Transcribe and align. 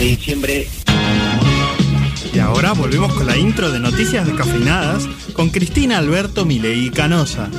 de 0.00 0.06
diciembre. 0.06 0.66
Y 2.32 2.38
ahora 2.38 2.72
volvemos 2.72 3.12
con 3.12 3.26
la 3.26 3.36
intro 3.36 3.70
de 3.70 3.80
Noticias 3.80 4.26
Descafeinadas 4.26 5.06
con 5.34 5.50
Cristina 5.50 5.98
Alberto 5.98 6.46
Milei 6.46 6.90
Canosa. 6.90 7.50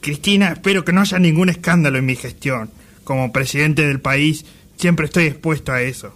Cristina, 0.00 0.52
espero 0.52 0.84
que 0.84 0.92
no 0.92 1.00
haya 1.00 1.18
ningún 1.18 1.48
escándalo 1.48 1.98
en 1.98 2.06
mi 2.06 2.14
gestión. 2.14 2.70
Como 3.02 3.32
presidente 3.32 3.84
del 3.84 4.00
país, 4.00 4.44
siempre 4.76 5.06
estoy 5.06 5.24
expuesto 5.24 5.72
a 5.72 5.82
eso. 5.82 6.14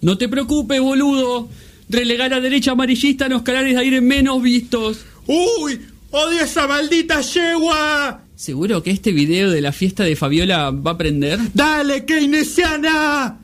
No 0.00 0.16
te 0.16 0.28
preocupes, 0.28 0.80
boludo. 0.80 1.48
Relegar 1.88 2.34
a 2.34 2.40
derecha 2.40 2.72
amarillista 2.72 3.26
en 3.26 3.32
los 3.32 3.42
canales 3.42 3.74
de 3.74 3.80
aire 3.80 4.00
menos 4.00 4.40
vistos. 4.42 5.04
¡Uy! 5.26 5.80
¡Odio 6.12 6.40
esa 6.40 6.68
maldita 6.68 7.20
yegua! 7.20 8.22
¿Seguro 8.36 8.82
que 8.82 8.90
este 8.90 9.12
video 9.12 9.50
de 9.50 9.60
la 9.60 9.72
fiesta 9.72 10.04
de 10.04 10.14
Fabiola 10.14 10.70
va 10.70 10.92
a 10.92 10.98
prender? 10.98 11.40
¡Dale, 11.52 12.04
keynesiana! 12.04 13.40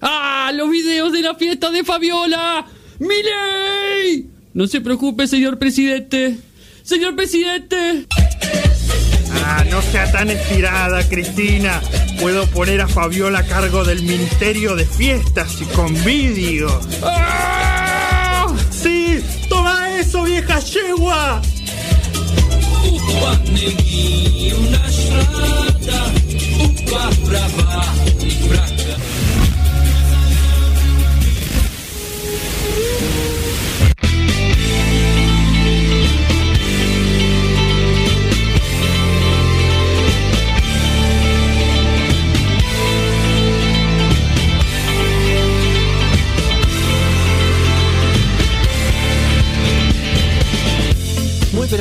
¡Ah! 0.00 0.50
¡Los 0.54 0.70
videos 0.70 1.12
de 1.12 1.20
la 1.20 1.34
fiesta 1.34 1.70
de 1.70 1.84
Fabiola! 1.84 2.66
¡Miley! 2.98 4.28
No 4.52 4.66
se 4.66 4.80
preocupe, 4.80 5.26
señor 5.26 5.58
presidente. 5.58 6.38
¡Señor 6.82 7.14
presidente! 7.14 8.06
Ah, 9.44 9.64
no 9.70 9.80
sea 9.82 10.10
tan 10.10 10.30
estirada, 10.30 11.08
Cristina. 11.08 11.80
Puedo 12.20 12.46
poner 12.46 12.80
a 12.80 12.88
Fabiola 12.88 13.40
a 13.40 13.46
cargo 13.46 13.84
del 13.84 14.02
Ministerio 14.02 14.74
de 14.74 14.86
Fiestas 14.86 15.60
y 15.60 15.64
con 15.66 15.92
vídeo. 16.04 16.80
¡Ah! 17.02 18.46
¡Sí! 18.70 19.20
¡Toma 19.48 19.98
eso, 19.98 20.24
vieja 20.24 20.58
yegua! 20.60 21.40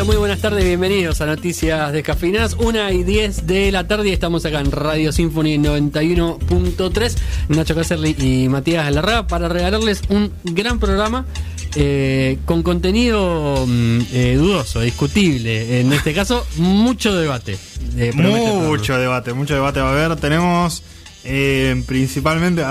Muy 0.10 0.18
buenas 0.18 0.40
tardes, 0.42 0.64
bienvenidos 0.66 1.22
a 1.22 1.28
Noticias 1.28 1.94
Descafeinadas, 1.94 2.56
1 2.58 2.92
y 2.94 3.04
10 3.04 3.46
de 3.46 3.72
la 3.72 3.88
tarde 3.88 4.10
y 4.10 4.12
estamos 4.12 4.44
acá 4.44 4.60
en 4.60 4.72
Radio 4.72 5.12
Symphony 5.12 5.58
91.3, 5.60 7.16
Nacho 7.50 7.76
Cacerli 7.76 8.16
y 8.18 8.50
Matías 8.50 8.92
Larra 8.92 9.28
para 9.28 9.48
regalarles 9.50 10.02
un 10.10 10.32
gran 10.44 10.80
programa 10.80 11.28
eh, 11.76 12.40
con 12.46 12.64
contenido 12.64 13.66
mm, 13.68 14.00
eh, 14.12 14.36
dudoso, 14.36 14.80
discutible, 14.82 15.80
en 15.80 15.94
este 15.94 16.16
caso 16.16 16.44
mucho 16.58 17.14
debate. 17.16 17.60
eh, 17.96 18.12
Mucho 18.16 18.98
debate, 18.98 19.34
mucho 19.34 19.54
debate 19.54 19.80
va 19.80 19.90
a 19.90 19.94
haber. 20.06 20.16
Tenemos 20.20 20.82
eh, 21.24 21.84
principalmente, 21.86 22.64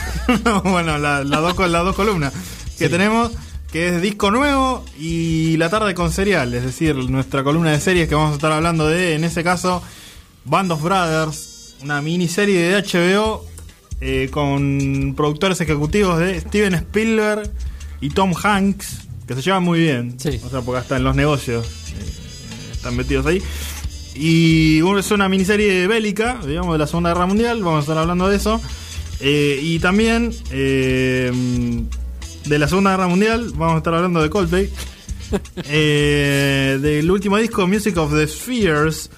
bueno, 0.64 0.98
la- 0.98 1.24
las 1.24 1.40
dos, 1.40 1.54
col- 1.54 1.72
las 1.72 1.84
dos 1.84 1.96
columnas 1.96 2.34
que 2.78 2.84
Sí. 2.86 2.90
tenemos, 2.90 3.30
que 3.74 3.88
es 3.88 4.00
disco 4.00 4.30
nuevo 4.30 4.84
y 5.00 5.56
la 5.56 5.68
tarde 5.68 5.94
con 5.94 6.12
serial, 6.12 6.54
es 6.54 6.62
decir, 6.62 6.94
nuestra 6.94 7.42
columna 7.42 7.72
de 7.72 7.80
series 7.80 8.08
que 8.08 8.14
vamos 8.14 8.30
a 8.30 8.34
estar 8.34 8.52
hablando 8.52 8.86
de, 8.86 9.16
en 9.16 9.24
ese 9.24 9.42
caso, 9.42 9.82
Band 10.44 10.70
of 10.70 10.80
Brothers, 10.80 11.74
una 11.82 12.00
miniserie 12.00 12.60
de 12.60 12.80
HBO 12.80 13.44
eh, 14.00 14.28
con 14.30 15.14
productores 15.16 15.60
ejecutivos 15.60 16.20
de 16.20 16.40
Steven 16.40 16.74
Spielberg 16.74 17.50
y 18.00 18.10
Tom 18.10 18.32
Hanks, 18.40 19.08
que 19.26 19.34
se 19.34 19.42
llevan 19.42 19.64
muy 19.64 19.80
bien, 19.80 20.20
Sí. 20.20 20.40
o 20.46 20.50
sea, 20.50 20.60
porque 20.60 20.78
hasta 20.78 20.96
en 20.96 21.02
los 21.02 21.16
negocios 21.16 21.66
eh, 21.66 22.70
están 22.70 22.94
metidos 22.94 23.26
ahí. 23.26 23.42
Y 24.14 24.82
es 24.98 25.10
una 25.10 25.28
miniserie 25.28 25.88
bélica, 25.88 26.38
digamos, 26.46 26.74
de 26.74 26.78
la 26.78 26.86
Segunda 26.86 27.10
Guerra 27.10 27.26
Mundial, 27.26 27.60
vamos 27.64 27.78
a 27.78 27.80
estar 27.80 27.98
hablando 27.98 28.28
de 28.28 28.36
eso. 28.36 28.60
Eh, 29.18 29.58
y 29.60 29.80
también 29.80 30.30
de 32.46 32.58
la 32.58 32.68
Segunda 32.68 32.90
Guerra 32.92 33.08
Mundial, 33.08 33.50
vamos 33.54 33.74
a 33.74 33.78
estar 33.78 33.94
hablando 33.94 34.22
de 34.22 34.30
Coldplay. 34.30 34.70
Eh, 35.68 36.78
del 36.80 37.10
último 37.10 37.36
disco, 37.38 37.66
Music 37.66 37.96
of 37.96 38.12
the 38.14 38.24
Spheres, 38.28 39.10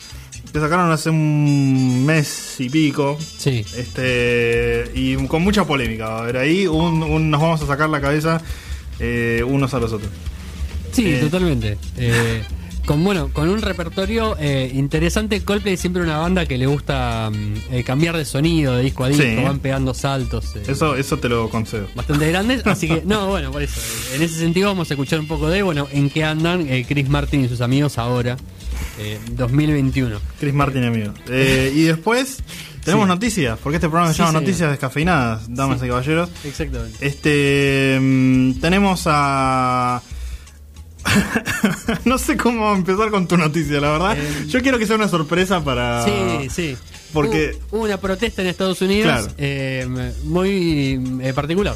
que 0.51 0.59
sacaron 0.61 0.91
hace 0.91 1.11
un 1.11 2.07
mes 2.07 2.57
y 2.59 2.71
pico. 2.71 3.19
Sí. 3.21 3.67
Este, 3.77 4.91
y 4.95 5.17
con 5.27 5.43
mucha 5.43 5.65
polémica 5.67 6.07
a 6.07 6.19
haber 6.21 6.39
ahí. 6.39 6.67
Un, 6.67 7.03
un- 7.03 7.31
nos 7.31 7.41
vamos 7.43 7.61
a 7.61 7.67
sacar 7.67 7.91
la 7.91 8.01
cabeza 8.01 8.41
eh, 8.99 9.43
unos 9.47 9.75
a 9.75 9.79
los 9.81 9.93
otros. 9.93 10.11
Sí, 10.93 11.07
Eh. 11.07 11.19
totalmente. 11.21 11.77
Con 12.87 13.03
bueno, 13.03 13.31
con 13.33 13.49
un 13.49 13.61
repertorio 13.63 14.37
eh, 14.39 14.71
interesante, 14.73 15.43
Coldplay 15.43 15.77
siempre 15.77 16.03
una 16.03 16.19
banda 16.19 16.47
que 16.47 16.57
le 16.57 16.67
gusta 16.67 17.31
mm, 17.33 17.73
eh, 17.75 17.83
cambiar 17.83 18.17
de 18.17 18.25
sonido 18.25 18.77
de 18.77 18.83
disco 18.85 19.03
a 19.03 19.09
disco, 19.09 19.25
Sí. 19.25 19.43
van 19.43 19.59
pegando 19.59 19.93
saltos. 19.93 20.55
eh, 20.55 20.63
Eso, 20.69 20.95
eso 20.95 21.19
te 21.19 21.29
lo 21.29 21.51
concedo. 21.51 21.89
bastante 21.97 22.29
grandes, 22.29 22.65
así 22.65 22.87
que 22.87 23.03
no, 23.05 23.27
bueno, 23.27 23.51
por 23.51 23.61
eso. 23.63 23.81
En 24.15 24.23
ese 24.23 24.37
sentido 24.39 24.69
vamos 24.69 24.89
a 24.89 24.95
escuchar 24.95 25.19
un 25.19 25.27
poco 25.27 25.49
de, 25.49 25.63
bueno, 25.63 25.89
en 25.93 26.09
qué 26.11 26.23
andan 26.23 26.67
eh, 26.69 26.85
Chris 26.87 27.09
Martin 27.09 27.45
y 27.45 27.49
sus 27.49 27.61
amigos 27.61 27.99
ahora, 27.99 28.37
eh, 29.01 29.19
2021. 29.33 30.21
Chris 30.39 30.55
Martin, 30.55 30.85
amigo. 30.85 31.13
Eh, 31.29 31.73
y 31.75 31.83
después 31.83 32.39
tenemos 32.85 33.07
Sí. 33.07 33.09
noticias, 33.09 33.59
porque 33.65 33.79
este 33.79 33.89
programa 33.89 34.13
se 34.13 34.15
Sí, 34.15 34.19
llama 34.21 34.31
señor. 34.31 34.43
Noticias 34.45 34.71
Descafeinadas, 34.71 35.53
damas 35.53 35.83
y 35.83 35.89
caballeros. 35.89 36.31
Exactamente. 36.45 37.05
Este 37.05 37.99
mm, 38.01 38.61
tenemos 38.61 39.03
a 39.07 40.01
no 42.05 42.19
sé 42.19 42.37
cómo 42.37 42.75
empezar 42.75 43.11
con 43.11 43.27
tu 43.29 43.37
noticia, 43.37 43.81
la 43.81 43.93
verdad. 43.93 44.17
Eh, 44.19 44.47
Yo 44.49 44.61
quiero 44.63 44.79
que 44.79 44.87
sea 44.87 44.97
una 44.97 45.09
sorpresa 45.09 45.63
para 45.65 46.05
Sí, 46.05 46.49
sí. 46.51 46.77
porque- 47.13 47.59
Hubo, 47.71 47.83
una 47.85 47.99
protesta 47.99 48.43
en 48.43 48.49
Estados 48.49 48.81
Unidos 48.83 49.13
Claro. 49.23 49.33
eh, 49.39 50.13
muy 50.25 51.01
eh, 51.23 51.33
particular, 51.33 51.75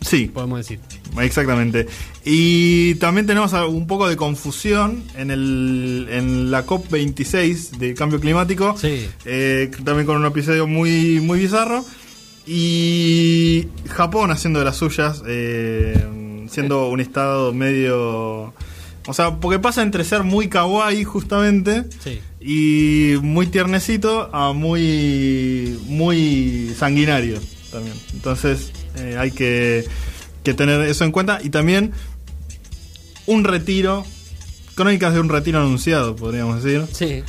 sí, 0.00 0.26
podemos 0.26 0.58
decir. 0.58 0.78
exactamente. 1.20 1.86
Y 2.24 2.94
también 2.96 3.26
tenemos 3.26 3.52
un 3.52 3.86
poco 3.86 4.08
de 4.08 4.16
confusión 4.16 5.02
en 5.16 5.30
el 5.32 6.06
en 6.10 6.50
la 6.52 6.64
COP 6.64 6.88
26 6.90 7.78
de 7.78 7.94
cambio 7.94 8.20
climático. 8.20 8.76
Sí. 8.78 9.08
También 9.84 10.06
con 10.06 10.16
un 10.18 10.26
episodio 10.26 10.66
muy 10.68 11.20
muy 11.20 11.40
bizarro 11.40 11.84
y 12.46 13.68
Japón 13.88 14.30
haciendo 14.30 14.58
de 14.60 14.64
las 14.64 14.76
suyas 14.76 15.22
eh, 15.26 16.00
siendo 16.52 16.88
un 16.88 17.00
estado 17.00 17.52
medio 17.52 18.52
o 19.06 19.14
sea 19.14 19.36
porque 19.40 19.58
pasa 19.58 19.82
entre 19.82 20.04
ser 20.04 20.22
muy 20.22 20.48
kawaii 20.48 21.02
justamente 21.04 21.84
Sí. 22.04 22.20
y 22.40 23.16
muy 23.22 23.46
tiernecito 23.48 24.30
a 24.32 24.52
muy 24.52 25.78
muy 25.86 26.72
sanguinario 26.78 27.38
también 27.72 27.96
entonces 28.12 28.70
eh, 28.96 29.16
hay 29.18 29.30
que, 29.32 29.84
que 30.44 30.54
tener 30.54 30.82
eso 30.82 31.04
en 31.04 31.10
cuenta 31.12 31.40
y 31.42 31.50
también 31.50 31.92
un 33.26 33.44
retiro 33.44 34.04
crónicas 34.74 35.14
de 35.14 35.20
un 35.20 35.28
retiro 35.28 35.58
anunciado 35.60 36.14
podríamos 36.14 36.62
decir 36.62 36.84
Sí. 36.92 37.22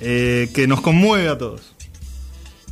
eh, 0.00 0.50
que 0.54 0.66
nos 0.66 0.80
conmueve 0.80 1.28
a 1.28 1.38
todos. 1.38 1.72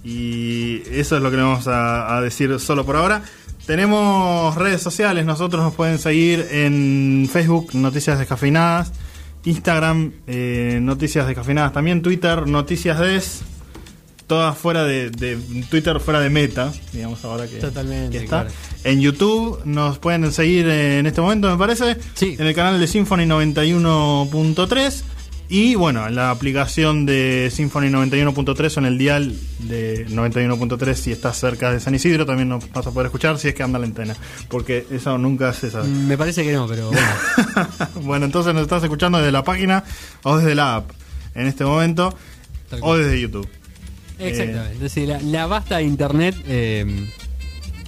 Y 0.03 0.83
eso 0.91 1.17
es 1.17 1.23
lo 1.23 1.31
que 1.31 1.37
le 1.39 1.43
vamos 1.43 1.67
a, 1.67 2.15
a 2.17 2.21
decir 2.21 2.59
solo 2.61 2.85
por 2.85 2.97
ahora. 2.97 3.23
Tenemos 3.67 4.55
redes 4.57 4.83
sociales, 4.83 5.25
nosotros 5.25 5.63
nos 5.63 5.75
pueden 5.75 5.99
seguir 5.99 6.47
en 6.51 7.29
Facebook, 7.33 7.71
Noticias 7.75 8.19
Descafeinadas, 8.19 8.93
Instagram, 9.45 10.13
eh, 10.27 10.79
Noticias 10.83 11.27
Descafeinadas 11.27 11.73
también, 11.73 12.03
Twitter, 12.03 12.47
Noticias 12.47 12.99
Des, 12.99 13.41
todas 14.27 14.57
fuera 14.59 14.85
de, 14.85 15.09
de- 15.11 15.39
Twitter, 15.71 15.99
fuera 15.99 16.21
de 16.21 16.29
meta, 16.29 16.73
digamos 16.93 17.25
ahora 17.25 17.47
que, 17.47 17.57
Totalmente, 17.57 18.19
que 18.19 18.25
está. 18.25 18.43
claro. 18.43 18.55
En 18.85 19.01
YouTube 19.01 19.59
nos 19.65 19.99
pueden 19.99 20.31
seguir 20.31 20.69
en 20.69 21.07
este 21.07 21.23
momento, 21.23 21.51
me 21.51 21.57
parece, 21.57 21.97
Sí. 22.15 22.37
en 22.39 22.47
el 22.47 22.55
canal 22.55 22.79
de 22.79 22.87
Symphony 22.87 23.25
91.3 23.27 25.05
y 25.55 25.77
bueno, 25.77 26.05
en 26.09 26.17
la 26.17 26.33
aplicación 26.33 27.07
de 27.07 27.49
Symphony 27.49 27.87
91.3 27.87 28.77
o 28.77 28.81
en 28.81 28.87
el 28.87 28.99
dial 28.99 29.37
de 29.61 30.05
91.3 30.09 30.95
si 30.95 31.13
estás 31.13 31.39
cerca 31.39 31.71
de 31.71 31.79
San 31.79 31.95
Isidro 31.95 32.27
también 32.27 32.49
nos 32.49 32.69
vas 32.73 32.85
a 32.89 32.91
poder 32.91 33.07
escuchar 33.07 33.39
si 33.39 33.47
es 33.47 33.55
que 33.55 33.63
anda 33.63 33.79
la 33.79 33.87
antena, 33.87 34.17
porque 34.49 34.85
eso 34.91 35.17
nunca 35.17 35.53
se 35.53 35.71
sabe. 35.71 35.87
Mm, 35.87 36.09
Me 36.09 36.19
parece 36.19 36.43
que 36.43 36.53
no, 36.55 36.67
pero 36.67 36.91
bueno. 36.91 37.07
bueno, 38.03 38.27
entonces 38.27 38.53
nos 38.53 38.65
estás 38.65 38.83
escuchando 38.83 39.19
desde 39.19 39.31
la 39.31 39.45
página 39.45 39.85
o 40.25 40.39
desde 40.39 40.57
la 40.57 40.75
app 40.75 40.91
en 41.37 41.47
este 41.47 41.65
momento 41.65 42.13
o 42.81 42.97
desde 42.97 43.21
YouTube. 43.21 43.49
Exactamente. 44.19 44.73
Es 44.73 44.81
decir, 44.81 45.07
la, 45.07 45.21
la 45.21 45.47
vasta 45.47 45.81
internet 45.81 46.35
eh, 46.49 46.85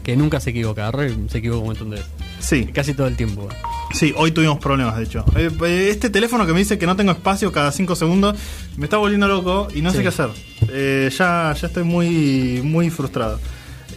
que 0.05 0.17
nunca 0.17 0.39
se 0.39 0.51
equivoca, 0.51 0.89
se 1.29 1.39
equivoca 1.39 1.61
un 1.63 1.67
montón 1.67 1.91
de 1.91 1.97
veces. 1.97 2.26
Sí, 2.49 2.67
Casi 2.67 2.95
todo 2.95 3.07
el 3.09 3.17
tiempo. 3.17 3.49
Sí, 3.93 4.13
hoy 4.17 4.31
tuvimos 4.31 4.59
problemas, 4.59 4.97
de 4.97 5.05
hecho. 5.05 5.25
Eh, 5.37 5.51
eh, 5.65 5.89
Este 5.91 6.11
teléfono 6.11 6.47
que 6.47 6.53
me 6.53 6.61
dice 6.61 6.79
que 6.79 6.87
no 6.87 6.95
tengo 6.95 7.11
espacio 7.13 7.51
cada 7.51 7.73
5 7.73 7.97
segundos 7.97 8.37
me 8.77 8.85
está 8.85 8.99
volviendo 8.99 9.27
loco 9.27 9.67
y 9.75 9.83
no 9.83 9.91
Sí. 9.91 9.97
sé 9.97 10.03
qué 10.03 10.09
hacer. 10.09 10.29
Eh, 10.69 11.11
ya, 11.17 11.53
ya 11.61 11.67
estoy 11.67 11.83
muy, 11.85 12.61
muy 12.63 12.91
frustrado. 12.91 13.41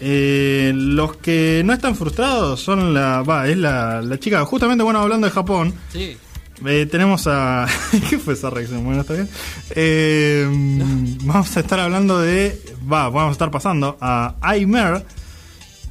Eh, 0.02 0.72
los 0.74 1.18
que 1.18 1.62
no 1.66 1.74
están 1.74 1.96
frustrados 1.96 2.60
son 2.62 2.94
la. 2.94 3.22
Va, 3.22 3.48
es 3.48 3.58
la, 3.58 4.02
la 4.02 4.18
chica. 4.20 4.44
Justamente, 4.46 4.84
bueno, 4.84 5.00
hablando 5.00 5.28
de 5.28 5.32
Japón, 5.32 5.74
Sí. 5.92 6.18
eh, 6.66 6.88
tenemos 6.90 7.28
a. 7.28 7.68
¿Qué 8.10 8.18
fue 8.18 8.34
esa 8.34 8.50
reacción? 8.50 8.84
Bueno, 8.84 9.02
está 9.02 9.14
bien. 9.14 9.30
Eh, 9.72 10.48
Vamos 11.24 11.56
a 11.56 11.60
estar 11.60 11.80
hablando 11.80 12.20
de. 12.20 12.60
Va, 12.92 13.10
vamos 13.10 13.30
a 13.30 13.32
estar 13.34 13.52
pasando 13.52 13.98
a 14.00 14.36
Aimer 14.42 15.06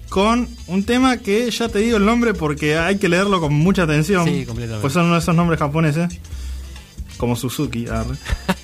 con 0.09 0.49
un 0.67 0.85
tema 0.85 1.19
que 1.19 1.51
ya 1.51 1.69
te 1.69 1.81
digo 1.81 1.97
el 1.97 2.05
nombre 2.05 2.35
porque 2.35 2.77
hay 2.79 2.99
que 2.99 3.09
leerlo 3.09 3.41
con 3.41 3.53
mucha 3.53 3.83
atención. 3.83 4.27
Sí, 4.27 4.45
completamente. 4.47 4.81
Pues 4.81 4.93
son 4.93 5.07
uno 5.07 5.15
de 5.15 5.21
esos 5.21 5.35
nombres 5.35 5.59
japoneses. 5.59 6.19
Como 7.17 7.37
Suzuki. 7.37 7.87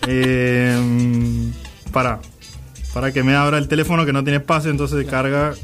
eh, 0.06 0.78
para. 1.92 2.20
Para 2.92 3.12
que 3.12 3.24
me 3.24 3.34
abra 3.34 3.58
el 3.58 3.66
teléfono 3.66 4.06
que 4.06 4.12
no 4.12 4.22
tiene 4.22 4.36
espacio, 4.38 4.70
entonces 4.70 5.04
carga. 5.06 5.54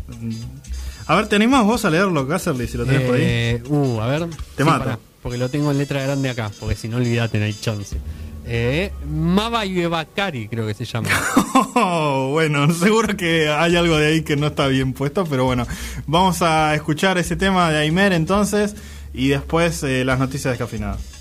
A 1.06 1.14
ver, 1.14 1.28
¿te 1.28 1.36
animás 1.36 1.64
vos 1.64 1.84
a 1.84 1.90
leerlo, 1.90 2.26
Casserly, 2.26 2.66
si 2.66 2.76
lo 2.76 2.84
tenés 2.84 3.02
por 3.02 3.14
ahí? 3.14 3.22
Eh, 3.24 3.62
uh, 3.68 4.00
a 4.00 4.06
ver. 4.08 4.26
Te 4.56 4.64
mato. 4.64 4.84
pará, 4.84 4.98
porque 5.22 5.38
lo 5.38 5.48
tengo 5.48 5.70
en 5.70 5.78
letra 5.78 6.02
grande 6.02 6.28
acá, 6.28 6.50
porque 6.58 6.74
si 6.74 6.88
no, 6.88 6.96
olvídate, 6.96 7.38
no 7.38 7.44
hay 7.44 7.54
chance. 7.54 7.96
Eh, 8.52 8.90
Maba 9.08 9.62
creo 9.64 10.66
que 10.66 10.74
se 10.74 10.84
llama. 10.84 11.08
Oh, 11.74 12.30
bueno, 12.32 12.72
seguro 12.72 13.16
que 13.16 13.48
hay 13.48 13.76
algo 13.76 13.96
de 13.96 14.08
ahí 14.08 14.22
que 14.22 14.36
no 14.36 14.48
está 14.48 14.66
bien 14.66 14.92
puesto, 14.92 15.24
pero 15.24 15.44
bueno, 15.44 15.66
vamos 16.06 16.42
a 16.42 16.74
escuchar 16.74 17.16
ese 17.18 17.36
tema 17.36 17.70
de 17.70 17.78
Aimer 17.78 18.12
entonces 18.12 18.74
y 19.14 19.28
después 19.28 19.82
eh, 19.84 20.04
las 20.04 20.18
noticias 20.18 20.52
descafinadas. 20.52 21.19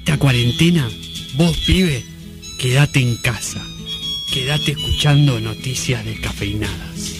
Esta 0.00 0.18
cuarentena, 0.18 0.88
vos 1.34 1.56
pibe, 1.66 2.02
quédate 2.58 3.00
en 3.00 3.16
casa. 3.16 3.62
Quédate 4.32 4.72
escuchando 4.72 5.38
noticias 5.40 6.04
descafeinadas. 6.06 7.16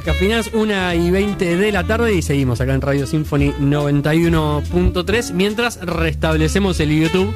Descafinadas, 0.00 0.48
1 0.54 0.94
y 0.94 1.10
20 1.10 1.56
de 1.58 1.72
la 1.72 1.84
tarde 1.84 2.14
y 2.14 2.22
seguimos 2.22 2.58
acá 2.62 2.72
en 2.72 2.80
Radio 2.80 3.06
Symphony 3.06 3.52
91.3 3.60 5.32
mientras 5.34 5.78
restablecemos 5.82 6.80
el 6.80 7.02
YouTube 7.02 7.34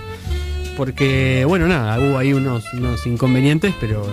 porque, 0.74 1.44
bueno, 1.46 1.68
nada, 1.68 1.98
hubo 1.98 2.16
ahí 2.16 2.32
unos, 2.32 2.64
unos 2.72 3.06
inconvenientes, 3.06 3.74
pero 3.78 4.06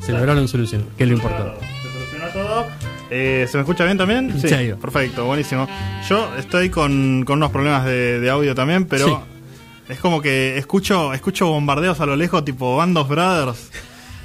se 0.00 0.12
lograron 0.12 0.48
solucionar, 0.48 0.86
que 0.96 1.04
es 1.04 1.10
lo 1.10 1.16
importante. 1.16 1.60
Se 1.82 1.92
solucionó 1.92 2.28
todo. 2.28 2.66
Eh, 3.10 3.46
¿Se 3.46 3.58
me 3.58 3.60
escucha 3.60 3.84
bien 3.84 3.98
también? 3.98 4.40
Sí, 4.40 4.72
perfecto, 4.80 5.26
buenísimo. 5.26 5.68
Yo 6.08 6.34
estoy 6.38 6.70
con, 6.70 7.26
con 7.26 7.36
unos 7.36 7.50
problemas 7.50 7.84
de, 7.84 8.20
de 8.20 8.30
audio 8.30 8.54
también, 8.54 8.86
pero 8.86 9.22
es 9.86 9.98
como 9.98 10.22
que 10.22 10.56
escucho, 10.56 11.12
escucho 11.12 11.48
bombardeos 11.48 12.00
a 12.00 12.06
lo 12.06 12.16
lejos, 12.16 12.42
tipo 12.42 12.74
Band 12.74 12.96
of 12.96 13.06
Brothers, 13.10 13.70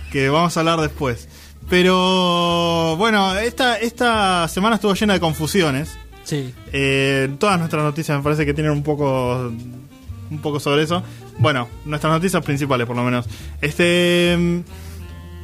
que 0.10 0.30
vamos 0.30 0.56
a 0.56 0.62
hablar 0.62 0.80
después. 0.80 1.28
Pero 1.70 2.96
bueno, 2.98 3.36
esta, 3.38 3.77
esta 3.77 4.48
semana 4.48 4.75
estuvo 4.75 4.93
llena 4.93 5.13
de 5.13 5.20
confusiones. 5.20 5.98
Sí. 6.24 6.53
Eh, 6.72 7.29
todas 7.39 7.58
nuestras 7.60 7.84
noticias 7.84 8.17
me 8.17 8.24
parece 8.24 8.46
que 8.46 8.53
tienen 8.53 8.72
un 8.72 8.84
poco 8.84 9.51
un 10.32 10.39
poco 10.41 10.60
sobre 10.60 10.84
eso. 10.84 11.03
Bueno, 11.39 11.67
nuestras 11.86 12.13
noticias 12.13 12.43
principales 12.43 12.88
por 12.88 12.96
lo 12.96 13.03
menos. 13.03 13.25
Este 13.62 14.34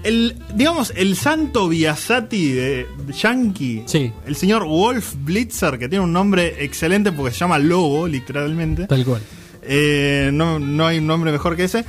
el 0.03 0.38
digamos 0.53 0.93
el 0.95 1.15
santo 1.17 1.67
Biasati 1.67 2.51
de 2.51 2.88
Yankee, 3.21 3.83
Sí. 3.85 4.13
el 4.25 4.35
señor 4.35 4.65
Wolf 4.65 5.15
Blitzer 5.25 5.77
que 5.77 5.89
tiene 5.89 6.05
un 6.05 6.13
nombre 6.13 6.63
excelente 6.63 7.11
porque 7.11 7.33
se 7.33 7.39
llama 7.39 7.59
Lobo 7.59 8.07
literalmente. 8.07 8.88
Tal 8.88 9.03
cual. 9.03 9.21
Eh, 9.61 10.29
no, 10.31 10.57
no 10.59 10.88
hay 10.88 10.99
un 10.99 11.07
nombre 11.07 11.31
mejor 11.31 11.55
que 11.57 11.65
ese. 11.65 11.83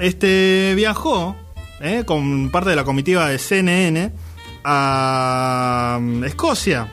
Este 0.00 0.74
viajó 0.76 1.34
eh, 1.80 2.02
con 2.04 2.50
parte 2.50 2.70
de 2.70 2.76
la 2.76 2.84
comitiva 2.84 3.28
de 3.28 3.38
CNN 3.38 4.10
a 4.64 5.98
mm, 6.00 6.24
Escocia 6.24 6.88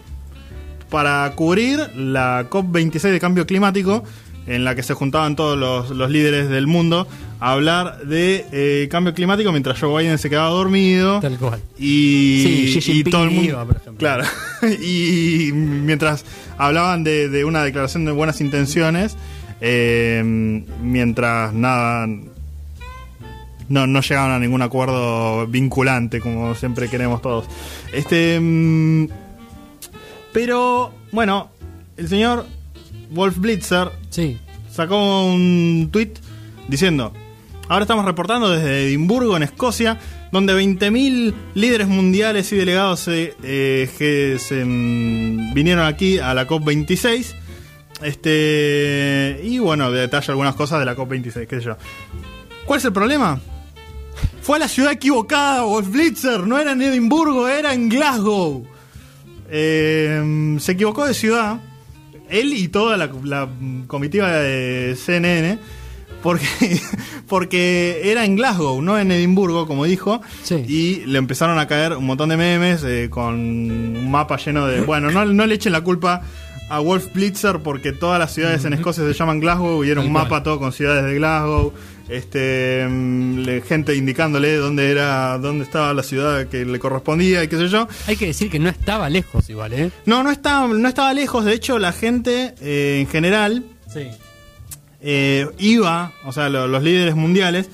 para 0.89 1.31
cubrir 1.35 1.79
la 1.95 2.47
COP26 2.49 3.01
de 3.11 3.19
cambio 3.19 3.45
climático 3.45 4.03
en 4.47 4.63
la 4.63 4.75
que 4.75 4.83
se 4.83 4.93
juntaban 4.93 5.35
todos 5.35 5.57
los, 5.57 5.89
los 5.89 6.09
líderes 6.11 6.49
del 6.49 6.67
mundo 6.67 7.07
a 7.39 7.51
hablar 7.53 8.05
de 8.05 8.45
eh, 8.51 8.87
cambio 8.91 9.13
climático 9.15 9.51
mientras 9.51 9.79
Joe 9.79 10.03
Biden 10.03 10.19
se 10.19 10.29
quedaba 10.29 10.49
dormido 10.49 11.19
Tal 11.19 11.37
cual. 11.37 11.59
y, 11.79 12.79
Sí, 12.79 13.03
todo 13.03 13.23
el 13.23 13.31
mundo 13.31 13.49
iba, 13.49 13.65
por 13.65 13.75
ejemplo. 13.77 13.97
claro 13.97 14.23
y 14.81 15.49
mientras 15.51 16.23
hablaban 16.59 17.03
de, 17.03 17.27
de 17.27 17.43
una 17.43 17.63
declaración 17.63 18.05
de 18.05 18.11
buenas 18.11 18.39
intenciones 18.39 19.17
eh, 19.61 20.21
mientras 20.81 21.51
nada 21.53 22.07
no, 23.69 23.87
no 23.87 24.01
llegaban 24.01 24.31
a 24.31 24.39
ningún 24.39 24.61
acuerdo 24.61 25.47
vinculante 25.47 26.19
como 26.19 26.55
siempre 26.55 26.89
queremos 26.89 27.21
todos 27.21 27.45
este 27.93 28.39
mm, 28.39 29.07
pero 30.33 30.91
bueno 31.11 31.49
el 31.97 32.07
señor 32.07 32.45
Wolf 33.11 33.37
Blitzer 33.37 33.89
Sí. 34.09 34.37
sacó 34.71 35.25
un 35.25 35.89
tweet 35.91 36.13
diciendo, 36.67 37.13
ahora 37.69 37.83
estamos 37.83 38.05
reportando 38.05 38.49
desde 38.49 38.87
Edimburgo, 38.87 39.37
en 39.37 39.43
Escocia, 39.43 39.99
donde 40.31 40.53
20.000 40.53 41.33
líderes 41.53 41.87
mundiales 41.87 42.51
y 42.51 42.55
delegados 42.57 43.01
se, 43.01 43.35
eh, 43.43 43.89
que 43.97 44.37
se, 44.39 44.65
mm, 44.65 45.53
vinieron 45.53 45.85
aquí 45.85 46.17
a 46.17 46.33
la 46.33 46.47
COP26. 46.47 47.35
Este, 48.01 49.39
y 49.43 49.59
bueno, 49.59 49.91
detalla 49.91 50.25
algunas 50.29 50.55
cosas 50.55 50.79
de 50.79 50.85
la 50.85 50.95
COP26, 50.95 51.47
qué 51.47 51.57
sé 51.57 51.65
yo. 51.65 51.77
¿Cuál 52.65 52.79
es 52.79 52.85
el 52.85 52.93
problema? 52.93 53.39
Fue 54.41 54.57
a 54.57 54.59
la 54.59 54.67
ciudad 54.67 54.91
equivocada, 54.91 55.63
Wolf 55.63 55.89
Blitzer, 55.89 56.41
no 56.45 56.57
era 56.59 56.73
en 56.73 56.81
Edimburgo, 56.81 57.47
era 57.47 57.73
en 57.73 57.89
Glasgow. 57.89 58.65
Eh, 59.49 60.55
se 60.59 60.71
equivocó 60.73 61.05
de 61.05 61.13
ciudad, 61.13 61.59
él 62.29 62.53
y 62.53 62.67
toda 62.67 62.97
la, 62.97 63.09
la 63.23 63.47
comitiva 63.87 64.31
de 64.31 64.95
CNN, 65.03 65.59
porque, 66.23 66.45
porque 67.27 68.01
era 68.05 68.25
en 68.25 68.35
Glasgow, 68.35 68.81
no 68.81 68.97
en 68.97 69.11
Edimburgo, 69.11 69.67
como 69.67 69.85
dijo, 69.85 70.21
Sí. 70.43 70.55
y 70.67 71.05
le 71.05 71.19
empezaron 71.19 71.59
a 71.59 71.67
caer 71.67 71.93
un 71.93 72.05
montón 72.05 72.29
de 72.29 72.37
memes 72.37 72.83
eh, 72.83 73.07
con 73.09 73.35
un 73.35 74.09
mapa 74.11 74.37
lleno 74.37 74.65
de... 74.67 74.81
Bueno, 74.81 75.11
no, 75.11 75.25
no 75.25 75.45
le 75.45 75.55
echen 75.55 75.71
la 75.71 75.81
culpa 75.81 76.21
a 76.69 76.79
Wolf 76.79 77.13
Blitzer 77.13 77.59
porque 77.59 77.91
todas 77.91 78.17
las 78.17 78.33
ciudades 78.33 78.65
en 78.65 78.73
Escocia 78.73 79.03
se 79.05 79.13
llaman 79.13 79.39
Glasgow 79.39 79.83
y 79.83 79.89
era 79.91 80.01
un 80.01 80.11
mapa 80.11 80.41
todo 80.41 80.57
con 80.59 80.71
ciudades 80.73 81.05
de 81.05 81.13
Glasgow. 81.15 81.71
Este, 82.07 82.85
mm, 82.87 83.45
gente 83.67 83.95
indicándole 83.95 84.55
dónde 84.57 84.91
era, 84.91 85.37
dónde 85.39 85.63
estaba 85.63 85.93
la 85.93 86.03
ciudad 86.03 86.47
que 86.47 86.63
le 86.65 86.77
correspondía 86.77 87.43
y 87.43 87.47
qué 87.47 87.57
sé 87.57 87.67
yo. 87.67 87.87
Hay 88.07 88.15
que 88.15 88.27
decir 88.27 88.49
que 88.51 88.59
no 88.59 88.69
estaba 88.69 89.09
lejos 89.09 89.49
igual, 89.49 89.73
¿eh? 89.73 89.91
No, 90.05 90.21
no 90.21 90.29
estaba, 90.31 90.67
no 90.67 90.87
estaba 90.87 91.13
lejos. 91.13 91.45
De 91.45 91.53
hecho, 91.53 91.79
la 91.79 91.91
gente 91.91 92.53
eh, 92.61 92.99
en 93.01 93.07
general 93.07 93.63
Sí. 93.91 94.07
eh, 95.01 95.47
iba, 95.57 96.11
o 96.25 96.31
sea, 96.31 96.49
lo- 96.49 96.67
los 96.67 96.83
líderes 96.83 97.15
mundiales 97.15 97.69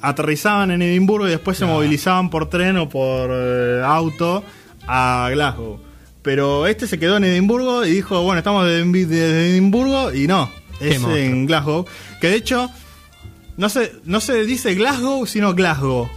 aterrizaban 0.00 0.70
en 0.70 0.82
Edimburgo 0.82 1.26
y 1.26 1.30
después 1.30 1.58
se 1.58 1.64
movilizaban 1.66 2.30
por 2.30 2.48
tren 2.48 2.76
o 2.78 2.88
por 2.88 3.30
eh, 3.32 3.82
auto 3.84 4.42
a 4.86 5.28
Glasgow. 5.32 5.80
Pero 6.22 6.66
este 6.66 6.86
se 6.86 6.98
quedó 6.98 7.16
en 7.18 7.24
Edimburgo 7.24 7.84
y 7.84 7.90
dijo, 7.92 8.22
bueno, 8.22 8.38
estamos 8.38 8.66
de, 8.66 8.84
de 8.84 9.50
Edimburgo 9.52 10.12
y 10.12 10.26
no, 10.26 10.50
es 10.80 11.02
en 11.02 11.46
Glasgow. 11.46 11.86
Que 12.20 12.28
de 12.30 12.36
hecho, 12.36 12.68
no 13.56 13.68
se, 13.68 13.92
no 14.04 14.20
se 14.20 14.44
dice 14.44 14.74
Glasgow, 14.74 15.26
sino 15.26 15.54
Glasgow. 15.54 16.08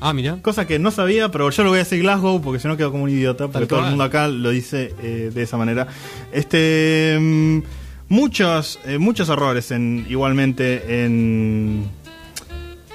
Ah, 0.00 0.12
mira. 0.12 0.38
Cosa 0.42 0.66
que 0.66 0.78
no 0.78 0.90
sabía, 0.90 1.30
pero 1.30 1.48
yo 1.50 1.62
lo 1.62 1.70
voy 1.70 1.78
a 1.78 1.84
decir 1.84 2.00
Glasgow 2.00 2.40
porque 2.42 2.60
si 2.60 2.68
no 2.68 2.76
quedo 2.76 2.90
como 2.90 3.04
un 3.04 3.10
idiota, 3.10 3.48
porque 3.48 3.66
todo 3.66 3.80
el 3.80 3.86
mundo 3.86 4.04
acá 4.04 4.28
lo 4.28 4.50
dice 4.50 4.94
eh, 5.02 5.30
de 5.32 5.42
esa 5.42 5.56
manera. 5.56 5.86
Este 6.32 7.16
mm, 7.18 7.62
muchos 8.08 8.78
eh, 8.84 8.98
muchos 8.98 9.28
errores 9.28 9.70
en 9.70 10.06
igualmente 10.08 11.04
en 11.04 11.88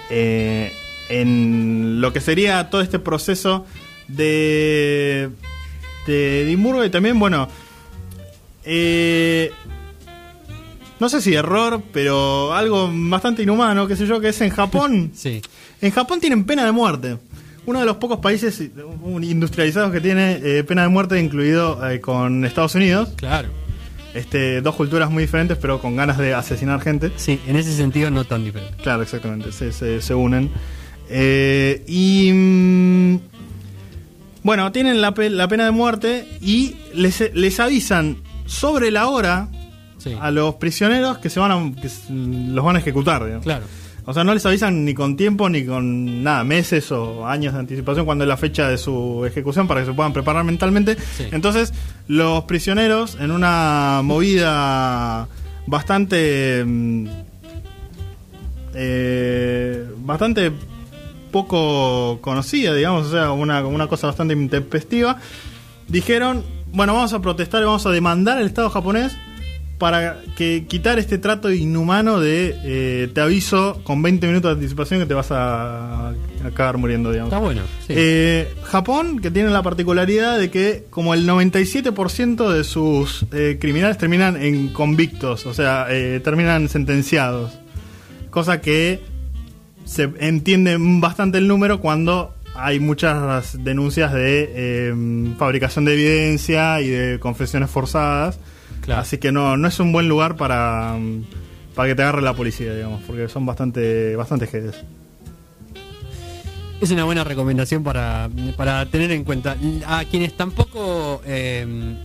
eh, 0.10 0.72
en 1.10 2.00
lo 2.00 2.14
que 2.14 2.22
sería 2.22 2.70
todo 2.70 2.82
este 2.82 3.00
proceso 3.00 3.66
de 4.08 5.30
de 6.06 6.44
Edimburgo 6.44 6.86
y 6.86 6.90
también 6.90 7.18
bueno 7.18 7.48
eh, 8.66 9.52
no 11.00 11.10
sé 11.10 11.22
si 11.22 11.34
error, 11.34 11.82
pero 11.94 12.54
algo 12.54 12.90
bastante 12.94 13.44
inhumano, 13.44 13.88
qué 13.88 13.96
sé 13.96 14.06
yo, 14.06 14.20
que 14.20 14.30
es 14.30 14.42
en 14.42 14.50
Japón. 14.50 15.12
Sí. 15.16 15.42
En 15.82 15.92
Japón 15.92 16.20
tienen 16.20 16.44
pena 16.46 16.66
de 16.66 16.72
muerte. 16.72 17.18
Uno 17.66 17.80
de 17.80 17.86
los 17.86 17.98
pocos 17.98 18.20
países 18.20 18.62
industrializados 19.22 19.92
que 19.92 20.02
tiene 20.02 20.40
eh, 20.44 20.64
pena 20.64 20.82
de 20.84 20.88
muerte, 20.90 21.20
incluido 21.20 21.88
eh, 21.90 22.00
con 22.02 22.44
Estados 22.46 22.76
Unidos. 22.76 23.10
Claro. 23.16 23.50
Este, 24.14 24.62
dos 24.62 24.76
culturas 24.76 25.12
muy 25.12 25.24
diferentes, 25.24 25.58
pero 25.58 25.80
con 25.80 25.96
ganas 25.96 26.18
de 26.18 26.34
asesinar 26.34 26.82
gente. 26.82 27.12
Sí, 27.16 27.40
en 27.48 27.56
ese 27.56 27.74
sentido 27.76 28.10
no 28.10 28.24
tan 28.26 28.44
diferente. 28.44 28.76
Claro, 28.82 29.04
exactamente, 29.04 29.52
se, 29.52 29.72
se- 29.72 30.02
se 30.02 30.16
unen. 30.16 30.50
Eh, 31.10 31.84
y. 31.88 32.32
mm, 32.34 33.20
bueno, 34.44 34.72
tienen 34.72 35.00
la, 35.02 35.14
pe- 35.14 35.30
la 35.30 35.48
pena 35.48 35.66
de 35.66 35.72
muerte 35.72 36.28
y 36.42 36.76
les, 36.94 37.34
les 37.36 37.60
avisan 37.60 38.18
sobre 38.46 38.90
la 38.90 39.08
hora 39.10 39.48
Sí. 40.00 40.16
a 40.20 40.32
los 40.32 40.56
prisioneros 40.56 41.20
que 41.20 41.30
se 41.30 41.40
van 41.40 41.52
a, 41.52 41.82
que 41.82 41.90
los 42.10 42.66
van 42.66 42.76
a 42.76 42.80
ejecutar. 42.80 43.24
digamos. 43.24 43.44
Claro. 43.44 43.66
O 44.06 44.14
sea, 44.14 44.24
no 44.24 44.34
les 44.34 44.44
avisan 44.46 44.86
ni 44.86 44.96
con 44.96 45.16
tiempo 45.16 45.50
ni 45.50 45.66
con 45.66 46.24
nada, 46.24 46.44
meses 46.44 46.92
o 46.92 47.28
años 47.28 47.54
de 47.54 47.60
anticipación 47.60 48.06
cuando 48.08 48.24
es 48.24 48.28
la 48.28 48.38
fecha 48.38 48.68
de 48.68 48.80
su 48.80 49.24
ejecución 49.26 49.68
para 49.68 49.82
que 49.82 49.86
se 49.86 49.94
puedan 49.94 50.14
preparar 50.14 50.44
mentalmente. 50.44 50.98
Sí. 51.16 51.28
Entonces, 51.32 51.74
los 52.08 52.46
prisioneros 52.46 53.18
en 53.20 53.30
una 53.30 54.02
movida 54.04 55.28
bastante 55.68 56.64
mm, 56.66 57.08
eh, 58.74 59.86
bastante 59.98 60.52
poco 61.32 62.20
conocida, 62.22 62.74
digamos, 62.74 63.08
o 63.08 63.12
sea, 63.12 63.32
una, 63.32 63.66
una 63.66 63.88
cosa 63.88 64.08
bastante 64.08 64.34
intempestiva, 64.34 65.18
dijeron, 65.88 66.44
bueno, 66.72 66.94
vamos 66.94 67.14
a 67.14 67.22
protestar 67.22 67.62
y 67.62 67.66
vamos 67.66 67.86
a 67.86 67.92
demandar 67.92 68.38
al 68.38 68.46
Estado 68.46 68.70
japonés 68.70 69.16
para 69.80 70.18
que 70.36 70.66
quitar 70.68 71.00
este 71.00 71.18
trato 71.18 71.52
inhumano 71.52 72.20
de 72.20 72.54
eh, 72.64 73.10
te 73.14 73.22
aviso 73.22 73.80
con 73.84 74.02
20 74.02 74.28
minutos 74.28 74.52
de 74.52 74.56
anticipación 74.56 75.00
que 75.00 75.06
te 75.06 75.14
vas 75.14 75.32
a, 75.32 76.10
a 76.10 76.14
acabar 76.46 76.78
muriendo, 76.78 77.12
digamos. 77.12 77.32
Está 77.32 77.44
bueno. 77.44 77.62
sí. 77.88 77.94
Eh, 77.96 78.54
Japón, 78.64 79.20
que 79.20 79.32
tiene 79.32 79.50
la 79.50 79.64
particularidad 79.64 80.38
de 80.38 80.52
que 80.52 80.86
como 80.90 81.14
el 81.14 81.28
97% 81.28 82.52
de 82.52 82.64
sus 82.66 83.26
eh, 83.32 83.58
criminales 83.60 83.98
terminan 83.98 84.36
en 84.36 84.68
convictos, 84.68 85.46
o 85.46 85.54
sea, 85.54 85.88
terminan 86.24 86.68
sentenciados. 86.68 87.58
Cosa 88.30 88.60
que 88.60 89.00
se 89.86 90.12
entiende 90.20 90.78
bastante 90.78 91.38
el 91.38 91.48
número 91.48 91.80
cuando 91.80 92.36
hay 92.54 92.82
muchas 92.82 93.64
denuncias 93.64 94.12
de 94.14 95.34
fabricación 95.40 95.86
de 95.86 95.94
evidencia 95.94 96.82
y 96.82 96.90
de 96.90 97.20
confesiones 97.20 97.70
forzadas. 97.70 98.40
Claro. 98.82 99.02
Así 99.02 99.18
que 99.18 99.32
no, 99.32 99.58
no 99.58 99.68
es 99.68 99.80
un 99.80 99.92
buen 99.92 100.08
lugar 100.08 100.36
para, 100.36 100.96
mm, 100.98 101.24
para 101.76 101.90
que 101.90 101.96
te 101.96 102.02
agarre 102.02 102.22
la 102.22 102.34
policía, 102.34 102.74
digamos, 102.74 103.02
porque 103.06 103.28
son 103.30 103.46
bastante, 103.46 104.16
bastante 104.16 104.48
jedes. 104.48 104.76
Es 106.82 106.92
una 106.92 107.04
buena 107.04 107.24
recomendación 107.26 107.84
para, 107.84 108.30
para 108.56 108.86
tener 108.86 109.12
en 109.12 109.24
cuenta. 109.26 109.58
A 109.86 110.06
quienes 110.06 110.36
tampoco 110.38 111.22
eh, 111.26 111.96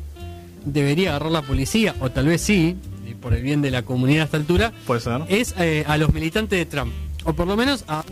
debería 0.65 1.11
agarrar 1.11 1.31
la 1.31 1.43
policía, 1.43 1.95
o 2.01 2.11
tal 2.11 2.27
vez 2.27 2.41
sí, 2.41 2.77
y 3.09 3.15
por 3.15 3.35
el 3.35 3.43
bien 3.43 3.63
de 3.63 3.71
la 3.71 3.83
comunidad 3.83 4.23
a 4.23 4.25
esta 4.25 4.37
altura, 4.37 4.73
Puede 4.87 5.01
ser. 5.01 5.23
es 5.29 5.55
eh, 5.59 5.85
a 5.87 5.97
los 5.97 6.13
militantes 6.13 6.59
de 6.59 6.67
Trump. 6.67 6.93
O 7.25 7.33
por 7.35 7.47
lo 7.47 7.57
menos 7.57 7.85
a 7.87 8.05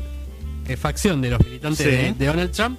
eh, 0.69 0.77
facción 0.77 1.21
de 1.21 1.31
los 1.31 1.45
militantes 1.45 1.85
Sí. 1.85 1.91
de, 1.91 2.13
de 2.13 2.27
Donald 2.27 2.53
Trump. 2.53 2.79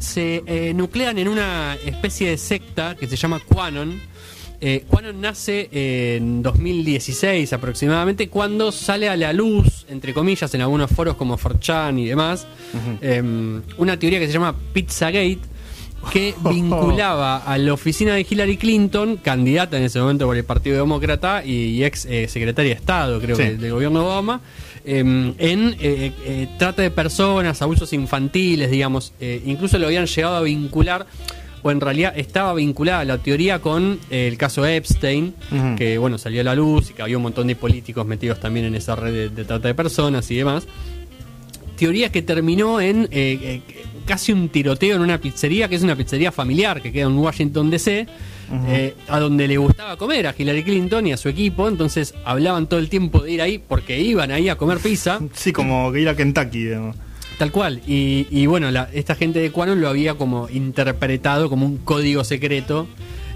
Se 0.00 0.42
eh, 0.46 0.74
nuclean 0.74 1.16
en 1.18 1.28
una 1.28 1.76
especie 1.86 2.30
de 2.30 2.36
secta 2.38 2.96
que 2.96 3.06
se 3.06 3.14
llama 3.16 3.38
QAnon. 3.48 4.00
Eh, 4.64 4.84
nace 5.16 5.68
en 5.72 6.40
2016 6.42 7.52
aproximadamente, 7.52 8.28
cuando 8.28 8.70
sale 8.70 9.08
a 9.08 9.16
la 9.16 9.32
luz, 9.32 9.86
entre 9.88 10.14
comillas, 10.14 10.54
en 10.54 10.60
algunos 10.60 10.90
foros 10.90 11.16
como 11.16 11.36
4chan 11.36 11.98
y 11.98 12.06
demás, 12.06 12.46
eh, 13.00 13.20
una 13.76 13.98
teoría 13.98 14.20
que 14.20 14.28
se 14.28 14.32
llama 14.32 14.54
Pizzagate, 14.72 15.40
que 16.12 16.34
vinculaba 16.48 17.38
a 17.38 17.58
la 17.58 17.72
oficina 17.72 18.14
de 18.14 18.26
Hillary 18.28 18.56
Clinton, 18.56 19.16
candidata 19.16 19.76
en 19.76 19.82
ese 19.84 20.00
momento 20.00 20.26
por 20.26 20.36
el 20.36 20.44
Partido 20.44 20.76
Demócrata 20.76 21.44
y, 21.44 21.82
ex 21.84 22.04
eh, 22.06 22.28
secretaria 22.28 22.74
de 22.74 22.80
Estado, 22.80 23.20
creo 23.20 23.36
Sí. 23.36 23.42
que 23.42 23.54
del 23.56 23.72
gobierno 23.72 24.00
de 24.00 24.06
Obama, 24.06 24.40
eh, 24.84 24.98
en 24.98 25.76
eh, 25.80 26.12
eh, 26.24 26.48
trata 26.58 26.82
de 26.82 26.90
personas, 26.90 27.62
abusos 27.62 27.92
infantiles, 27.92 28.70
digamos. 28.70 29.12
Eh, 29.20 29.42
incluso 29.46 29.78
lo 29.78 29.86
habían 29.86 30.06
llegado 30.06 30.36
a 30.36 30.40
vincular, 30.42 31.06
o 31.62 31.70
en 31.70 31.80
realidad 31.80 32.12
estaba 32.16 32.54
vinculada 32.54 33.04
la 33.04 33.18
teoría 33.18 33.60
con 33.60 33.98
eh, 34.10 34.28
el 34.28 34.36
caso 34.36 34.66
Epstein, 34.66 35.34
que 35.76 35.98
bueno, 35.98 36.18
salió 36.18 36.40
a 36.40 36.44
la 36.44 36.54
luz 36.54 36.90
y 36.90 36.94
que 36.94 37.02
había 37.02 37.16
un 37.16 37.22
montón 37.22 37.46
de 37.46 37.56
políticos 37.56 38.06
metidos 38.06 38.40
también 38.40 38.66
en 38.66 38.74
esa 38.74 38.96
red 38.96 39.12
de, 39.12 39.28
de 39.28 39.44
trata 39.44 39.68
de 39.68 39.74
personas 39.74 40.30
y 40.30 40.36
demás. 40.36 40.66
Teoría 41.76 42.12
que 42.12 42.22
terminó 42.22 42.80
en 42.80 43.04
eh, 43.10 43.38
eh, 43.42 43.62
casi 44.06 44.32
un 44.32 44.48
tiroteo 44.48 44.96
en 44.96 45.02
una 45.02 45.18
pizzería, 45.18 45.68
que 45.68 45.76
es 45.76 45.82
una 45.82 45.96
pizzería 45.96 46.30
familiar 46.30 46.80
que 46.82 46.92
queda 46.92 47.06
en 47.06 47.16
Washington 47.18 47.70
DC, 47.70 48.06
eh, 48.68 48.94
a 49.08 49.18
donde 49.18 49.48
le 49.48 49.56
gustaba 49.56 49.96
comer 49.96 50.26
a 50.26 50.34
Hillary 50.36 50.62
Clinton 50.62 51.06
y 51.06 51.12
a 51.12 51.16
su 51.16 51.28
equipo, 51.30 51.68
entonces 51.68 52.14
hablaban 52.24 52.68
todo 52.68 52.80
el 52.80 52.90
tiempo 52.90 53.20
de 53.20 53.32
ir 53.32 53.42
ahí 53.42 53.58
porque 53.58 53.98
iban 53.98 54.30
ahí 54.30 54.48
a 54.50 54.56
comer 54.56 54.78
pizza, 54.78 55.20
Sí, 55.32 55.52
como 55.52 55.90
que 55.90 56.00
ir 56.00 56.08
a 56.08 56.14
Kentucky, 56.14 56.64
digamos. 56.64 56.96
Tal 57.42 57.50
cual. 57.50 57.80
Y, 57.88 58.28
y 58.30 58.46
bueno, 58.46 58.70
la- 58.70 58.88
esta 58.92 59.16
gente 59.16 59.40
de 59.40 59.50
Quanon 59.50 59.80
lo 59.80 59.88
había 59.88 60.14
como 60.14 60.48
interpretado 60.48 61.50
como 61.50 61.66
un 61.66 61.78
código 61.78 62.22
secreto. 62.22 62.86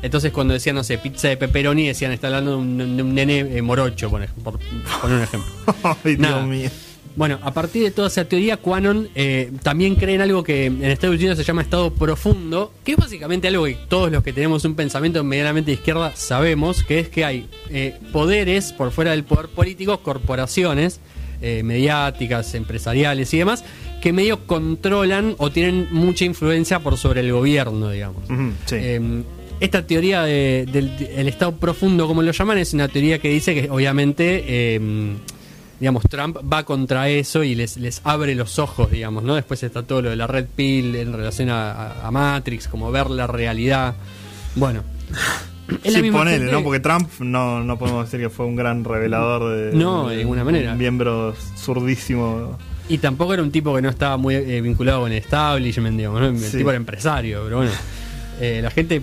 Entonces 0.00 0.30
cuando 0.30 0.54
decían, 0.54 0.76
no 0.76 0.84
sé, 0.84 0.96
pizza 0.98 1.26
de 1.26 1.36
pepperoni, 1.36 1.88
decían, 1.88 2.12
está 2.12 2.28
hablando 2.28 2.52
de 2.52 2.56
un, 2.58 2.96
de 2.96 3.02
un 3.02 3.14
nene 3.16 3.40
eh, 3.40 3.62
morocho, 3.62 4.08
por, 4.08 4.24
por 4.44 4.60
poner 5.02 5.16
un 5.16 5.22
ejemplo. 5.24 5.50
Ay. 6.04 6.14
Dios 6.14 6.46
mío. 6.46 6.70
Bueno, 7.16 7.40
a 7.42 7.52
partir 7.52 7.82
de 7.82 7.90
toda 7.90 8.06
esa 8.06 8.24
teoría, 8.26 8.58
Quanon 8.58 9.08
eh, 9.16 9.50
también 9.64 9.96
cree 9.96 10.14
en 10.14 10.20
algo 10.20 10.44
que 10.44 10.66
en 10.66 10.84
Estados 10.84 11.16
Unidos 11.16 11.36
se 11.36 11.42
llama 11.42 11.62
estado 11.62 11.92
profundo, 11.92 12.72
que 12.84 12.92
es 12.92 12.96
básicamente 12.98 13.48
algo 13.48 13.64
que 13.64 13.76
todos 13.88 14.12
los 14.12 14.22
que 14.22 14.32
tenemos 14.32 14.64
un 14.64 14.76
pensamiento 14.76 15.24
medianamente 15.24 15.72
de 15.72 15.78
izquierda 15.78 16.12
sabemos, 16.14 16.84
que 16.84 17.00
es 17.00 17.08
que 17.08 17.24
hay 17.24 17.48
eh, 17.70 17.98
poderes 18.12 18.72
por 18.72 18.92
fuera 18.92 19.10
del 19.10 19.24
poder 19.24 19.48
político, 19.48 19.98
corporaciones 19.98 21.00
eh, 21.42 21.62
mediáticas, 21.62 22.54
empresariales 22.54 23.32
y 23.34 23.38
demás, 23.38 23.62
que 24.02 24.12
medio 24.12 24.46
controlan 24.46 25.34
o 25.38 25.50
tienen 25.50 25.88
mucha 25.90 26.24
influencia 26.24 26.80
por 26.80 26.96
sobre 26.96 27.20
el 27.20 27.32
gobierno, 27.32 27.90
digamos. 27.90 28.22
Sí. 28.66 28.76
Eh, 28.78 29.22
esta 29.60 29.86
teoría 29.86 30.22
de- 30.22 30.66
del 30.70 30.90
el 31.16 31.28
estado 31.28 31.52
profundo, 31.56 32.06
como 32.06 32.22
lo 32.22 32.30
llaman, 32.32 32.58
es 32.58 32.74
una 32.74 32.88
teoría 32.88 33.18
que 33.18 33.28
dice 33.30 33.54
que 33.54 33.70
obviamente, 33.70 34.44
eh, 34.46 34.80
digamos, 35.80 36.02
Trump 36.10 36.36
va 36.52 36.64
contra 36.64 37.08
eso 37.08 37.42
y 37.42 37.54
les, 37.54 37.76
les 37.78 38.00
abre 38.04 38.34
los 38.34 38.58
ojos, 38.58 38.90
digamos, 38.90 39.24
¿no? 39.24 39.34
Después 39.34 39.62
está 39.62 39.82
todo 39.82 40.02
lo 40.02 40.10
de 40.10 40.16
la 40.16 40.26
Red 40.26 40.46
Pill 40.54 40.94
en 40.96 41.12
relación 41.12 41.48
a, 41.50 42.06
a- 42.06 42.10
Matrix, 42.10 42.68
como 42.68 42.90
ver 42.92 43.08
la 43.10 43.26
realidad. 43.26 43.94
Bueno. 44.54 44.82
es 45.84 45.94
Sí, 45.94 46.10
ponele, 46.10 46.38
gente- 46.38 46.52
¿no? 46.52 46.62
Porque 46.62 46.80
Trump 46.80 47.08
no, 47.20 47.62
no 47.64 47.78
podemos 47.78 48.04
decir 48.04 48.20
que 48.20 48.30
fue 48.30 48.46
un 48.46 48.56
gran 48.56 48.84
revelador 48.84 49.54
de. 49.56 49.76
No, 49.76 50.08
de 50.08 50.18
ninguna 50.18 50.44
manera. 50.44 50.72
Un 50.72 50.78
miembro 50.78 51.34
zurdísimo. 51.56 52.58
Y 52.88 52.98
tampoco 52.98 53.34
era 53.34 53.42
un 53.42 53.50
tipo 53.50 53.74
que 53.74 53.82
no 53.82 53.88
estaba 53.88 54.16
muy 54.16 54.34
eh, 54.36 54.60
vinculado 54.60 55.00
con 55.02 55.10
el 55.12 55.18
establishment, 55.18 55.96
digamos, 55.96 56.20
¿no? 56.20 56.28
El 56.28 56.38
Sí. 56.38 56.58
tipo 56.58 56.70
era 56.70 56.76
empresario, 56.76 57.42
pero 57.44 57.56
bueno. 57.58 57.72
Eh, 58.40 58.60
la 58.62 58.70
gente 58.70 59.02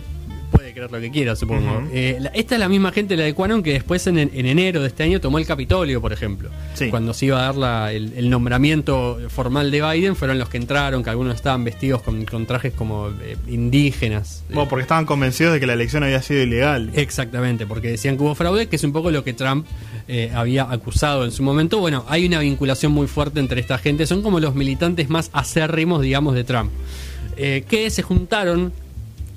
puede 0.74 0.88
creer 0.88 0.92
lo 0.92 1.00
que 1.00 1.12
quiera, 1.12 1.36
supongo. 1.36 1.84
Eh, 1.94 2.18
la- 2.20 2.30
esta 2.30 2.56
es 2.56 2.60
la 2.60 2.70
misma 2.70 2.92
gente, 2.92 3.16
la 3.16 3.24
de 3.24 3.34
Quanon, 3.34 3.62
que 3.64 3.74
después 3.74 4.06
en, 4.08 4.18
en 4.18 4.46
enero 4.46 4.82
de 4.82 4.88
este 4.88 5.04
año 5.04 5.22
tomó 5.22 5.38
el 5.38 5.46
Capitolio, 5.46 6.02
por 6.02 6.14
ejemplo. 6.14 6.50
Sí. 6.74 6.90
Cuando 6.90 7.14
se 7.14 7.28
iba 7.28 7.40
a 7.40 7.46
dar 7.46 7.56
la- 7.56 7.92
el, 7.94 8.14
el 8.16 8.30
nombramiento 8.30 9.20
formal 9.30 9.72
de 9.72 9.82
Biden, 9.82 10.16
fueron 10.16 10.40
los 10.40 10.50
que 10.50 10.58
entraron, 10.58 11.04
que 11.04 11.10
algunos 11.10 11.36
estaban 11.36 11.64
vestidos 11.64 12.02
con, 12.02 12.26
con 12.26 12.46
trajes 12.46 12.74
como 12.74 13.10
eh, 13.22 13.38
indígenas. 13.48 14.44
Bueno, 14.50 14.68
porque 14.70 14.82
estaban 14.84 15.06
convencidos 15.06 15.54
de 15.54 15.60
que 15.60 15.68
la 15.68 15.74
elección 15.74 16.04
había 16.04 16.22
sido 16.22 16.42
ilegal. 16.42 16.92
Exactamente, 16.94 17.66
porque 17.66 17.90
decían 17.90 18.18
que 18.18 18.24
hubo 18.24 18.36
fraude, 18.36 18.68
que 18.68 18.76
es 18.76 18.84
un 18.84 18.94
poco 18.94 19.12
lo 19.12 19.24
que 19.24 19.34
Trump 19.34 19.66
eh, 20.08 20.32
había 20.34 20.64
acusado 20.70 21.26
en 21.26 21.32
su 21.32 21.44
momento. 21.44 21.80
Bueno, 21.80 22.06
hay 22.08 22.26
una 22.26 22.40
vinculación 22.40 22.92
muy 22.92 23.08
fuerte 23.08 23.40
entre 23.40 23.62
esta 23.62 23.78
gente, 23.78 24.06
son 24.08 24.22
como 24.22 24.40
los 24.40 24.56
militantes 24.56 25.10
más 25.10 25.30
acérrimos, 25.34 26.02
digamos, 26.02 26.36
de 26.36 26.44
Trump, 26.44 26.72
eh, 27.38 27.64
que 27.68 27.90
se 27.90 28.02
juntaron 28.02 28.72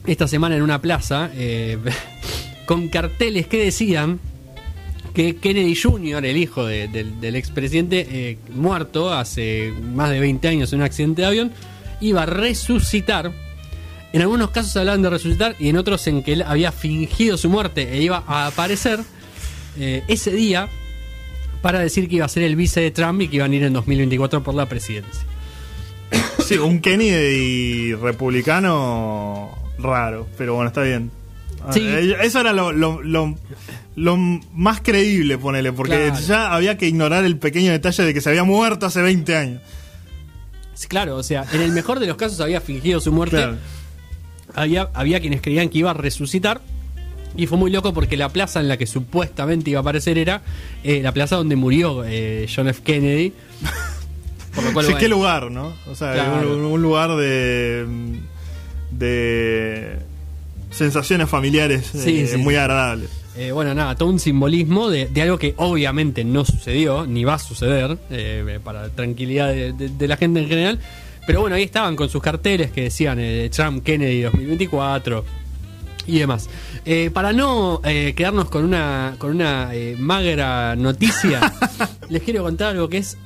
esta 0.06 0.28
semana 0.28 0.56
en 0.56 0.62
una 0.62 0.80
plaza 0.80 1.30
eh, 1.34 1.78
con 2.66 2.88
carteles 2.88 3.46
que 3.46 3.64
decían 3.64 4.20
que 5.14 5.36
Kennedy 5.36 5.74
Jr., 5.74 6.24
el 6.26 6.36
hijo 6.36 6.66
de- 6.66 6.88
del, 6.88 7.20
del 7.20 7.36
expresidente 7.36 8.06
eh, 8.10 8.38
muerto 8.54 9.12
hace 9.12 9.72
más 9.94 10.10
de 10.10 10.20
20 10.20 10.46
años 10.48 10.72
en 10.72 10.80
un 10.80 10.84
accidente 10.84 11.22
de 11.22 11.28
avión, 11.28 11.52
iba 12.00 12.22
a 12.24 12.26
resucitar. 12.26 13.32
En 14.12 14.20
algunos 14.22 14.50
casos 14.50 14.76
hablaban 14.76 15.00
de 15.02 15.10
resucitar 15.10 15.56
y 15.58 15.68
en 15.70 15.76
otros 15.78 16.06
en 16.06 16.22
que 16.22 16.34
él 16.34 16.42
había 16.42 16.70
fingido 16.70 17.36
su 17.38 17.48
muerte 17.48 17.92
e 17.94 18.02
iba 18.02 18.24
a 18.26 18.46
aparecer 18.46 19.00
eh, 19.78 20.02
ese 20.08 20.30
día 20.32 20.68
para 21.62 21.78
decir 21.80 22.08
que 22.08 22.16
iba 22.16 22.26
a 22.26 22.28
ser 22.28 22.42
el 22.42 22.54
vice 22.54 22.80
de 22.80 22.90
Trump 22.90 23.20
y 23.22 23.28
que 23.28 23.36
iban 23.36 23.52
a 23.52 23.54
ir 23.56 23.62
en 23.64 23.72
2024 23.72 24.42
por 24.42 24.54
la 24.54 24.66
presidencia. 24.68 25.22
Sí, 26.44 26.56
un 26.58 26.80
Kennedy 26.80 27.94
republicano 27.94 29.50
raro, 29.78 30.26
pero 30.38 30.54
bueno, 30.54 30.68
está 30.68 30.82
bien. 30.82 31.10
Ah, 31.64 31.72
Sí. 31.72 31.80
eh, 31.86 32.16
Eso 32.22 32.40
era 32.40 32.52
lo, 32.52 32.72
lo- 32.72 33.02
lo- 33.02 33.34
lo 33.96 34.16
más 34.16 34.80
creíble, 34.82 35.38
ponele, 35.38 35.72
porque 35.72 35.94
Claro. 36.10 36.20
ya 36.20 36.52
había 36.54 36.76
que 36.76 36.86
ignorar 36.86 37.24
el 37.24 37.38
pequeño 37.38 37.72
detalle 37.72 38.02
de 38.04 38.14
que 38.14 38.20
se 38.20 38.28
había 38.28 38.44
muerto 38.44 38.86
hace 38.86 39.00
20 39.02 39.36
años. 39.36 39.62
Sí, 40.74 40.86
Claro, 40.88 41.16
o 41.16 41.22
sea, 41.22 41.44
en 41.52 41.62
el 41.62 41.72
mejor 41.72 41.98
de 42.00 42.06
los 42.06 42.16
casos 42.16 42.40
había 42.40 42.60
fingido 42.60 43.00
su 43.00 43.10
muerte. 43.12 43.36
Claro. 43.36 43.56
Había, 44.54 44.88
había 44.94 45.20
quienes 45.20 45.40
creían 45.40 45.68
que 45.70 45.78
iba 45.78 45.90
a 45.90 45.94
resucitar. 45.94 46.60
Y 47.38 47.46
fue 47.46 47.58
muy 47.58 47.70
loco 47.70 47.92
porque 47.92 48.16
la 48.16 48.30
plaza 48.30 48.60
en 48.60 48.68
la 48.68 48.76
que 48.78 48.86
supuestamente 48.86 49.68
iba 49.70 49.80
a 49.80 49.82
aparecer 49.82 50.16
era 50.16 50.40
eh, 50.84 51.00
la 51.02 51.12
plaza 51.12 51.36
donde 51.36 51.54
murió 51.56 52.02
eh, 52.06 52.46
John 52.54 52.68
F. 52.68 52.82
Kennedy. 52.82 53.32
Por 54.54 54.64
lo 54.64 54.72
cual, 54.72 54.86
Sí, 54.86 54.92
bueno, 54.92 54.98
qué 55.00 55.08
lugar, 55.08 55.50
¿no? 55.50 55.74
O 55.90 55.94
sea, 55.94 56.14
Claro. 56.14 56.56
un, 56.56 56.64
un 56.64 56.80
lugar 56.82 57.14
de. 57.16 57.84
De. 58.98 59.98
sensaciones 60.70 61.28
familiares 61.28 61.86
Sí, 61.92 62.20
eh, 62.20 62.26
sí, 62.26 62.36
muy 62.36 62.54
sí. 62.54 62.58
agradables. 62.60 63.10
Eh, 63.36 63.52
bueno, 63.52 63.74
nada, 63.74 63.94
todo 63.96 64.08
un 64.08 64.18
simbolismo 64.18 64.88
de, 64.88 65.06
de 65.06 65.22
algo 65.22 65.38
que 65.38 65.54
obviamente 65.58 66.24
no 66.24 66.44
sucedió, 66.44 67.06
ni 67.06 67.24
va 67.24 67.34
a 67.34 67.38
suceder, 67.38 67.98
eh, 68.10 68.58
para 68.64 68.88
tranquilidad 68.88 69.48
de, 69.48 69.72
de- 69.74 69.88
de 69.90 70.08
la 70.08 70.16
gente 70.16 70.40
en 70.40 70.48
general. 70.48 70.80
Pero 71.26 71.40
bueno, 71.42 71.56
ahí 71.56 71.64
estaban 71.64 71.96
con 71.96 72.08
sus 72.08 72.22
carteles 72.22 72.70
que 72.70 72.82
decían 72.82 73.18
eh, 73.20 73.50
Trump 73.52 73.84
Kennedy 73.84 74.22
2024 74.22 75.24
y 76.06 76.18
demás. 76.20 76.48
Para 77.12 77.32
no 77.32 77.80
quedarnos 77.82 78.48
con 78.48 78.64
una, 78.64 79.16
con 79.18 79.32
una 79.32 79.70
magra 79.98 80.76
noticia, 80.76 81.52
les 82.08 82.22
quiero 82.22 82.44
contar 82.44 82.68
algo 82.70 82.88
que 82.88 82.98
es 82.98 83.18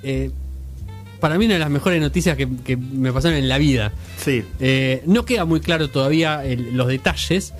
para 1.21 1.39
mí 1.39 1.45
una 1.45 1.55
de 1.55 1.61
las 1.61 1.71
mejores 1.71 2.01
noticias 2.01 2.37
que, 2.37 2.49
que 2.65 2.77
me 2.77 3.13
pasaron 3.13 3.37
en 3.39 3.49
la 3.49 3.59
vida. 3.59 3.93
Sí. 4.19 4.43
Eh, 4.59 5.03
no 5.07 5.25
queda 5.25 5.45
muy 5.45 5.61
claro 5.61 5.89
todavía 5.89 6.45
el- 6.45 6.77
los 6.77 6.89
detalles, 6.89 7.53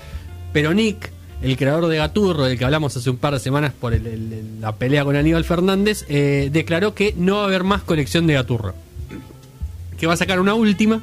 pero 0.53 0.75
Nick, 0.75 1.11
el 1.43 1.57
creador 1.57 1.87
de 1.87 1.97
Gaturro, 1.99 2.45
del 2.45 2.59
que 2.59 2.65
hablamos 2.65 2.97
hace 2.97 3.09
un 3.11 3.17
par 3.19 3.33
de 3.35 3.41
semanas 3.41 3.73
por 3.79 3.95
el- 3.95 4.07
el- 4.07 4.33
el- 4.33 4.61
la 4.61 4.75
pelea 4.77 5.05
con 5.05 5.17
Aníbal 5.17 5.45
Fernández, 5.45 6.05
eh, 6.09 6.49
declaró 6.53 6.95
que 6.95 7.15
no 7.17 7.37
va 7.37 7.43
a 7.43 7.47
haber 7.47 7.65
más 7.65 7.83
colección 7.83 8.27
de 8.27 8.35
Gaturro. 8.35 8.75
Que 9.99 10.07
va 10.07 10.15
a 10.15 10.17
sacar 10.17 10.41
una 10.41 10.55
última, 10.55 11.03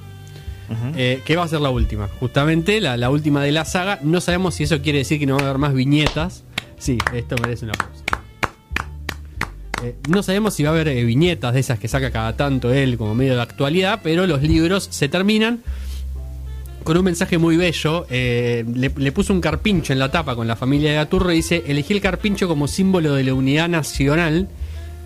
eh, 0.96 1.22
que 1.24 1.36
va 1.36 1.44
a 1.44 1.48
ser 1.48 1.62
la 1.62 1.70
última. 1.70 2.10
Justamente 2.20 2.82
la, 2.82 2.98
la 2.98 3.10
última 3.10 3.42
de 3.44 3.52
la 3.52 3.64
saga. 3.64 4.00
No 4.04 4.20
sabemos 4.22 4.56
si 4.56 4.64
eso 4.64 4.82
quiere 4.82 5.00
decir 5.00 5.18
que 5.20 5.26
no 5.26 5.36
va 5.38 5.42
a 5.42 5.46
haber 5.46 5.58
más 5.60 5.74
viñetas. 5.74 6.44
Sí, 6.78 6.98
esto 7.14 7.36
merece 7.42 7.66
una 7.66 7.74
pausa. 7.74 8.04
Eh, 9.84 9.96
no 10.10 10.24
sabemos 10.24 10.56
si 10.56 10.64
va 10.64 10.70
a 10.70 10.74
haber 10.74 10.88
eh, 10.88 11.04
viñetas 11.04 11.54
de 11.54 11.60
esas 11.60 11.78
que 11.80 11.88
saca 11.88 12.12
cada 12.12 12.36
tanto 12.36 12.74
él 12.74 12.98
como 12.98 13.14
medio 13.16 13.36
de 13.36 13.42
actualidad, 13.42 14.00
pero 14.04 14.26
los 14.26 14.42
libros 14.42 14.88
se 14.92 15.08
terminan 15.08 15.62
con 16.84 16.98
un 16.98 17.04
mensaje 17.06 17.38
muy 17.38 17.58
bello. 17.58 18.06
eh, 18.10 18.66
le, 18.74 18.92
le 18.96 19.12
puso 19.12 19.34
un 19.34 19.42
carpincho 19.42 19.94
en 19.94 20.00
la 20.00 20.10
tapa 20.10 20.36
con 20.36 20.48
la 20.48 20.56
familia 20.56 20.90
de 20.92 20.96
Gaturro 20.96 21.32
y 21.32 21.36
dice: 21.38 21.64
Elegí 21.68 21.94
el 21.94 22.02
carpincho 22.02 22.48
como 22.48 22.68
símbolo 22.68 23.14
de 23.14 23.24
la 23.24 23.34
unidad 23.34 23.70
nacional, 23.70 24.48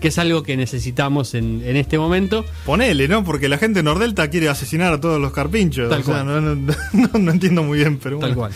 que 0.00 0.08
es 0.08 0.18
algo 0.18 0.42
que 0.42 0.56
necesitamos 0.56 1.34
en, 1.34 1.60
en 1.64 1.76
este 1.76 1.98
momento. 1.98 2.44
Ponele, 2.64 3.08
¿no? 3.08 3.24
Porque 3.24 3.48
la 3.48 3.58
gente 3.58 3.80
de 3.80 3.82
Nordelta 3.82 4.30
quiere 4.30 4.48
asesinar 4.48 4.92
a 4.94 5.00
todos 5.00 5.20
los 5.20 5.32
carpinchos. 5.32 5.90
Tal 5.90 6.00
o 6.00 6.04
sea, 6.04 6.14
cual. 6.22 6.26
no, 6.26 6.40
no- 6.40 6.74
no- 7.12 7.18
no 7.18 7.30
entiendo 7.30 7.62
muy 7.62 7.78
bien, 7.78 7.98
pero 7.98 8.18
Tal 8.20 8.34
bueno. 8.34 8.36
cual. 8.36 8.52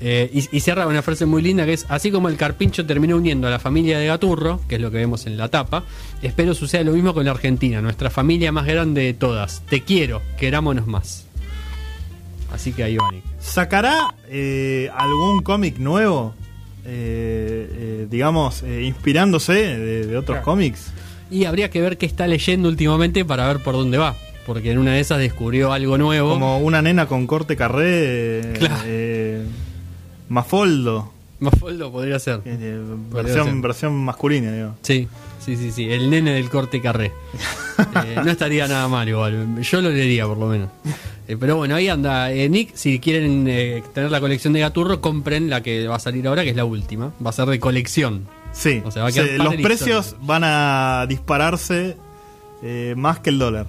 Eh, 0.00 0.30
y, 0.32 0.56
y 0.56 0.60
cierra 0.60 0.86
una 0.86 1.00
frase 1.00 1.24
muy 1.24 1.40
linda 1.40 1.64
que 1.64 1.72
es, 1.72 1.86
así 1.88 2.10
como 2.10 2.28
el 2.28 2.36
carpincho 2.36 2.84
terminó 2.84 3.16
uniendo 3.16 3.48
a 3.48 3.50
la 3.50 3.58
familia 3.58 3.98
de 3.98 4.06
Gaturro, 4.06 4.60
que 4.68 4.74
es 4.74 4.80
lo 4.80 4.90
que 4.90 4.98
vemos 4.98 5.26
en 5.26 5.38
la 5.38 5.48
tapa, 5.48 5.84
espero 6.22 6.52
suceda 6.54 6.82
lo 6.84 6.92
mismo 6.92 7.14
con 7.14 7.24
la 7.24 7.30
Argentina, 7.30 7.80
nuestra 7.80 8.10
familia 8.10 8.52
más 8.52 8.66
grande 8.66 9.02
de 9.02 9.14
todas. 9.14 9.62
Te 9.70 9.82
quiero, 9.82 10.20
querámonos 10.38 10.86
más. 10.86 11.24
Así 12.52 12.72
que 12.72 12.84
ahí 12.84 12.96
va. 12.96 13.10
¿Sacará 13.40 14.14
eh, 14.28 14.90
algún 14.96 15.42
cómic 15.42 15.78
nuevo? 15.78 16.34
Eh, 16.84 17.68
eh, 17.72 18.06
digamos, 18.10 18.62
inspirándose 18.62 19.52
de, 19.54 20.06
de 20.06 20.16
otros 20.16 20.36
Claro. 20.36 20.44
cómics. 20.44 20.92
Y 21.30 21.44
habría 21.46 21.70
que 21.70 21.80
ver 21.80 21.98
qué 21.98 22.06
está 22.06 22.26
leyendo 22.28 22.68
últimamente 22.68 23.24
para 23.24 23.48
ver 23.48 23.62
por 23.62 23.74
dónde 23.74 23.98
va. 23.98 24.14
Porque 24.46 24.70
en 24.70 24.78
una 24.78 24.92
de 24.92 25.00
esas 25.00 25.18
descubrió 25.18 25.72
algo 25.72 25.98
nuevo. 25.98 26.30
Como 26.30 26.58
una 26.60 26.80
nena 26.82 27.06
con 27.06 27.26
corte 27.26 27.56
carré. 27.56 28.52
Claro. 28.58 28.76
eh, 28.86 29.42
Mafoldo. 30.28 31.12
Mafaldo 31.38 31.92
podría 31.92 32.18
ser. 32.18 32.40
eh, 32.46 32.80
Podría 33.10 33.22
versión, 33.34 33.46
ser. 33.46 33.62
versión 33.62 33.94
masculina, 34.04 34.52
digo. 34.52 34.74
Sí, 34.82 35.06
sí, 35.44 35.56
sí, 35.56 35.70
sí. 35.70 35.90
El 35.90 36.08
nene 36.08 36.32
del 36.32 36.48
corte 36.50 36.80
carré. 36.80 37.12
Eh, 38.06 38.16
no 38.24 38.30
estaría 38.30 38.66
nada 38.66 38.88
mal 38.88 39.06
igual. 39.06 39.60
Yo 39.60 39.82
lo 39.82 39.90
leería 39.90 40.26
por 40.26 40.38
lo 40.38 40.46
menos. 40.46 40.70
Eh, 41.28 41.36
pero 41.38 41.56
bueno, 41.56 41.74
ahí 41.74 41.88
anda. 41.88 42.32
Eh, 42.32 42.48
Nick, 42.48 42.74
si 42.74 42.98
quieren 43.00 43.44
eh, 43.48 43.82
tener 43.92 44.10
la 44.10 44.18
colección 44.18 44.54
de 44.54 44.60
Gaturro, 44.60 45.02
compren 45.02 45.50
la 45.50 45.62
que 45.62 45.86
va 45.86 45.96
a 45.96 45.98
salir 45.98 46.26
ahora, 46.26 46.42
que 46.42 46.50
es 46.50 46.56
la 46.56 46.64
última. 46.64 47.12
Va 47.24 47.28
a 47.28 47.32
ser 47.34 47.46
de 47.48 47.60
colección. 47.60 48.26
Sí, 48.52 48.80
O 48.82 48.90
sea, 48.90 49.02
va 49.02 49.08
a 49.10 49.12
quedar 49.12 49.28
sí, 49.28 49.36
los 49.36 49.54
precios 49.56 50.16
van 50.22 50.42
a 50.44 51.04
dispararse 51.06 51.96
eh, 52.62 52.94
más 52.96 53.18
que 53.20 53.28
el 53.28 53.38
dólar. 53.38 53.66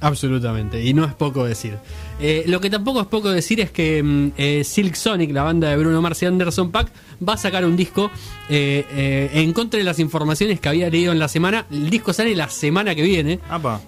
Absolutamente, 0.00 0.82
y 0.82 0.94
no 0.94 1.04
es 1.04 1.12
poco 1.12 1.44
decir. 1.44 1.76
Eh, 2.20 2.44
lo 2.46 2.60
que 2.60 2.70
tampoco 2.70 3.00
es 3.00 3.06
poco 3.06 3.30
decir 3.30 3.60
es 3.60 3.70
que 3.70 4.02
mm, 4.02 4.32
eh, 4.36 4.62
Silk 4.64 4.94
Sonic, 4.94 5.32
la 5.32 5.42
banda 5.42 5.70
de 5.70 5.76
Bruno 5.76 6.00
Mars 6.00 6.22
y 6.22 6.26
Anderson 6.26 6.70
Pack, 6.70 6.92
va 7.26 7.34
a 7.34 7.36
sacar 7.36 7.64
un 7.64 7.76
disco 7.76 8.10
eh, 8.48 8.84
eh, 8.92 9.30
en 9.34 9.52
contra 9.52 9.78
de 9.78 9.84
las 9.84 9.98
informaciones 9.98 10.60
que 10.60 10.68
había 10.68 10.88
leído 10.90 11.12
en 11.12 11.18
la 11.18 11.28
semana. 11.28 11.66
El 11.70 11.90
disco 11.90 12.12
sale 12.12 12.34
la 12.36 12.48
semana 12.48 12.94
que 12.94 13.02
viene, 13.02 13.40
Apa. 13.48 13.80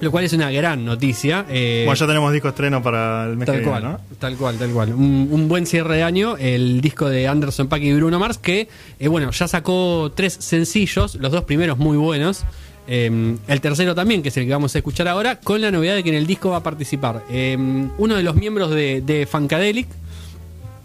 lo 0.00 0.10
cual 0.10 0.24
es 0.24 0.32
una 0.32 0.50
gran 0.50 0.84
noticia. 0.84 1.44
Eh, 1.50 1.82
Bueno, 1.84 1.98
ya 1.98 2.06
tenemos 2.06 2.32
disco 2.32 2.48
estreno 2.48 2.82
para 2.82 3.24
el 3.26 3.36
mes 3.36 3.46
Tal 3.46 3.56
que 3.56 3.60
viene, 3.60 3.80
cual, 3.80 3.92
¿no? 3.92 4.00
tal 4.18 4.36
cual, 4.36 4.56
tal 4.56 4.70
cual. 4.70 4.92
Un, 4.94 5.28
un 5.30 5.48
buen 5.48 5.66
cierre 5.66 5.96
de 5.96 6.02
año, 6.02 6.36
el 6.38 6.80
disco 6.80 7.08
de 7.10 7.28
Anderson 7.28 7.68
Paak 7.68 7.82
y 7.82 7.92
Bruno 7.92 8.18
Mars, 8.18 8.38
que, 8.38 8.68
bueno, 9.06 9.30
ya 9.32 9.48
sacó 9.48 10.12
tres 10.14 10.32
sencillos, 10.40 11.16
los 11.16 11.30
dos 11.32 11.44
primeros 11.44 11.76
muy 11.78 11.98
buenos. 11.98 12.44
Eh, 12.92 13.36
el 13.46 13.60
tercero 13.60 13.94
también, 13.94 14.20
que 14.20 14.30
es 14.30 14.36
el 14.36 14.46
que 14.46 14.50
vamos 14.50 14.74
a 14.74 14.78
escuchar 14.78 15.06
ahora, 15.06 15.36
con 15.36 15.60
la 15.60 15.70
novedad 15.70 15.94
de 15.94 16.02
que 16.02 16.08
en 16.10 16.16
el 16.16 16.26
disco 16.26 16.50
va 16.50 16.56
a 16.56 16.62
participar 16.62 17.22
eh, 17.30 17.56
uno 17.56 18.16
de 18.16 18.22
los 18.24 18.34
miembros 18.34 18.70
de, 18.70 19.00
de 19.00 19.26
Funkadelic, 19.26 19.86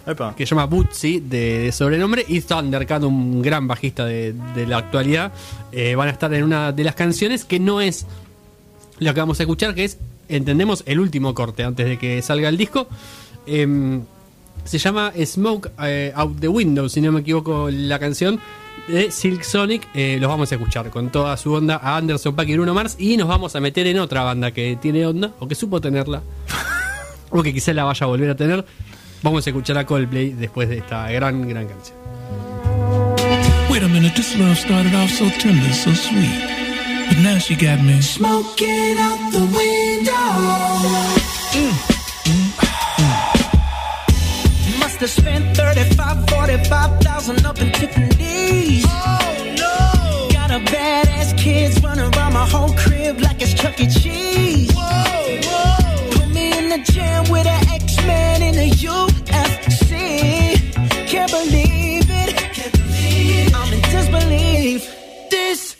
Epa. 0.05 0.35
que 0.35 0.45
se 0.45 0.51
llama 0.51 0.65
Bootsy, 0.67 1.19
de, 1.19 1.59
de 1.63 1.71
sobrenombre, 1.71 2.23
y 2.27 2.41
Thundercat, 2.41 3.01
un 3.01 3.41
gran 3.41 3.67
bajista 3.67 4.05
de, 4.05 4.35
de 4.53 4.67
la 4.67 4.77
actualidad. 4.77 5.31
eh, 5.71 5.95
van 5.95 6.07
a 6.07 6.11
estar 6.11 6.31
en 6.31 6.43
una 6.43 6.71
de 6.71 6.83
las 6.83 6.93
canciones 6.93 7.43
que 7.43 7.59
no 7.59 7.81
es 7.81 8.05
lo 8.99 9.13
que 9.13 9.19
vamos 9.19 9.39
a 9.39 9.43
escuchar, 9.43 9.73
que 9.73 9.85
es, 9.85 9.97
entendemos, 10.29 10.83
el 10.85 10.99
último 10.99 11.33
corte 11.33 11.63
antes 11.63 11.87
de 11.87 11.97
que 11.97 12.21
salga 12.21 12.49
el 12.49 12.57
disco. 12.57 12.87
Em, 13.47 14.03
se 14.63 14.77
llama 14.77 15.11
Smoke 15.25 15.71
eh, 15.83 16.11
Out 16.15 16.39
the 16.39 16.47
Window, 16.47 16.87
si 16.87 17.01
no 17.01 17.11
me 17.11 17.21
equivoco, 17.21 17.69
la 17.71 17.97
canción 17.99 18.39
de 18.87 19.11
Silk 19.11 19.43
Sonic. 19.43 19.87
Eh, 19.93 20.17
los 20.19 20.29
vamos 20.29 20.51
a 20.51 20.55
escuchar 20.55 20.89
con 20.89 21.09
toda 21.09 21.35
su 21.37 21.53
onda 21.53 21.79
a 21.81 21.97
Anderson 21.97 22.35
Paak 22.35 22.49
y 22.49 22.53
Bruno 22.53 22.73
Mars. 22.73 22.95
Y 22.99 23.17
nos 23.17 23.27
vamos 23.27 23.55
a 23.55 23.59
meter 23.59 23.87
en 23.87 23.99
otra 23.99 24.23
banda 24.23 24.51
que 24.51 24.77
tiene 24.81 25.05
onda, 25.05 25.31
o 25.39 25.47
que 25.47 25.55
supo 25.55 25.81
tenerla, 25.81 26.21
o 27.29 27.41
que 27.43 27.53
quizá 27.53 27.73
la 27.73 27.83
vaya 27.83 28.03
a 28.03 28.07
volver 28.07 28.29
a 28.29 28.35
tener. 28.35 28.65
Vamos 29.23 29.45
a 29.47 29.49
escuchar 29.49 29.77
a 29.77 29.85
Coldplay 29.85 30.33
después 30.33 30.69
de 30.69 30.77
esta 30.77 31.09
gran, 31.11 31.47
gran 31.47 31.67
canción. 31.67 31.97
Wait 33.69 33.83
a 33.83 33.87
minute, 33.87 34.13
this 34.15 34.37
love 34.37 34.55
started 34.55 34.93
off 34.95 35.09
so 35.09 35.29
tender, 35.39 35.73
so 35.73 35.93
sweet. 35.93 36.39
But 37.09 37.17
now 37.19 37.37
she 37.39 37.55
got 37.55 37.81
me. 37.81 38.01
Smoking 38.01 38.97
out 38.97 39.31
the 39.31 39.41
window. 39.51 40.15
Must 44.95 45.13
have 45.13 45.25
spent 45.25 45.57
35, 45.57 46.29
45,000 46.29 47.45
up 47.45 47.59
in 47.59 47.69
Tiffany's. 47.73 48.85
Oh 48.87 49.53
no! 49.57 50.29
Got 50.31 50.51
a 50.51 50.59
badass 50.71 51.37
kids 51.37 51.83
running 51.83 52.05
around 52.15 52.31
my 52.31 52.47
whole 52.47 52.73
crib 52.75 53.19
like 53.19 53.41
it's 53.41 53.53
Chuck 53.53 53.77
E. 53.77 53.87
Cheese. 53.87 54.71
Whoa, 54.73 55.41
whoa! 55.43 56.11
Put 56.11 56.29
me 56.29 56.57
in 56.57 56.69
the 56.69 56.77
jam 56.93 57.29
with 57.29 57.45
an 57.45 57.67
X-Man 57.73 58.41
in 58.41 58.55
the 58.55 58.69
UFC. 58.87 59.91
Can't 61.09 61.29
believe 61.29 62.09
it. 62.09 62.35
Can't 62.53 62.71
believe 62.71 63.47
it. 63.49 63.53
I'm 63.53 63.73
in 63.73 63.81
disbelief. 63.81 64.89
This 65.29 65.74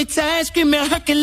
me 0.00 0.06
task, 0.06 0.54
give 0.54 0.66
me 0.66 0.78
a. 0.78 1.19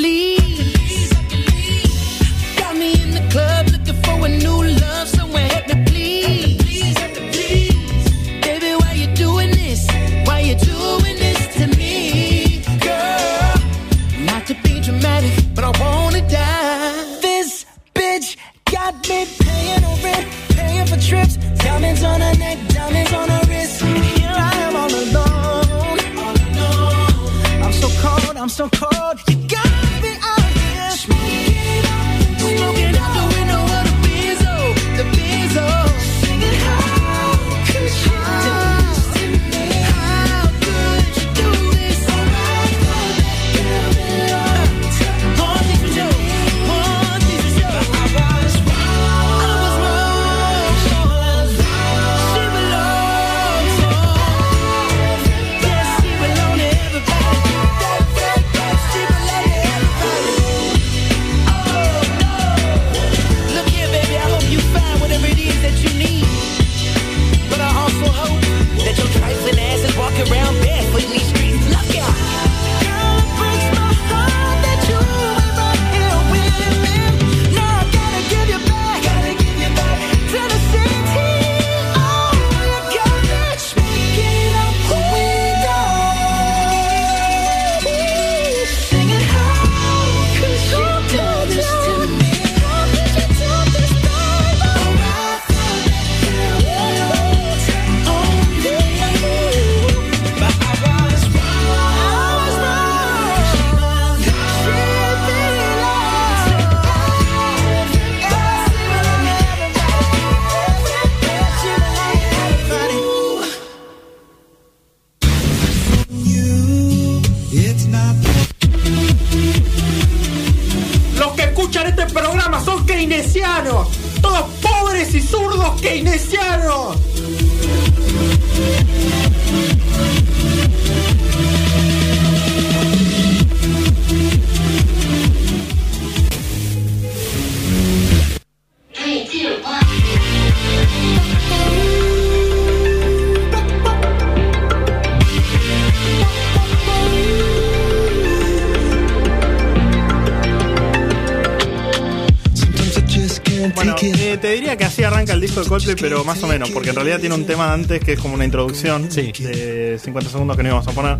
te 154.38 154.52
diría 154.52 154.78
que 154.78 154.86
así 154.86 155.04
arranca 155.04 155.34
el 155.34 155.41
disco 155.41 155.62
de 155.62 155.67
Coldplay, 155.67 155.95
pero 156.00 156.23
más 156.23 156.41
o 156.43 156.47
menos, 156.47 156.69
porque 156.71 156.89
en 156.89 156.95
realidad 156.95 157.19
tiene 157.19 157.36
un 157.36 157.45
tema 157.45 157.73
antes 157.73 158.00
que 158.00 158.13
es 158.13 158.19
como 158.19 158.34
una 158.36 158.45
introducción 158.45 159.12
Sí. 159.12 159.32
de 159.39 160.00
50 160.04 160.30
segundos 160.32 160.56
que 160.58 160.63
no 160.63 160.69
íbamos 160.69 160.88
a 160.88 160.91
poner. 160.91 161.17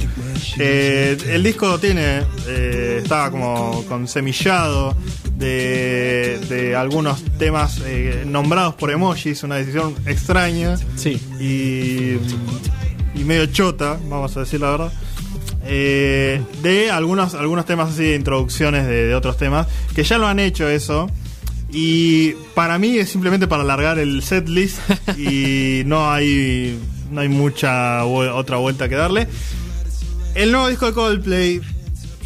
Eh, 0.60 1.18
el 1.30 1.44
disco 1.44 1.80
tiene, 1.80 2.22
eh, 2.48 3.00
estaba 3.04 3.32
como 3.32 3.84
con 3.88 4.08
semillado 4.08 4.96
de, 5.38 6.40
de 6.50 6.76
algunos 6.76 7.22
temas 7.38 7.82
eh, 7.86 8.24
nombrados 8.26 8.76
por 8.76 8.92
emojis, 8.92 9.44
una 9.44 9.56
decisión 9.56 9.96
extraña 10.06 10.78
Sí. 10.96 11.22
y, 11.40 12.18
y 13.20 13.24
medio 13.24 13.46
chota, 13.48 13.98
vamos 14.10 14.36
a 14.38 14.42
decir 14.42 14.60
la 14.62 14.72
verdad. 14.72 14.92
Eh, 15.70 16.42
de 16.64 16.90
algunos, 16.92 17.34
algunos 17.34 17.66
temas 17.66 17.90
así 17.94 18.04
de 18.04 18.16
introducciones 18.16 18.88
de, 18.88 19.06
de 19.08 19.16
otros 19.16 19.38
temas, 19.38 19.68
que 19.94 20.04
ya 20.04 20.18
lo 20.18 20.28
han 20.28 20.40
hecho 20.40 20.70
eso. 20.70 21.10
Y 21.72 22.32
para 22.56 22.78
mí 22.80 22.98
es 22.98 23.10
simplemente 23.10 23.48
para 23.48 23.64
alargar 23.64 24.00
el 24.00 24.24
set 24.24 24.48
list 24.48 24.80
y 25.18 25.84
no 25.86 26.10
hay, 26.12 26.80
no 27.12 27.22
hay 27.22 27.30
mucha 27.30 28.06
otra 28.06 28.58
vuelta 28.58 28.88
que 28.88 28.96
darle. 28.96 29.28
El 30.36 30.52
nuevo 30.52 30.68
disco 30.70 30.86
de 30.86 30.94
Coldplay, 30.94 31.62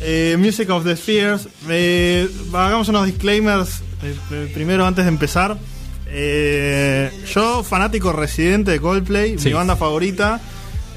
eh, 0.02 0.36
Music 0.40 0.70
of 0.70 0.84
the 0.84 0.96
Spheres. 0.96 1.48
eh, 1.70 2.28
hagamos 2.54 2.88
unos 2.90 3.06
disclaimers 3.06 3.82
eh, 4.04 4.52
primero 4.54 4.86
antes 4.86 5.06
de 5.06 5.10
empezar. 5.10 5.58
Yo, 7.34 7.64
fanático 7.64 8.12
residente 8.12 8.72
de 8.72 8.80
Coldplay, 8.82 9.40
Sí. 9.40 9.48
mi 9.48 9.54
banda 9.54 9.76
favorita. 9.76 10.40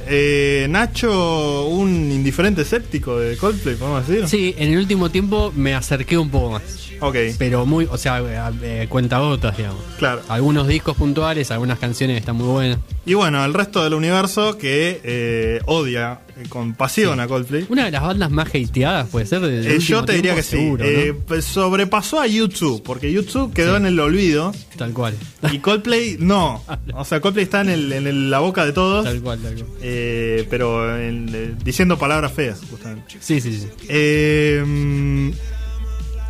Eh, 0.07 0.67
Nacho, 0.71 1.67
un 1.67 2.11
indiferente 2.11 2.63
escéptico 2.63 3.19
de 3.19 3.37
Coldplay, 3.37 3.77
podemos 3.77 4.07
decir. 4.07 4.29
Sí, 4.29 4.55
en 4.59 4.73
el 4.73 4.79
último 4.79 5.11
tiempo 5.11 5.53
me 5.55 5.75
acerqué 5.75 6.19
un 6.19 6.31
poco 6.31 6.51
más. 6.53 6.63
Ok, 7.01 7.17
Pero 7.39 7.67
muy, 7.67 7.87
o 7.91 7.99
sea, 7.99 8.23
eh, 8.63 8.87
cuentagotas, 8.89 9.57
digamos. 9.57 9.83
claro. 9.99 10.23
Algunos 10.29 10.67
discos 10.69 10.97
puntuales, 10.97 11.51
algunas 11.51 11.79
canciones 11.79 12.19
están 12.19 12.37
muy 12.37 12.47
buenas. 12.47 12.79
Y 13.05 13.15
bueno, 13.15 13.45
el 13.45 13.53
resto 13.53 13.83
del 13.85 13.95
universo 13.95 14.57
que 14.57 15.01
eh, 15.05 15.61
odia 15.67 16.21
eh, 16.34 16.34
con 16.49 16.75
pasión 16.75 17.21
a 17.21 17.27
Coldplay. 17.29 17.67
Una 17.69 17.85
de 17.87 17.91
las 17.91 18.03
bandas 18.03 18.31
más 18.31 18.49
hateadas 18.49 19.09
puede 19.09 19.27
ser 19.27 19.43
Eh, 19.45 19.79
yo 19.79 20.05
te 20.05 20.15
diría 20.15 20.35
tiempo, 20.35 20.37
que 20.37 20.43
seguro, 20.57 20.85
sí. 20.85 20.91
¿no? 20.93 20.99
Eh, 21.01 21.15
pues 21.27 21.45
sobrepasó 21.45 22.21
a 22.21 22.27
YouTube, 22.27 22.83
porque 22.83 23.13
YouTube 23.13 23.53
quedó 23.53 23.77
en 23.77 23.87
el 23.87 23.99
olvido. 24.01 24.53
Tal 24.77 24.93
cual. 24.93 25.15
Y 25.53 25.59
Coldplay 25.59 26.17
no. 26.19 26.63
O 26.95 27.05
sea, 27.05 27.21
Coldplay 27.21 27.45
está 27.45 27.61
en, 27.63 27.69
el- 27.71 27.93
en 27.93 28.07
el- 28.07 28.31
la 28.31 28.39
boca 28.41 28.65
de 28.65 28.73
todos. 28.73 29.05
Tal 29.05 29.21
cual, 29.21 29.39
tal 29.41 29.55
cual. 29.55 29.67
eh, 29.83 30.47
pero 30.51 30.97
en- 30.99 31.31
eh, 31.33 31.55
diciendo 31.65 31.99
palabras 31.99 32.33
feas, 32.33 32.61
justamente. 32.71 33.17
Sí, 33.21 33.41
sí, 33.41 33.59
sí. 33.61 33.69
Eh, 33.89 35.33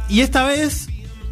y 0.08 0.20
esta 0.20 0.44
vez 0.46 0.88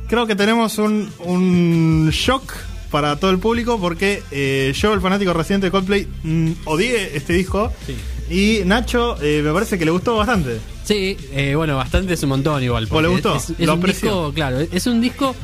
creo 0.09 0.27
que 0.27 0.35
tenemos 0.37 0.79
un, 0.79 1.11
un 1.21 2.11
shock 2.11 2.53
para 2.91 3.17
todo 3.17 3.31
el 3.31 3.39
público 3.39 3.81
porque 3.81 4.23
eh, 4.31 4.73
yo, 4.79 4.93
el 4.93 5.01
fanático 5.01 5.33
reciente 5.33 5.67
de 5.67 5.71
Coldplay, 5.71 6.07
mm, 6.23 6.51
odié 6.67 7.17
este 7.17 7.33
disco. 7.33 7.73
Sí. 7.87 7.95
Y 8.33 8.63
Nacho 8.65 9.17
eh, 9.23 9.43
me 9.45 9.53
parece 9.53 9.79
que 9.79 9.85
le 9.85 9.91
gustó 9.91 10.17
bastante. 10.17 10.59
Sí, 10.85 11.17
eh, 11.33 11.55
bueno, 11.55 11.77
bastante 11.77 12.15
es 12.15 12.23
un 12.23 12.31
montón 12.31 12.63
igual. 12.63 12.89
¿O 12.91 13.01
le 13.03 13.09
gustó? 13.09 13.37
Es, 13.37 13.51
es 13.51 13.59
¿Lo 13.67 13.75
un 13.75 13.79
apreció? 13.81 14.09
disco, 14.09 14.33
claro, 14.35 14.59
es 14.61 14.87
un 14.87 15.01
disco, 15.03 15.37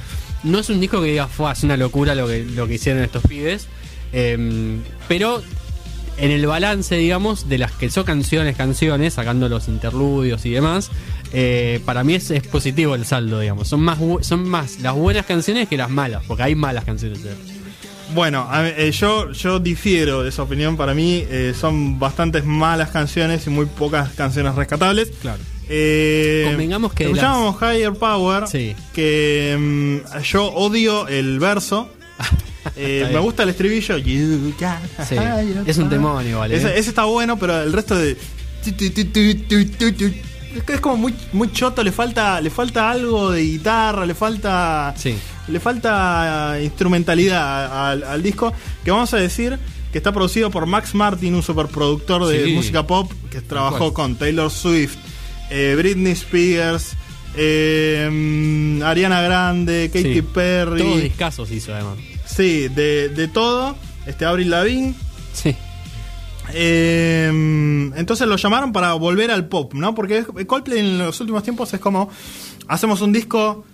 no 0.44 0.58
es 0.58 0.70
un 0.70 0.80
disco 0.80 1.00
que 1.02 1.08
digas, 1.08 1.30
fue, 1.30 1.52
es 1.52 1.62
una 1.62 1.76
locura 1.76 2.14
lo 2.14 2.26
que, 2.26 2.44
lo 2.44 2.66
que 2.66 2.74
hicieron 2.74 3.02
estos 3.02 3.22
pibes, 3.24 3.66
eh, 4.12 4.78
pero 5.06 5.42
en 6.16 6.30
el 6.32 6.46
balance, 6.46 6.96
digamos, 6.96 7.48
de 7.48 7.58
las 7.58 7.72
que 7.72 7.90
son 7.90 8.04
canciones, 8.04 8.56
canciones, 8.56 9.14
sacando 9.14 9.48
los 9.48 9.68
interludios 9.68 10.44
y 10.46 10.50
demás, 10.50 10.90
eh, 11.32 11.80
para 11.84 12.02
mí 12.04 12.14
es, 12.14 12.30
es 12.30 12.42
positivo 12.46 12.94
el 12.94 13.04
saldo, 13.04 13.38
digamos. 13.38 13.68
Son 13.68 13.80
más, 13.80 13.98
son 14.22 14.48
más 14.48 14.80
las 14.80 14.94
buenas 14.94 15.26
canciones 15.26 15.68
que 15.68 15.76
las 15.76 15.90
malas, 15.90 16.24
porque 16.26 16.42
hay 16.42 16.54
malas 16.54 16.84
canciones. 16.84 17.18
eh. 17.24 17.34
Bueno, 18.14 18.48
eh, 18.54 18.90
yo, 18.92 19.32
yo 19.32 19.58
difiero 19.58 20.22
de 20.22 20.30
esa 20.30 20.42
opinión. 20.42 20.76
Para 20.76 20.94
mí 20.94 21.24
eh, 21.28 21.54
son 21.58 21.98
bastantes 21.98 22.44
malas 22.44 22.90
canciones 22.90 23.46
y 23.46 23.50
muy 23.50 23.66
pocas 23.66 24.10
canciones 24.14 24.54
rescatables. 24.54 25.10
Claro. 25.20 25.40
Eh, 25.68 26.44
Convengamos 26.48 26.94
que 26.94 27.04
escuchábamos 27.04 27.56
Higher 27.60 27.92
Power, 27.92 28.48
Sí. 28.48 28.74
que 28.94 29.54
mm, 29.58 30.22
yo 30.22 30.46
odio 30.46 31.06
el 31.08 31.38
verso. 31.38 31.90
Eh, 32.76 33.08
me 33.12 33.18
gusta 33.18 33.42
el 33.44 33.50
estribillo. 33.50 33.96
You 33.98 34.52
got 34.58 35.06
Sí, 35.06 35.16
es 35.66 35.78
un 35.78 35.88
demonio, 35.88 36.44
¿eh? 36.44 36.54
Ese, 36.56 36.78
ese 36.78 36.90
está 36.90 37.04
bueno, 37.04 37.38
pero 37.38 37.62
el 37.62 37.72
resto 37.72 37.94
de. 37.96 38.16
Es 40.66 40.80
como 40.80 40.96
muy, 40.96 41.14
muy 41.32 41.52
choto, 41.52 41.82
le 41.82 41.92
falta, 41.92 42.40
le 42.40 42.50
falta 42.50 42.90
algo 42.90 43.30
de 43.30 43.42
guitarra, 43.42 44.06
le 44.06 44.14
falta. 44.14 44.94
Sí. 44.96 45.14
Le 45.48 45.60
falta 45.60 46.58
instrumentalidad 46.62 47.90
al, 47.90 48.02
al 48.04 48.22
disco. 48.22 48.52
Que 48.84 48.90
vamos 48.90 49.12
a 49.14 49.16
decir 49.18 49.58
que 49.92 49.98
está 49.98 50.12
producido 50.12 50.50
por 50.50 50.66
Max 50.66 50.94
Martin, 50.94 51.34
un 51.34 51.42
superproductor 51.42 52.26
de 52.26 52.44
Sí. 52.44 52.52
música 52.52 52.86
pop 52.86 53.10
que 53.30 53.40
trabajó 53.40 53.94
con 53.94 54.16
Taylor 54.16 54.50
Swift, 54.50 54.96
eh, 55.50 55.74
Britney 55.78 56.12
Spears, 56.12 56.92
eh, 57.36 58.80
Ariana 58.84 59.22
Grande, 59.22 59.90
Katy 59.92 60.14
Sí. 60.14 60.22
Perry. 60.22 60.82
Todos 60.82 61.02
discasos 61.02 61.50
hizo 61.50 61.74
además. 61.74 61.94
Sí, 62.26 62.68
de, 62.68 63.08
de 63.08 63.28
todo. 63.28 63.76
Este 64.06 64.24
Avril 64.24 64.50
Lavigne. 64.50 64.94
Sí. 65.32 65.54
Eh, 66.54 67.28
entonces 67.96 68.26
lo 68.26 68.36
llamaron 68.36 68.72
para 68.72 68.94
volver 68.94 69.30
al 69.30 69.46
pop, 69.48 69.74
¿no? 69.74 69.94
Porque 69.94 70.24
Coldplay 70.46 70.78
en 70.80 70.98
los 70.98 71.20
últimos 71.20 71.42
tiempos 71.42 71.72
es 71.74 71.80
como 71.80 72.10
hacemos 72.68 73.00
un 73.00 73.12
disco 73.12 73.64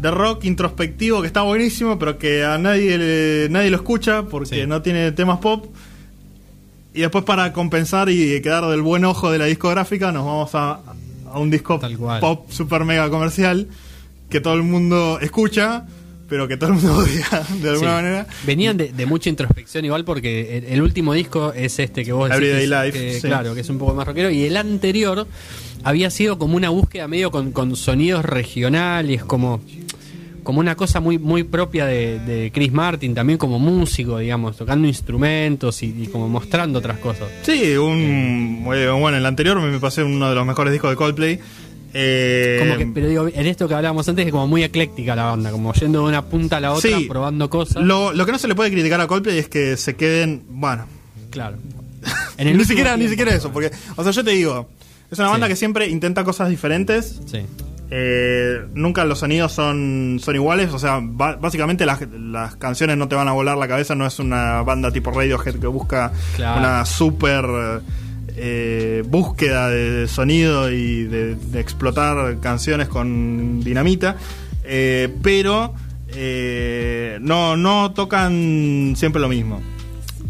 de 0.00 0.10
rock 0.10 0.44
introspectivo 0.44 1.20
que 1.22 1.26
está 1.26 1.42
buenísimo, 1.42 1.98
pero 1.98 2.18
que 2.18 2.44
a 2.44 2.58
nadie 2.58 2.98
le- 2.98 3.48
nadie 3.48 3.70
lo 3.70 3.76
escucha 3.76 4.24
porque 4.24 4.62
Sí. 4.62 4.66
no 4.66 4.82
tiene 4.82 5.12
temas 5.12 5.38
pop. 5.38 5.66
Y 6.94 7.00
después 7.00 7.24
para 7.24 7.52
compensar 7.52 8.08
y 8.08 8.40
quedar 8.40 8.66
del 8.66 8.82
buen 8.82 9.04
ojo 9.04 9.30
de 9.30 9.38
la 9.38 9.44
discográfica 9.46 10.12
nos 10.12 10.24
vamos 10.24 10.54
a, 10.54 10.80
a 11.30 11.38
un 11.38 11.50
disco 11.50 11.78
Tal 11.78 11.96
cual. 11.98 12.20
pop 12.20 12.50
super 12.50 12.84
mega 12.84 13.08
comercial 13.10 13.68
que 14.30 14.40
todo 14.40 14.54
el 14.54 14.62
mundo 14.62 15.18
escucha, 15.20 15.86
pero 16.28 16.48
que 16.48 16.56
todo 16.56 16.70
el 16.70 16.76
mundo 16.76 16.96
odia 16.98 17.28
de 17.60 17.68
alguna 17.70 17.78
Sí. 17.78 17.84
manera. 17.94 18.26
Venían 18.44 18.76
de, 18.76 18.92
de 18.92 19.06
mucha 19.06 19.28
introspección 19.30 19.84
igual 19.84 20.04
porque 20.04 20.58
el, 20.58 20.64
el 20.64 20.82
último 20.82 21.12
disco 21.14 21.52
es 21.52 21.78
este 21.78 22.04
que 22.04 22.12
vos 22.12 22.28
decís 22.30 22.44
Everyday 22.48 22.66
Life, 22.86 22.98
que, 22.98 23.20
sí. 23.20 23.26
claro, 23.26 23.54
que 23.54 23.60
es 23.60 23.68
un 23.70 23.78
poco 23.78 23.94
más 23.94 24.06
rockero 24.06 24.30
y 24.30 24.44
el 24.44 24.56
anterior 24.56 25.26
había 25.84 26.10
sido 26.10 26.38
como 26.38 26.56
una 26.56 26.70
búsqueda 26.70 27.06
medio 27.08 27.30
con, 27.30 27.52
con 27.52 27.76
sonidos 27.76 28.24
regionales, 28.24 29.24
como 29.24 29.60
como 30.42 30.60
una 30.60 30.76
cosa 30.76 31.00
muy 31.00 31.18
muy 31.18 31.42
propia 31.42 31.86
de, 31.86 32.20
de 32.20 32.52
Chris 32.54 32.70
Martin, 32.72 33.14
también 33.16 33.36
como 33.36 33.58
músico, 33.58 34.18
digamos, 34.18 34.56
tocando 34.56 34.86
instrumentos 34.86 35.82
y, 35.82 35.86
y 36.02 36.06
como 36.06 36.28
mostrando 36.28 36.78
otras 36.78 36.98
cosas. 36.98 37.26
Sí, 37.42 37.76
un. 37.76 38.64
eh, 38.72 38.88
Bueno, 38.88 39.16
el 39.18 39.26
anterior 39.26 39.60
me 39.60 39.80
pasé 39.80 40.04
uno 40.04 40.28
de 40.28 40.36
los 40.36 40.46
mejores 40.46 40.72
discos 40.72 40.90
de 40.90 40.96
Coldplay. 40.96 41.40
Eh, 41.98 42.56
Como 42.58 42.76
que, 42.76 42.86
pero 42.92 43.08
digo, 43.08 43.26
en 43.26 43.46
esto 43.46 43.66
que 43.66 43.74
hablábamos 43.74 44.06
antes 44.08 44.26
es 44.26 44.30
como 44.32 44.46
muy 44.46 44.62
ecléctica 44.62 45.16
la 45.16 45.24
banda, 45.24 45.50
como 45.50 45.72
yendo 45.72 46.00
de 46.02 46.08
una 46.08 46.22
punta 46.26 46.58
a 46.58 46.60
la 46.60 46.72
otra, 46.72 46.90
Sí. 46.98 47.06
probando 47.08 47.48
cosas. 47.48 47.82
lo, 47.82 48.12
lo 48.12 48.26
que 48.26 48.32
no 48.32 48.38
se 48.38 48.48
le 48.48 48.54
puede 48.54 48.70
criticar 48.70 49.00
a 49.00 49.06
Coldplay 49.06 49.38
es 49.38 49.48
que 49.48 49.76
se 49.78 49.96
queden. 49.96 50.42
Bueno, 50.48 50.84
Claro. 51.30 51.56
ni 52.38 52.64
siquiera, 52.66 52.96
ni 52.98 53.08
siquiera 53.08 53.34
eso, 53.34 53.50
porque. 53.50 53.70
O 53.96 54.02
sea, 54.02 54.12
yo 54.12 54.22
te 54.22 54.32
digo, 54.32 54.68
es 55.10 55.18
una 55.18 55.28
banda 55.28 55.46
Sí. 55.46 55.52
que 55.52 55.56
siempre 55.56 55.88
intenta 55.88 56.22
cosas 56.22 56.50
diferentes. 56.50 57.18
Sí. 57.26 57.40
Eh, 57.90 58.62
nunca 58.74 59.04
los 59.04 59.20
sonidos 59.20 59.52
son, 59.52 60.18
son 60.20 60.34
iguales, 60.34 60.72
o 60.74 60.78
sea, 60.78 60.98
básicamente 61.00 61.86
las, 61.86 62.00
las 62.18 62.56
canciones 62.56 62.96
no 62.96 63.06
te 63.06 63.14
van 63.14 63.28
a 63.28 63.32
volar 63.32 63.56
la 63.56 63.68
cabeza, 63.68 63.94
no 63.94 64.04
es 64.06 64.18
una 64.18 64.62
banda 64.62 64.90
tipo 64.90 65.12
Radiohead 65.12 65.54
que 65.60 65.66
busca 65.68 66.10
Claro. 66.34 66.58
una 66.60 66.84
super 66.84 67.44
eh, 68.36 69.02
búsqueda 69.06 69.70
de 69.70 70.06
sonido 70.08 70.70
y 70.70 71.04
de, 71.04 71.34
de 71.36 71.60
explotar 71.60 72.38
canciones 72.40 72.88
con 72.88 73.60
dinamita, 73.62 74.16
eh, 74.64 75.08
pero 75.22 75.74
eh, 76.08 77.18
no, 77.20 77.56
no 77.56 77.92
tocan 77.92 78.94
siempre 78.96 79.20
lo 79.20 79.28
mismo. 79.28 79.60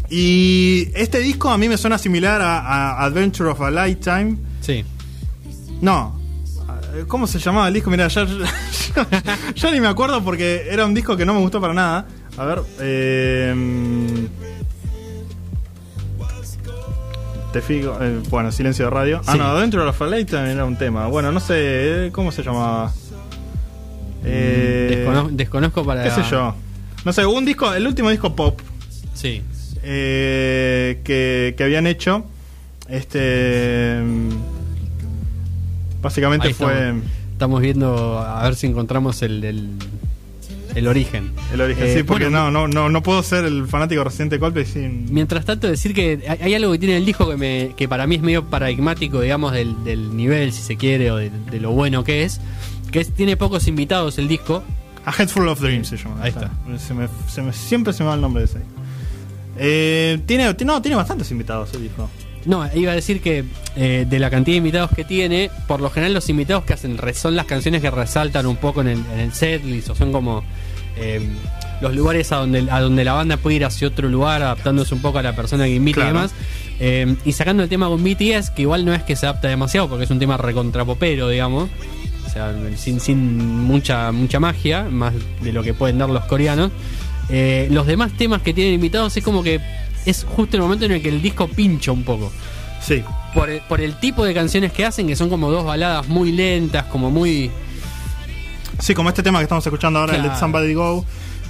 Y 0.09 0.89
este 0.95 1.19
disco 1.19 1.49
a 1.49 1.57
mí 1.57 1.67
me 1.67 1.77
suena 1.77 1.97
similar 1.97 2.41
a, 2.41 2.59
a 2.59 3.03
Adventure 3.03 3.49
of 3.49 3.61
a 3.61 3.69
Lifetime. 3.69 4.37
Sí. 4.61 4.85
No. 5.81 6.17
¿Cómo 7.07 7.27
se 7.27 7.39
llamaba 7.39 7.67
el 7.67 7.73
disco? 7.73 7.91
Mira, 7.91 8.07
ya, 8.07 8.25
ya, 8.95 9.37
ya 9.53 9.71
ni 9.71 9.81
me 9.81 9.87
acuerdo 9.87 10.23
porque 10.23 10.67
era 10.69 10.85
un 10.85 10.93
disco 10.93 11.17
que 11.17 11.25
no 11.25 11.33
me 11.33 11.41
gustó 11.41 11.59
para 11.59 11.73
nada. 11.73 12.07
A 12.37 12.45
ver. 12.45 12.61
Eh, 12.79 14.27
te 17.61 17.61
fijo. 17.61 17.97
eh, 18.01 18.19
bueno, 18.29 18.51
silencio 18.51 18.85
de 18.85 18.91
radio. 18.91 19.21
Ah, 19.25 19.35
no, 19.35 19.45
Adventure 19.45 19.83
of 19.83 20.01
a 20.01 20.07
Lifetime 20.07 20.51
era 20.51 20.65
un 20.65 20.77
tema. 20.77 21.07
Bueno, 21.07 21.31
no 21.31 21.39
sé. 21.39 21.55
eh, 22.07 22.09
¿Cómo 22.11 22.31
se 22.31 22.43
llamaba? 22.43 22.91
Eh, 24.23 24.87
Descono- 25.05 25.29
desconozco 25.31 25.85
para. 25.85 26.03
¿Qué 26.03 26.11
sé 26.11 26.21
yo? 26.29 26.55
No 27.05 27.13
sé, 27.13 27.25
un 27.25 27.45
disco, 27.45 27.73
el 27.73 27.87
último 27.87 28.09
disco 28.09 28.35
pop 28.35 28.59
Sí. 29.13 29.41
eh, 29.83 31.01
que, 31.03 31.55
que 31.57 31.63
habían 31.63 31.87
hecho. 31.87 32.25
Este. 32.89 33.99
mm, 34.03 34.29
Básicamente 36.01 36.47
Ahí 36.47 36.53
fue 36.53 36.73
estamos, 36.73 37.03
estamos 37.33 37.61
viendo 37.61 38.19
a 38.19 38.43
ver 38.43 38.55
si 38.55 38.67
encontramos 38.67 39.21
el, 39.23 39.43
el, 39.43 39.69
el 40.77 40.87
origen. 40.87 41.31
el 41.53 41.61
origen. 41.61 41.85
Eh, 41.85 41.93
sí, 41.97 42.03
porque 42.03 42.25
bueno, 42.25 42.51
no, 42.51 42.67
no, 42.67 42.67
no, 42.67 42.89
no 42.89 43.03
puedo 43.03 43.21
ser 43.23 43.45
el 43.45 43.67
fanático 43.67 44.03
reciente 44.03 44.35
de 44.35 44.39
Coldplay 44.39 44.65
sin. 44.65 45.13
Mientras 45.13 45.45
tanto, 45.45 45.67
decir 45.67 45.93
que 45.93 46.37
hay, 46.41 46.53
algo 46.53 46.71
que 46.71 46.79
tiene 46.79 46.97
el 46.97 47.05
disco 47.05 47.29
que, 47.29 47.37
me, 47.37 47.71
que 47.75 47.87
para 47.87 48.05
mí 48.07 48.15
es 48.15 48.21
medio 48.21 48.45
paradigmático, 48.45 49.21
digamos, 49.21 49.51
del, 49.53 49.83
del 49.83 50.15
nivel, 50.15 50.51
si 50.53 50.61
se 50.61 50.77
quiere, 50.77 51.11
o 51.11 51.17
de, 51.17 51.29
de 51.51 51.59
lo 51.59 51.71
bueno 51.71 52.03
que 52.03 52.23
es. 52.23 52.39
Que 52.91 52.99
es, 53.01 53.11
tiene 53.13 53.35
pocos 53.37 53.67
invitados 53.67 54.17
el 54.17 54.27
disco. 54.27 54.63
A 55.05 55.11
Head 55.17 55.29
Full 55.29 55.47
of 55.47 55.59
Dreams 55.61 55.87
se 55.87 55.97
llama. 55.97 56.17
Ahí 56.21 56.33
Se 56.77 56.93
me, 56.93 57.07
se 57.29 57.41
me- 57.41 57.53
siempre 57.53 57.93
se 57.93 58.03
me 58.03 58.09
va 58.09 58.15
el 58.15 58.21
nombre 58.21 58.41
de 58.43 58.45
ese. 58.45 58.59
Eh, 59.57 60.19
tiene, 60.25 60.45
no, 60.65 60.81
tiene 60.81 60.95
bastantes 60.95 61.31
invitados 61.31 61.73
el 61.73 61.83
disco. 61.83 62.09
No, 62.45 62.65
iba 62.75 62.93
a 62.93 62.95
decir 62.95 63.19
que 63.21 63.43
eh, 63.75 64.05
de 64.09 64.19
la 64.19 64.29
cantidad 64.29 64.53
de 64.53 64.57
invitados 64.59 64.91
que 64.95 65.03
tiene, 65.03 65.49
por 65.67 65.81
lo 65.81 65.89
general 65.89 66.13
los 66.13 66.29
invitados 66.29 66.63
que 66.63 66.73
hacen 66.73 66.97
son 67.13 67.35
las 67.35 67.45
canciones 67.45 67.81
que 67.81 67.91
resaltan 67.91 68.45
un 68.45 68.55
poco 68.55 68.81
en 68.81 68.87
el, 68.87 68.99
en 69.13 69.19
el 69.19 69.33
setlist, 69.33 69.89
o 69.89 69.95
son 69.95 70.11
como 70.13 70.43
eh, 70.99 71.21
los 71.81 71.95
lugares 71.95 72.31
a 72.31 72.37
donde, 72.37 72.67
a 72.71 72.79
donde 72.81 73.03
la 73.03 73.13
banda 73.13 73.37
puede 73.37 73.57
ir 73.57 73.65
hacia 73.65 73.87
otro 73.87 74.09
lugar, 74.09 74.41
adaptándose 74.41 74.93
un 74.95 75.01
poco 75.01 75.19
a 75.19 75.21
la 75.23 75.35
persona 75.35 75.65
que 75.65 75.75
invita 75.75 76.01
Claro. 76.01 76.09
y 76.09 76.13
demás. 76.13 76.31
Eh, 76.79 77.15
y 77.25 77.31
sacando 77.33 77.63
el 77.63 77.69
tema 77.69 77.87
con 77.87 78.03
BTS, 78.03 78.51
que 78.51 78.63
igual 78.63 78.85
no 78.85 78.93
es 78.93 79.03
que 79.03 79.15
se 79.15 79.25
adapta 79.25 79.47
demasiado, 79.47 79.87
porque 79.89 80.03
es 80.05 80.09
un 80.11 80.19
tema 80.19 80.37
recontrapopero, 80.37 81.29
digamos. 81.29 81.69
O 82.25 82.29
sea, 82.29 82.53
sin, 82.75 82.99
sin 82.99 83.63
mucha, 83.63 84.11
mucha 84.11 84.39
magia, 84.39 84.83
más 84.83 85.13
de 85.41 85.53
lo 85.53 85.63
que 85.63 85.73
pueden 85.73 85.97
dar 85.97 86.09
los 86.09 86.25
coreanos. 86.25 86.71
Eh, 87.29 87.67
los 87.71 87.87
demás 87.87 88.11
temas 88.17 88.41
que 88.41 88.53
tienen 88.53 88.73
invitados 88.75 89.15
es 89.17 89.23
como 89.23 89.43
que 89.43 89.59
es 90.05 90.23
justo 90.23 90.55
el 90.57 90.63
momento 90.63 90.85
en 90.85 90.91
el 90.93 91.01
que 91.01 91.09
el 91.09 91.21
disco 91.21 91.47
pincha 91.47 91.91
un 91.91 92.03
poco 92.03 92.31
Sí. 92.81 93.03
por 93.33 93.49
el, 93.49 93.59
por 93.61 93.81
el 93.81 93.95
tipo 93.99 94.23
de 94.23 94.33
canciones 94.33 94.71
que 94.71 94.85
hacen, 94.85 95.07
que 95.07 95.15
son 95.15 95.29
como 95.29 95.51
dos 95.51 95.65
baladas 95.65 96.07
muy 96.07 96.31
lentas, 96.31 96.85
como 96.85 97.11
muy. 97.11 97.49
Sí, 98.79 98.93
como 98.93 99.09
este 99.09 99.23
tema 99.23 99.39
que 99.39 99.43
estamos 99.43 99.65
escuchando 99.65 99.99
ahora, 99.99 100.13
el 100.15 100.21
Claro. 100.21 100.33
Let 100.35 100.39
Somebody 100.39 100.73
Go, 100.73 101.05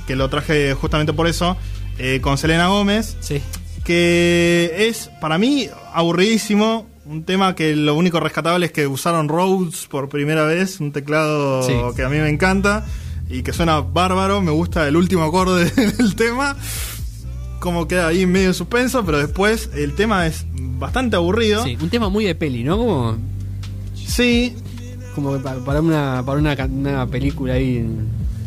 que 0.07 0.15
lo 0.15 0.29
traje 0.29 0.73
justamente 0.73 1.13
por 1.13 1.27
eso, 1.27 1.57
eh, 1.97 2.19
con 2.21 2.37
Selena 2.37 2.67
Gómez. 2.67 3.17
Sí. 3.19 3.41
que 3.83 4.73
es 4.89 5.09
para 5.21 5.37
mí 5.37 5.69
aburridísimo. 5.93 6.87
Un 7.05 7.23
tema 7.23 7.55
que 7.55 7.73
lo 7.73 7.95
único 7.95 8.19
rescatable 8.19 8.65
es 8.65 8.73
que 8.73 8.85
usaron 8.85 9.29
Rhodes 9.29 9.87
por 9.89 10.09
primera 10.09 10.43
vez, 10.43 10.81
un 10.81 10.91
teclado 10.91 11.63
Sí. 11.63 11.73
que 11.95 12.03
a 12.03 12.09
mí 12.09 12.17
me 12.17 12.27
encanta 12.27 12.85
y 13.29 13.43
que 13.43 13.53
suena 13.53 13.79
bárbaro. 13.79 14.41
Me 14.41 14.51
gusta 14.51 14.85
el 14.89 14.97
último 14.97 15.23
acorde 15.23 15.69
del 15.97 16.15
tema, 16.15 16.57
como 17.61 17.87
queda 17.87 18.07
ahí 18.07 18.25
medio 18.25 18.49
en 18.49 18.53
suspenso, 18.53 19.05
pero 19.05 19.19
después 19.19 19.69
el 19.73 19.93
tema 19.95 20.27
es 20.27 20.45
bastante 20.51 21.15
aburrido. 21.15 21.63
Sí, 21.63 21.77
un 21.79 21.89
tema 21.89 22.09
muy 22.09 22.25
de 22.25 22.35
peli, 22.35 22.65
¿no? 22.65 22.77
Como, 22.77 23.17
Sí, 23.95 24.53
como 25.17 25.33
que 25.33 25.39
para 25.39 25.81
una, 25.81 26.23
para 26.23 26.37
una, 26.39 27.07
película 27.07 27.53
ahí 27.55 27.83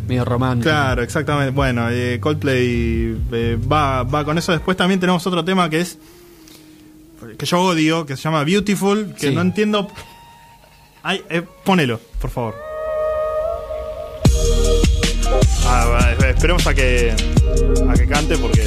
medio 0.07 0.25
romántica. 0.25 0.71
Claro, 0.71 1.03
exactamente. 1.03 1.51
Bueno, 1.53 1.89
eh, 1.91 2.19
Coldplay 2.21 3.17
eh, 3.33 3.59
va, 3.71 4.05
va 4.05 4.25
con 4.25 4.39
eso. 4.39 4.53
Después 4.53 4.77
también 4.77 5.01
tenemos 5.01 5.27
otro 5.27 5.45
tema 5.45 5.69
que 5.69 5.81
es. 5.81 5.99
que 7.37 7.45
yo 7.45 7.61
odio, 7.61 8.07
que 8.07 8.17
se 8.17 8.23
llama 8.23 8.45
Beautiful, 8.45 9.15
que 9.19 9.29
Sí. 9.31 9.35
no 9.35 9.41
entiendo. 9.41 9.89
Ay, 11.03 11.23
eh, 11.29 11.43
ponelo, 11.65 11.99
por 12.21 12.31
favor. 12.31 12.55
Ah, 15.67 16.15
eh, 16.23 16.31
esperemos 16.31 16.67
a 16.67 16.75
que. 16.75 17.15
a 17.89 17.95
que 17.95 18.07
cante 18.07 18.37
porque. 18.39 18.63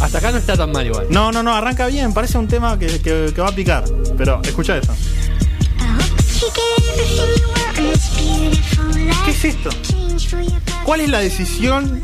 Hasta 0.00 0.18
acá 0.18 0.30
no 0.30 0.36
está 0.36 0.56
tan 0.56 0.72
mal 0.72 0.84
igual. 0.86 1.06
No, 1.10 1.32
no, 1.32 1.42
no, 1.42 1.54
arranca 1.54 1.86
bien, 1.86 2.12
parece 2.12 2.36
un 2.36 2.46
tema 2.46 2.78
que, 2.78 2.86
que- 3.00 3.32
que 3.34 3.40
va 3.40 3.48
a 3.48 3.54
picar. 3.54 3.84
Pero 4.18 4.40
escucha 4.44 4.76
eso. 4.76 4.92
¿Qué 9.24 9.30
es 9.30 9.44
esto? 9.44 9.70
¿Cuál 10.84 11.00
es 11.00 11.08
la 11.08 11.18
decisión 11.20 12.00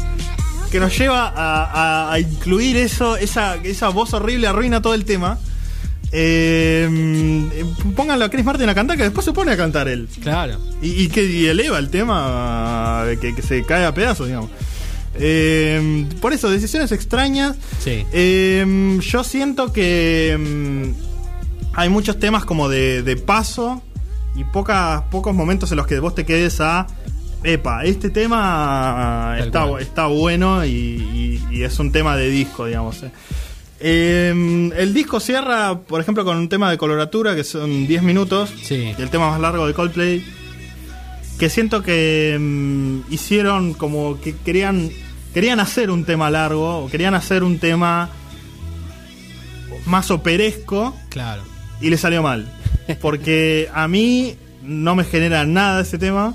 que 0.70 0.80
nos 0.80 0.96
lleva 0.98 1.28
a, 1.28 1.64
a- 1.64 2.12
a 2.12 2.20
incluir 2.20 2.76
eso? 2.76 3.16
Esa, 3.16 3.56
esa 3.56 3.88
voz 3.90 4.12
horrible 4.14 4.46
arruina 4.46 4.82
todo 4.82 4.94
el 4.94 5.04
tema. 5.04 5.38
Eh, 6.14 7.64
pónganlo 7.96 8.24
a 8.24 8.28
Chris 8.28 8.44
Martin 8.44 8.68
a 8.68 8.74
cantar, 8.74 8.96
que 8.96 9.04
después 9.04 9.24
se 9.24 9.32
pone 9.32 9.52
a 9.52 9.56
cantar 9.56 9.88
él. 9.88 10.08
Claro. 10.22 10.58
Y, 10.82 11.04
y 11.04 11.08
que 11.08 11.24
y 11.24 11.46
eleva 11.46 11.78
el 11.78 11.88
tema, 11.90 13.04
que, 13.20 13.34
que 13.34 13.42
se 13.42 13.62
cae 13.64 13.84
a 13.86 13.94
pedazos, 13.94 14.26
digamos. 14.26 14.50
Eh, 15.14 16.06
por 16.20 16.32
eso, 16.32 16.50
decisiones 16.50 16.90
extrañas. 16.92 17.56
Sí. 17.82 18.04
Eh, 18.12 18.98
yo 19.00 19.24
siento 19.24 19.72
que 19.72 20.36
mm, 20.38 21.72
hay 21.74 21.88
muchos 21.88 22.18
temas 22.18 22.44
como 22.44 22.68
de, 22.68 23.02
de 23.02 23.16
paso 23.16 23.82
y 24.34 24.44
pocas, 24.44 25.02
pocos 25.10 25.34
momentos 25.34 25.70
en 25.72 25.76
los 25.76 25.86
que 25.86 25.98
vos 26.00 26.14
te 26.14 26.24
quedes 26.24 26.60
a. 26.60 26.86
Epa, 27.44 27.84
este 27.84 28.08
tema 28.10 29.36
está, 29.38 29.66
está 29.80 30.06
bueno 30.06 30.64
y, 30.64 30.68
y- 30.70 31.42
y 31.50 31.62
es 31.64 31.78
un 31.80 31.90
tema 31.90 32.16
de 32.16 32.28
disco, 32.30 32.66
digamos. 32.66 33.02
eh. 33.02 33.10
Eh, 33.80 34.70
el 34.76 34.94
disco 34.94 35.18
cierra, 35.18 35.80
por 35.80 36.00
ejemplo, 36.00 36.24
con 36.24 36.37
un 36.37 36.48
tema 36.48 36.70
de 36.70 36.78
coloratura 36.78 37.35
que 37.35 37.42
son 37.42 37.88
10 37.88 38.02
minutos. 38.04 38.52
Sí. 38.62 38.94
Y 38.96 39.02
el 39.02 39.10
tema 39.10 39.28
más 39.30 39.40
largo 39.40 39.66
de 39.66 39.74
Coldplay. 39.74 40.24
Que 41.38 41.48
siento 41.48 41.83
que 41.83 42.37
mm, 42.38 43.12
hicieron 43.12 43.74
como 43.74 44.20
que 44.20 44.37
querían 44.37 44.90
querían 45.35 45.58
hacer 45.58 45.90
un 45.90 46.04
tema 46.04 46.30
largo 46.30 46.85
o 46.85 46.88
querían 46.88 47.14
hacer 47.14 47.42
un 47.42 47.58
tema 47.58 48.10
más 49.87 50.10
operesco 50.12 50.94
Claro. 51.08 51.42
y 51.80 51.90
le 51.90 51.96
salió 51.96 52.22
mal. 52.22 52.46
Porque 53.00 53.68
a 53.75 53.88
mí 53.88 54.35
no 54.62 54.94
me 54.94 55.04
genera 55.04 55.44
nada 55.46 55.83
ese 55.83 55.98
tema. 55.98 56.35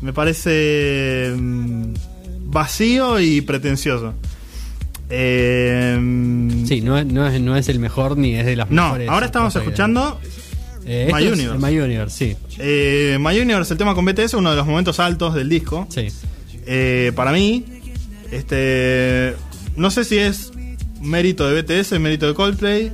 Me 0.00 0.12
parece 0.12 1.32
mm, 1.36 1.92
vacío 2.46 3.20
y 3.20 3.40
pretencioso. 3.42 4.14
Eh, 5.08 5.98
Sí, 6.66 6.80
no 6.80 6.96
es, 6.96 7.06
no, 7.06 7.26
es, 7.26 7.40
no 7.40 7.56
es 7.56 7.68
el 7.68 7.78
mejor 7.80 8.16
ni 8.16 8.34
es 8.36 8.46
de 8.46 8.56
las 8.56 8.70
No, 8.70 8.84
mejores. 8.84 9.08
ahora 9.08 9.26
estamos 9.26 9.54
escuchando 9.56 10.20
Eh, 10.86 11.10
My 11.12 11.24
es 11.26 11.32
Universe. 11.32 11.58
My 11.58 11.78
Universe, 11.78 12.16
sí. 12.16 12.36
eh, 12.58 13.18
My 13.20 13.38
Universe, 13.38 13.72
el 13.74 13.78
tema 13.78 13.94
con 13.94 14.04
BTS, 14.04 14.34
uno 14.34 14.50
de 14.50 14.56
los 14.56 14.66
momentos 14.66 14.98
altos 15.00 15.34
del 15.34 15.48
disco. 15.48 15.86
Sí. 15.90 16.08
Eh, 16.66 17.12
para 17.14 17.32
mí, 17.32 17.64
este, 18.30 19.34
no 19.76 19.90
sé 19.90 20.04
si 20.04 20.18
es 20.18 20.52
mérito 21.00 21.48
de 21.50 21.60
BTS, 21.62 21.98
mérito 22.00 22.26
de 22.28 22.34
Coldplay, 22.34 22.92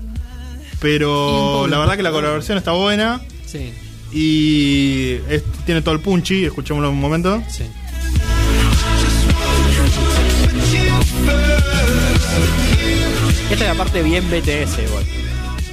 pero 0.81 1.67
la 1.69 1.79
verdad 1.79 1.97
que 1.97 2.03
la 2.03 2.11
colaboración 2.11 2.59
está 2.59 2.73
buena. 2.73 3.21
Sí. 3.47 3.73
Y 4.13 5.17
tiene 5.65 5.83
todo 5.83 5.95
el 5.95 6.01
punchy, 6.01 6.45
escuchémoslo 6.45 6.91
un 6.91 7.01
momento. 7.01 7.43
Sí. 7.49 7.65
Esta 13.51 13.65
es 13.65 13.71
la 13.71 13.75
parte 13.75 14.03
bien 14.03 14.25
BTS, 14.29 14.79
igual. 14.87 15.05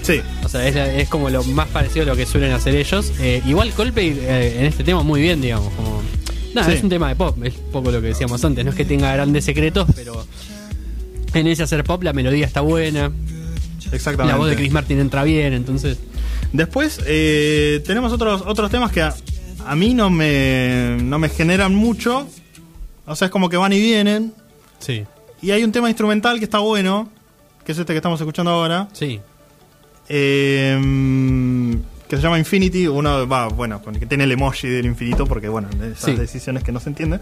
Sí. 0.04 0.22
O 0.44 0.50
sea, 0.50 0.68
es, 0.68 0.76
es, 0.76 1.10
como 1.10 1.30
lo 1.30 1.44
más 1.44 1.68
parecido 1.70 2.04
a 2.04 2.06
lo 2.08 2.16
que 2.16 2.26
suelen 2.26 2.52
hacer 2.52 2.76
ellos. 2.76 3.12
Eh, 3.20 3.42
igual 3.46 3.72
Coldplay 3.72 4.10
eh, 4.10 4.60
en 4.60 4.66
este 4.66 4.84
tema 4.84 5.02
muy 5.02 5.22
bien, 5.22 5.42
digamos. 5.42 5.74
Como... 5.74 6.02
Nada, 6.54 6.72
es 6.72 6.84
un 6.84 6.90
tema 6.90 7.10
de 7.10 7.16
pop, 7.16 7.44
es 7.44 7.54
poco 7.54 7.90
lo 7.90 8.00
que 8.00 8.08
decíamos 8.08 8.44
antes. 8.46 8.64
No 8.64 8.72
es 8.72 8.78
que 8.78 8.86
tenga 8.86 9.12
grandes 9.14 9.46
secretos, 9.46 9.88
pero 9.96 10.26
en 11.34 11.48
ese 11.48 11.64
hacer 11.64 11.84
pop 11.84 12.04
la 12.04 12.14
melodía 12.14 12.46
está 12.46 12.62
buena 12.62 13.12
exactamente. 13.94 14.34
La 14.34 14.38
voz 14.38 14.50
de 14.50 14.56
Chris 14.56 14.72
Martin 14.72 15.00
entra 15.00 15.24
bien, 15.24 15.54
entonces. 15.54 15.98
Después 16.52 17.00
eh, 17.06 17.82
tenemos 17.86 18.12
otros 18.14 18.44
otros 18.46 18.70
temas 18.70 18.92
que 18.92 19.02
a, 19.02 19.14
a 19.66 19.76
mí 19.76 19.94
no 19.94 20.10
me, 20.10 20.98
no 21.02 21.18
me 21.20 21.30
generan 21.30 21.74
mucho. 21.74 22.28
O 23.06 23.16
sea, 23.16 23.26
es 23.28 23.32
como 23.32 23.50
que 23.50 23.58
van 23.58 23.74
y 23.74 23.80
vienen. 23.82 24.34
Sí, 24.80 25.04
Y 25.42 25.52
hay 25.52 25.64
un 25.64 25.72
tema 25.72 25.90
instrumental 25.90 26.40
que 26.40 26.46
está 26.46 26.60
bueno, 26.60 27.10
que 27.66 27.72
es 27.72 27.78
este 27.78 27.94
que 27.94 27.98
estamos 27.98 28.20
escuchando 28.20 28.52
ahora, 28.52 28.88
sí. 28.94 29.20
eh, 30.10 30.78
que 32.16 32.22
se 32.22 32.24
llama 32.28 32.40
Infinity. 32.40 32.88
Uno 32.88 33.28
va, 33.28 33.48
bueno, 33.50 33.82
con 33.82 33.96
que 33.96 34.06
tiene 34.06 34.24
el 34.26 34.32
emoji 34.32 34.68
del 34.68 34.86
infinito, 34.86 35.26
porque 35.26 35.50
bueno, 35.50 35.70
esas 35.84 36.04
Sí. 36.06 36.16
decisiones 36.16 36.64
que 36.64 36.72
no 36.72 36.80
se 36.80 36.90
entienden. 36.90 37.22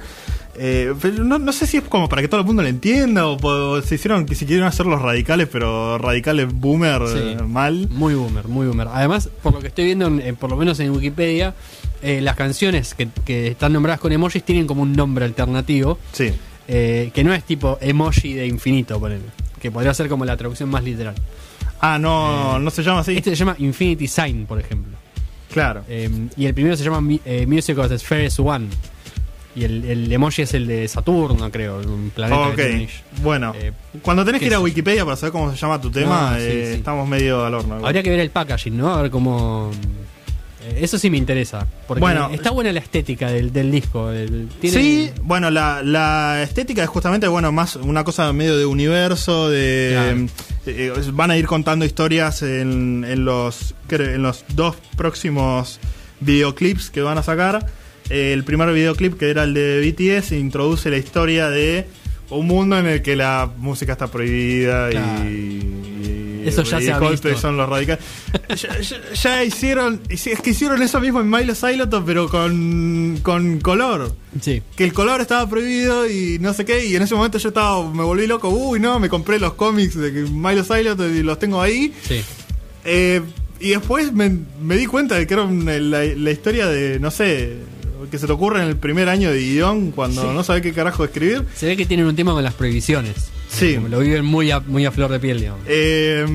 Eh, 0.55 0.93
pero 1.01 1.23
no, 1.23 1.39
no 1.39 1.51
sé 1.53 1.65
si 1.67 1.77
es 1.77 1.83
como 1.83 2.07
para 2.09 2.21
que 2.21 2.27
todo 2.27 2.41
el 2.41 2.45
mundo 2.45 2.61
lo 2.61 2.67
entienda 2.67 3.27
o, 3.27 3.37
po- 3.37 3.81
se 3.81 3.95
hicieron 3.95 4.25
que 4.25 4.35
si 4.35 4.45
quieren 4.45 4.65
hacer 4.65 4.85
los 4.85 5.01
radicales, 5.01 5.47
pero 5.51 5.97
radicales 5.97 6.47
boomer 6.53 7.01
Sí. 7.07 7.17
eh, 7.17 7.37
mal. 7.47 7.87
Muy 7.89 8.13
boomer, 8.15 8.47
muy 8.47 8.67
boomer. 8.67 8.87
Además, 8.91 9.29
por 9.41 9.53
lo 9.53 9.59
que 9.59 9.67
estoy 9.67 9.85
viendo, 9.85 10.07
en- 10.07 10.21
en- 10.21 10.35
por 10.35 10.49
lo 10.49 10.57
menos 10.57 10.79
en 10.79 10.91
Wikipedia, 10.91 11.53
eh, 12.01 12.19
las 12.21 12.35
canciones 12.35 12.93
que, 12.93 13.07
que 13.25 13.47
están 13.47 13.73
nombradas 13.73 13.99
con 14.01 14.11
emojis 14.11 14.43
tienen 14.43 14.67
como 14.67 14.81
un 14.81 14.93
nombre 14.93 15.23
alternativo, 15.25 15.97
Sí. 16.11 16.31
eh, 16.67 17.11
que 17.13 17.23
no 17.23 17.33
es 17.33 17.43
tipo 17.43 17.77
emoji 17.81 18.33
de 18.33 18.47
infinito, 18.47 18.99
ponele, 18.99 19.21
que 19.61 19.71
podría 19.71 19.93
ser 19.93 20.09
como 20.09 20.25
la 20.25 20.35
traducción 20.37 20.69
más 20.69 20.83
literal. 20.83 21.15
Ah, 21.81 21.97
no, 21.99 22.59
no 22.59 22.69
se 22.69 22.83
llama 22.83 22.99
así. 23.01 23.17
Este 23.17 23.31
se 23.31 23.35
llama 23.35 23.55
Infinity 23.59 24.07
Sign, 24.07 24.45
por 24.45 24.59
ejemplo. 24.59 24.93
Claro. 25.51 25.83
Eh, 25.89 26.09
y 26.37 26.45
el 26.45 26.53
primero 26.53 26.77
se 26.77 26.83
llama 26.83 27.01
Mi- 27.01 27.19
eh, 27.25 27.45
Music 27.47 27.77
of 27.77 27.89
the 27.89 27.97
Spheres 27.99 28.39
One. 28.39 28.67
Y 29.53 29.65
el, 29.65 29.83
el 29.83 30.11
emoji 30.13 30.43
es 30.43 30.53
el 30.53 30.65
de 30.65 30.87
Saturno, 30.87 31.51
creo, 31.51 31.79
un 31.79 32.09
planeta 32.15 32.39
Ok, 32.49 32.55
que 32.55 32.63
tiene 32.65 32.83
ella. 32.83 32.91
bueno. 33.21 33.53
Eh, 33.59 33.73
Cuando 34.01 34.23
tenés 34.23 34.39
que 34.39 34.45
qué 34.45 34.47
ir 34.47 34.53
a 34.53 34.57
sé 34.57 34.59
yo. 34.61 34.63
Wikipedia 34.63 35.03
para 35.03 35.17
saber 35.17 35.33
cómo 35.33 35.51
se 35.51 35.57
llama 35.57 35.81
tu 35.81 35.91
tema, 35.91 36.31
No, 36.31 36.37
sí, 36.37 36.43
eh, 36.45 36.65
sí. 36.69 36.77
estamos 36.77 37.05
medio 37.09 37.43
al 37.43 37.53
horno. 37.55 37.85
Habría 37.85 38.01
que 38.01 38.09
ver 38.11 38.21
el 38.21 38.29
packaging, 38.29 38.77
¿no? 38.77 38.93
A 38.95 39.01
ver 39.01 39.11
cómo. 39.11 39.71
eh, 40.63 40.79
Eso 40.81 40.97
sí 40.97 41.09
me 41.09 41.17
interesa. 41.17 41.67
Porque 41.85 41.99
Bueno, 41.99 42.29
está 42.31 42.51
buena 42.51 42.71
la 42.71 42.79
estética 42.79 43.29
del, 43.29 43.51
del 43.51 43.71
disco. 43.71 44.09
el- 44.11 44.47
tiene- 44.61 44.77
Sí, 44.81 45.11
bueno, 45.23 45.49
la, 45.49 45.81
la 45.83 46.41
estética 46.43 46.81
es 46.83 46.89
justamente, 46.89 47.27
bueno, 47.27 47.51
más 47.51 47.75
una 47.75 48.05
cosa 48.05 48.31
medio 48.31 48.55
de 48.57 48.65
universo, 48.65 49.49
de... 49.49 49.89
Claro. 49.91 50.27
Eh, 50.65 50.93
eh, 50.95 51.11
van 51.13 51.31
a 51.31 51.37
ir 51.37 51.47
contando 51.47 51.85
historias 51.85 52.43
en, 52.43 53.03
en 53.07 53.25
los, 53.25 53.73
en 53.89 54.21
los 54.21 54.45
dos 54.55 54.75
próximos 54.95 55.79
videoclips 56.19 56.89
que 56.89 57.01
van 57.01 57.17
a 57.17 57.23
sacar. 57.23 57.65
Eh, 58.09 58.33
el 58.33 58.43
primer 58.43 58.71
videoclip, 58.73 59.17
que 59.17 59.29
era 59.29 59.43
el 59.43 59.53
de 59.53 59.79
BTS, 59.79 60.33
introduce 60.33 60.89
la 60.89 60.97
historia 60.97 61.49
de 61.49 61.87
un 62.29 62.47
mundo 62.47 62.77
en 62.77 62.85
el 62.85 63.01
que 63.01 63.15
la 63.15 63.49
música 63.57 63.93
está 63.93 64.07
prohibida 64.07 64.91
y, 64.91 65.80
y- 66.43 66.47
Eso 66.49 66.63
ya 66.63 66.79
y 66.81 66.85
se 66.85 66.91
ha 66.91 66.99
visto. 66.99 67.37
son 67.37 67.57
los 67.57 67.67
radicales. 67.69 68.03
ya, 68.55 68.79
ya- 68.79 69.13
ya 69.13 69.43
hicieron, 69.43 70.01
es 70.09 70.23
que 70.41 70.49
hicieron 70.51 70.81
eso 70.81 70.99
mismo 70.99 71.21
en 71.21 71.29
Milo 71.29 71.55
Siloto, 71.55 72.03
pero 72.05 72.27
con, 72.29 73.19
con 73.23 73.59
color 73.59 74.15
Sí. 74.41 74.61
que 74.75 74.83
el 74.83 74.93
color 74.93 75.21
estaba 75.21 75.47
prohibido 75.49 76.09
y 76.09 76.37
no 76.39 76.53
sé 76.53 76.65
qué, 76.65 76.85
y 76.85 76.95
en 76.95 77.01
ese 77.03 77.15
momento 77.15 77.37
yo 77.37 77.49
estaba, 77.49 77.91
me 77.91 78.03
volví 78.03 78.27
loco, 78.27 78.49
uy 78.49 78.79
no, 78.79 78.99
me 78.99 79.09
compré 79.09 79.39
los 79.39 79.53
cómics 79.53 79.95
de 79.95 80.11
Milo 80.11 80.63
Silot 80.63 80.99
y 80.99 81.23
los 81.23 81.37
tengo 81.39 81.61
ahí. 81.61 81.93
Sí. 82.07 82.21
Eh, 82.85 83.21
y 83.59 83.69
después 83.69 84.11
me, 84.11 84.35
me 84.61 84.75
di 84.77 84.85
cuenta 84.87 85.15
de 85.15 85.27
que 85.27 85.33
era 85.35 85.43
una- 85.43 85.77
la, 85.77 86.03
la 86.03 86.31
historia 86.31 86.67
de, 86.67 86.99
no 86.99 87.11
sé, 87.11 87.57
que 88.09 88.17
se 88.17 88.25
te 88.25 88.33
ocurre 88.33 88.61
en 88.63 88.67
el 88.67 88.75
primer 88.77 89.07
año 89.07 89.31
de 89.31 89.39
guion 89.39 89.91
cuando 89.91 90.33
no 90.33 90.43
sabes 90.43 90.61
qué 90.63 90.73
carajo 90.73 91.05
escribir. 91.05 91.45
Se 91.55 91.67
ve 91.67 91.77
que 91.77 91.85
tienen 91.85 92.07
un 92.07 92.15
tema 92.15 92.33
con 92.33 92.43
las 92.43 92.53
prohibiciones. 92.55 93.30
Sí. 93.51 93.77
Lo 93.89 93.99
viven 93.99 94.23
muy 94.25 94.49
a, 94.49 94.61
muy 94.61 94.85
a 94.85 94.91
flor 94.91 95.11
de 95.11 95.19
piel, 95.19 95.39
digamos. 95.39 95.61
Eh, 95.67 96.25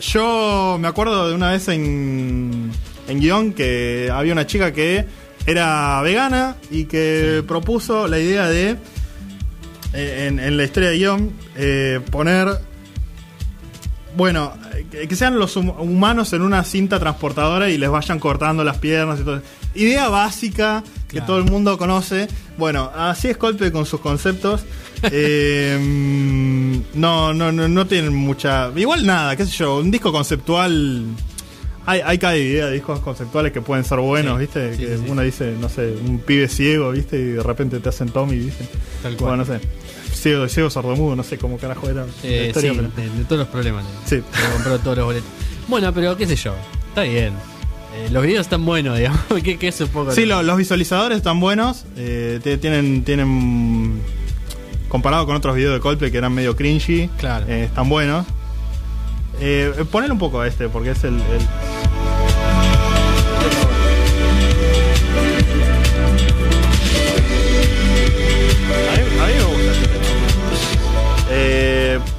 yo 0.00 0.76
me 0.80 0.88
acuerdo 0.88 1.28
de 1.28 1.34
una 1.36 1.52
vez 1.52 1.68
en, 1.68 2.70
en 3.08 3.20
guion 3.20 3.52
que 3.52 4.10
había 4.12 4.32
una 4.32 4.46
chica 4.46 4.72
que 4.72 5.06
era 5.46 6.00
vegana 6.02 6.56
y 6.70 6.84
que 6.86 7.44
propuso 7.46 8.08
la 8.08 8.18
idea 8.18 8.48
de, 8.48 8.76
eh, 9.94 10.26
en, 10.28 10.40
en 10.40 10.56
la 10.56 10.64
historia 10.64 10.90
de 10.90 10.96
guion, 10.98 11.32
eh, 11.56 12.00
poner, 12.10 12.48
bueno, 14.16 14.52
que, 14.90 15.06
que 15.06 15.14
sean 15.16 15.38
los 15.38 15.56
hum- 15.56 15.74
humanos 15.78 16.32
en 16.32 16.42
una 16.42 16.64
cinta 16.64 16.98
transportadora 16.98 17.70
y 17.70 17.78
les 17.78 17.88
vayan 17.88 18.18
cortando 18.18 18.64
las 18.64 18.78
piernas 18.78 19.20
y 19.20 19.24
todo. 19.24 19.42
Idea 19.74 20.08
básica 20.08 20.82
que 21.12 21.20
todo 21.20 21.38
el 21.38 21.44
mundo 21.44 21.76
conoce. 21.78 22.28
Bueno, 22.58 22.90
así 22.94 23.28
es 23.28 23.36
Coldplay 23.36 23.70
con 23.70 23.86
sus 23.86 24.00
conceptos. 24.00 24.62
Eh, 25.10 25.76
mm, 25.80 27.00
no, 27.00 27.34
no, 27.34 27.50
no, 27.50 27.66
no 27.68 27.86
tienen 27.88 28.14
mucha. 28.14 28.70
Igual 28.76 29.04
nada, 29.04 29.34
qué 29.34 29.44
sé 29.46 29.50
yo, 29.50 29.78
un 29.78 29.90
disco 29.90 30.12
conceptual. 30.12 31.04
Hay, 31.86 32.00
hay 32.04 32.18
cada 32.18 32.36
idea 32.36 32.66
de 32.66 32.74
discos 32.74 33.00
conceptuales 33.00 33.50
que 33.50 33.60
pueden 33.60 33.84
ser 33.84 33.98
buenos, 33.98 34.34
Sí, 34.38 34.40
¿viste? 34.42 34.76
sí, 34.76 34.84
que 34.84 34.96
sí, 34.98 35.04
uno 35.08 35.22
dice, 35.22 35.56
no 35.60 35.68
sé, 35.68 35.96
un 36.06 36.20
pibe 36.20 36.46
ciego, 36.46 36.92
¿viste? 36.92 37.18
Y 37.18 37.22
de 37.32 37.42
repente 37.42 37.80
te 37.80 37.88
hacen 37.88 38.10
Tommy, 38.10 38.38
¿viste? 38.38 38.64
Tal 39.02 39.16
cual. 39.16 39.36
Bueno, 39.38 39.44
no 39.44 39.58
sé. 39.58 39.66
Ciego, 40.14 40.46
ciego 40.48 40.70
sordomudo, 40.70 41.16
no 41.16 41.24
sé 41.24 41.36
cómo 41.36 41.58
carajo 41.58 41.90
era 41.90 42.02
la 42.06 42.12
Eh, 42.22 42.46
historia, 42.46 42.72
pero- 42.76 42.88
de, 43.10 43.18
de 43.18 43.24
todos 43.24 43.40
los 43.40 43.48
problemas. 43.48 43.84
Sí. 44.06 44.16
Me 44.16 44.52
compró 44.54 44.78
todos 44.78 44.96
los 44.98 45.06
boletos. 45.06 45.28
Bueno, 45.66 45.92
pero 45.92 46.16
qué 46.16 46.26
sé 46.28 46.36
yo. 46.36 46.54
Está 46.90 47.02
bien. 47.02 47.32
Eh, 47.94 48.08
los 48.10 48.22
videos 48.22 48.42
están 48.42 48.64
buenos, 48.64 48.96
digamos. 48.98 49.20
que, 49.42 49.58
que 49.58 49.68
es 49.68 49.80
un 49.80 49.88
poco. 49.88 50.12
Sí, 50.12 50.24
lo- 50.26 50.42
los 50.42 50.56
visualizadores 50.56 51.18
están 51.18 51.40
buenos. 51.40 51.84
eh, 51.96 52.40
tienen, 52.60 53.04
tienen. 53.04 54.00
Comparado 54.88 55.24
con 55.26 55.36
otros 55.36 55.56
videos 55.56 55.72
de 55.74 55.80
Coldplay 55.80 56.10
que 56.10 56.18
eran 56.18 56.34
medio 56.34 56.54
cringy, 56.54 57.08
Claro. 57.18 57.46
eh, 57.48 57.64
están 57.64 57.88
buenos. 57.88 58.26
Eh, 59.40 59.72
un 60.12 60.18
poco 60.18 60.40
a 60.40 60.46
este, 60.46 60.68
porque 60.68 60.90
es 60.90 61.02
el. 61.04 61.14
el- 61.14 61.81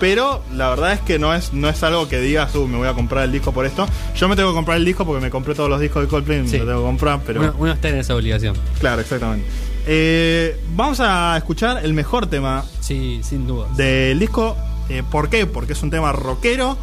pero 0.03 0.43
la 0.53 0.67
verdad 0.69 0.91
es 0.91 0.99
que 0.99 1.17
no 1.17 1.33
es, 1.33 1.53
no 1.53 1.69
es 1.69 1.81
algo 1.81 2.09
que 2.09 2.19
digas, 2.19 2.53
uh, 2.55 2.67
me 2.67 2.75
voy 2.75 2.89
a 2.89 2.93
comprar 2.93 3.23
el 3.23 3.31
disco 3.31 3.53
por 3.53 3.65
esto. 3.65 3.87
Yo 4.17 4.27
me 4.27 4.35
tengo 4.35 4.49
que 4.49 4.55
comprar 4.55 4.75
el 4.75 4.83
disco 4.83 5.05
porque 5.05 5.21
me 5.23 5.29
compré 5.29 5.55
todos 5.55 5.69
los 5.69 5.79
discos 5.79 6.03
de 6.03 6.09
Coldplay, 6.09 6.45
Sí. 6.45 6.57
me 6.57 6.57
lo 6.59 6.65
tengo 6.65 6.79
que 6.81 6.85
comprar, 6.87 7.21
pero. 7.25 7.39
Uno, 7.39 7.53
uno 7.57 7.71
está 7.71 7.87
en 7.87 7.95
esa 7.99 8.13
obligación. 8.13 8.53
Claro, 8.81 8.99
exactamente. 8.99 9.47
Eh, 9.87 10.59
vamos 10.75 10.99
a 10.99 11.37
escuchar 11.37 11.85
el 11.85 11.93
mejor 11.93 12.27
tema 12.27 12.65
Sí, 12.81 13.21
sin 13.23 13.47
duda. 13.47 13.67
del 13.77 14.19
disco. 14.19 14.57
Eh, 14.89 15.03
¿Por 15.09 15.29
qué? 15.29 15.45
Porque 15.45 15.71
es 15.71 15.81
un 15.83 15.89
tema 15.89 16.11
rockero. 16.11 16.77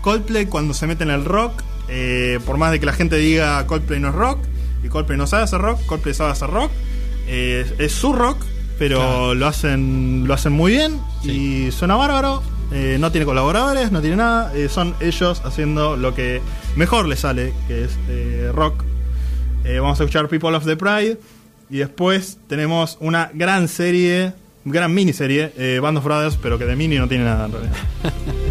Coldplay 0.00 0.46
cuando 0.46 0.72
se 0.72 0.86
mete 0.86 1.02
en 1.02 1.10
el 1.10 1.24
rock, 1.24 1.60
eh, 1.88 2.38
por 2.46 2.58
más 2.58 2.70
de 2.70 2.78
que 2.78 2.86
la 2.86 2.92
gente 2.92 3.16
diga 3.16 3.66
Coldplay 3.66 3.98
no 3.98 4.10
es 4.10 4.14
rock, 4.14 4.38
y 4.84 4.88
Coldplay 4.88 5.18
no 5.18 5.26
sabe 5.26 5.42
hacer 5.42 5.60
rock, 5.60 5.84
Coldplay 5.86 6.14
sabe 6.14 6.30
hacer 6.30 6.48
rock. 6.48 6.70
Es 7.26 7.90
su 7.92 8.12
rock, 8.12 8.36
pero 8.78 8.98
Claro. 8.98 9.34
lo 9.34 9.46
hacen 9.48 10.24
lo 10.28 10.34
hacen 10.34 10.52
muy 10.52 10.70
bien 10.72 11.00
y 11.24 11.72
suena 11.72 11.96
bárbaro. 11.96 12.40
Eh, 12.72 12.96
no 12.98 13.10
tiene 13.12 13.26
colaboradores, 13.26 13.92
no 13.92 14.00
tiene 14.00 14.16
nada. 14.16 14.52
eh, 14.54 14.68
son 14.68 14.94
ellos 15.00 15.42
haciendo 15.44 15.96
lo 15.96 16.14
que 16.14 16.40
mejor 16.76 17.06
les 17.06 17.20
sale, 17.20 17.52
que 17.68 17.84
es 17.84 17.98
eh, 18.08 18.50
rock. 18.54 18.84
Vamos 19.64 20.00
a 20.00 20.04
escuchar 20.04 20.28
People 20.28 20.56
of 20.56 20.64
the 20.64 20.76
Pride. 20.76 21.18
Y 21.70 21.78
después 21.78 22.38
tenemos 22.48 22.98
una 23.00 23.30
gran 23.32 23.68
serie, 23.68 24.32
gran 24.64 24.92
miniserie, 24.92 25.78
Band 25.80 25.98
of 25.98 26.04
Brothers, 26.04 26.36
pero 26.42 26.58
que 26.58 26.64
de 26.66 26.74
mini 26.74 26.96
no 26.96 27.08
tiene 27.08 27.24
nada 27.24 27.46
en 27.46 27.52
realidad. 27.52 27.76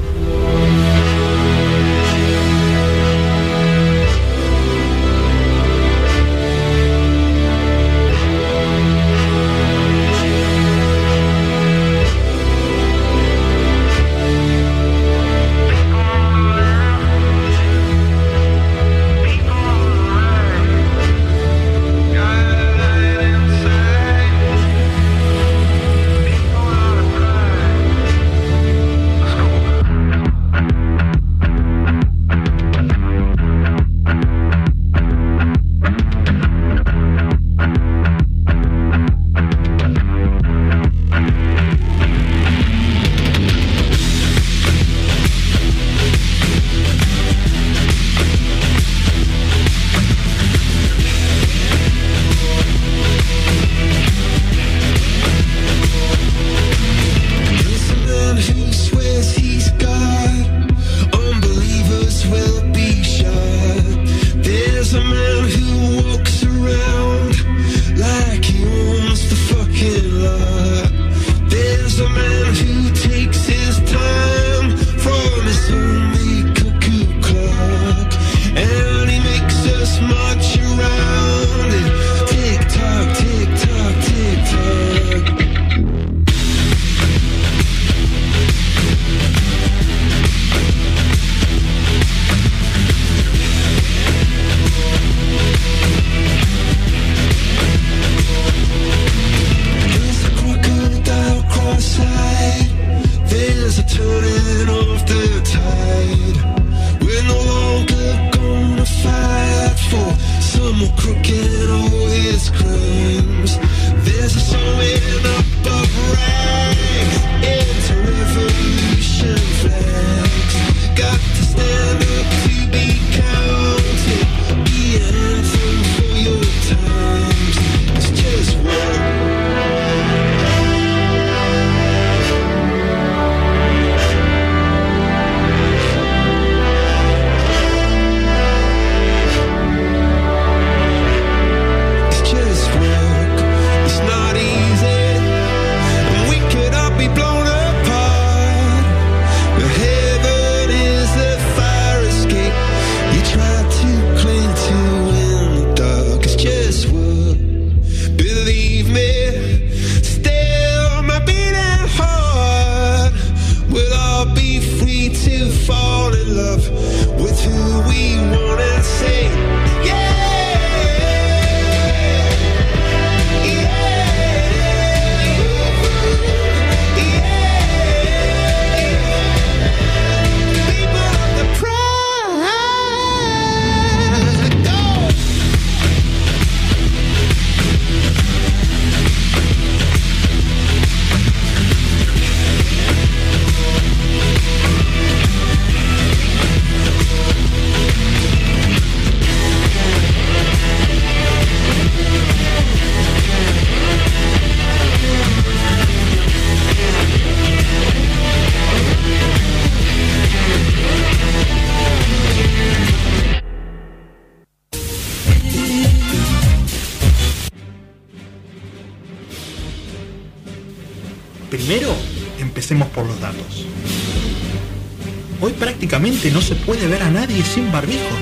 puede 226.66 226.88
ver 226.88 227.04
a 227.04 227.10
nadie 227.10 227.44
sin 227.44 227.72
barbijo. 227.72 228.16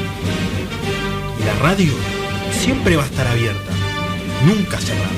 Y 1.40 1.44
la 1.46 1.54
radio 1.56 1.92
siempre 2.52 2.96
va 2.96 3.04
a 3.04 3.08
estar 3.08 3.28
abierta, 3.28 3.72
nunca 4.46 4.78
cerrada, 4.78 5.10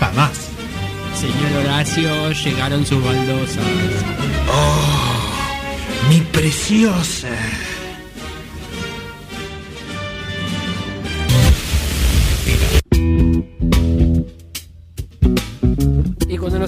jamás. 0.00 0.48
Señor 1.18 1.64
Horacio, 1.64 2.32
llegaron 2.32 2.84
sus 2.84 3.02
baldosas. 3.02 3.64
¡Oh! 4.52 6.08
¡Mi 6.08 6.20
preciosa! 6.20 7.28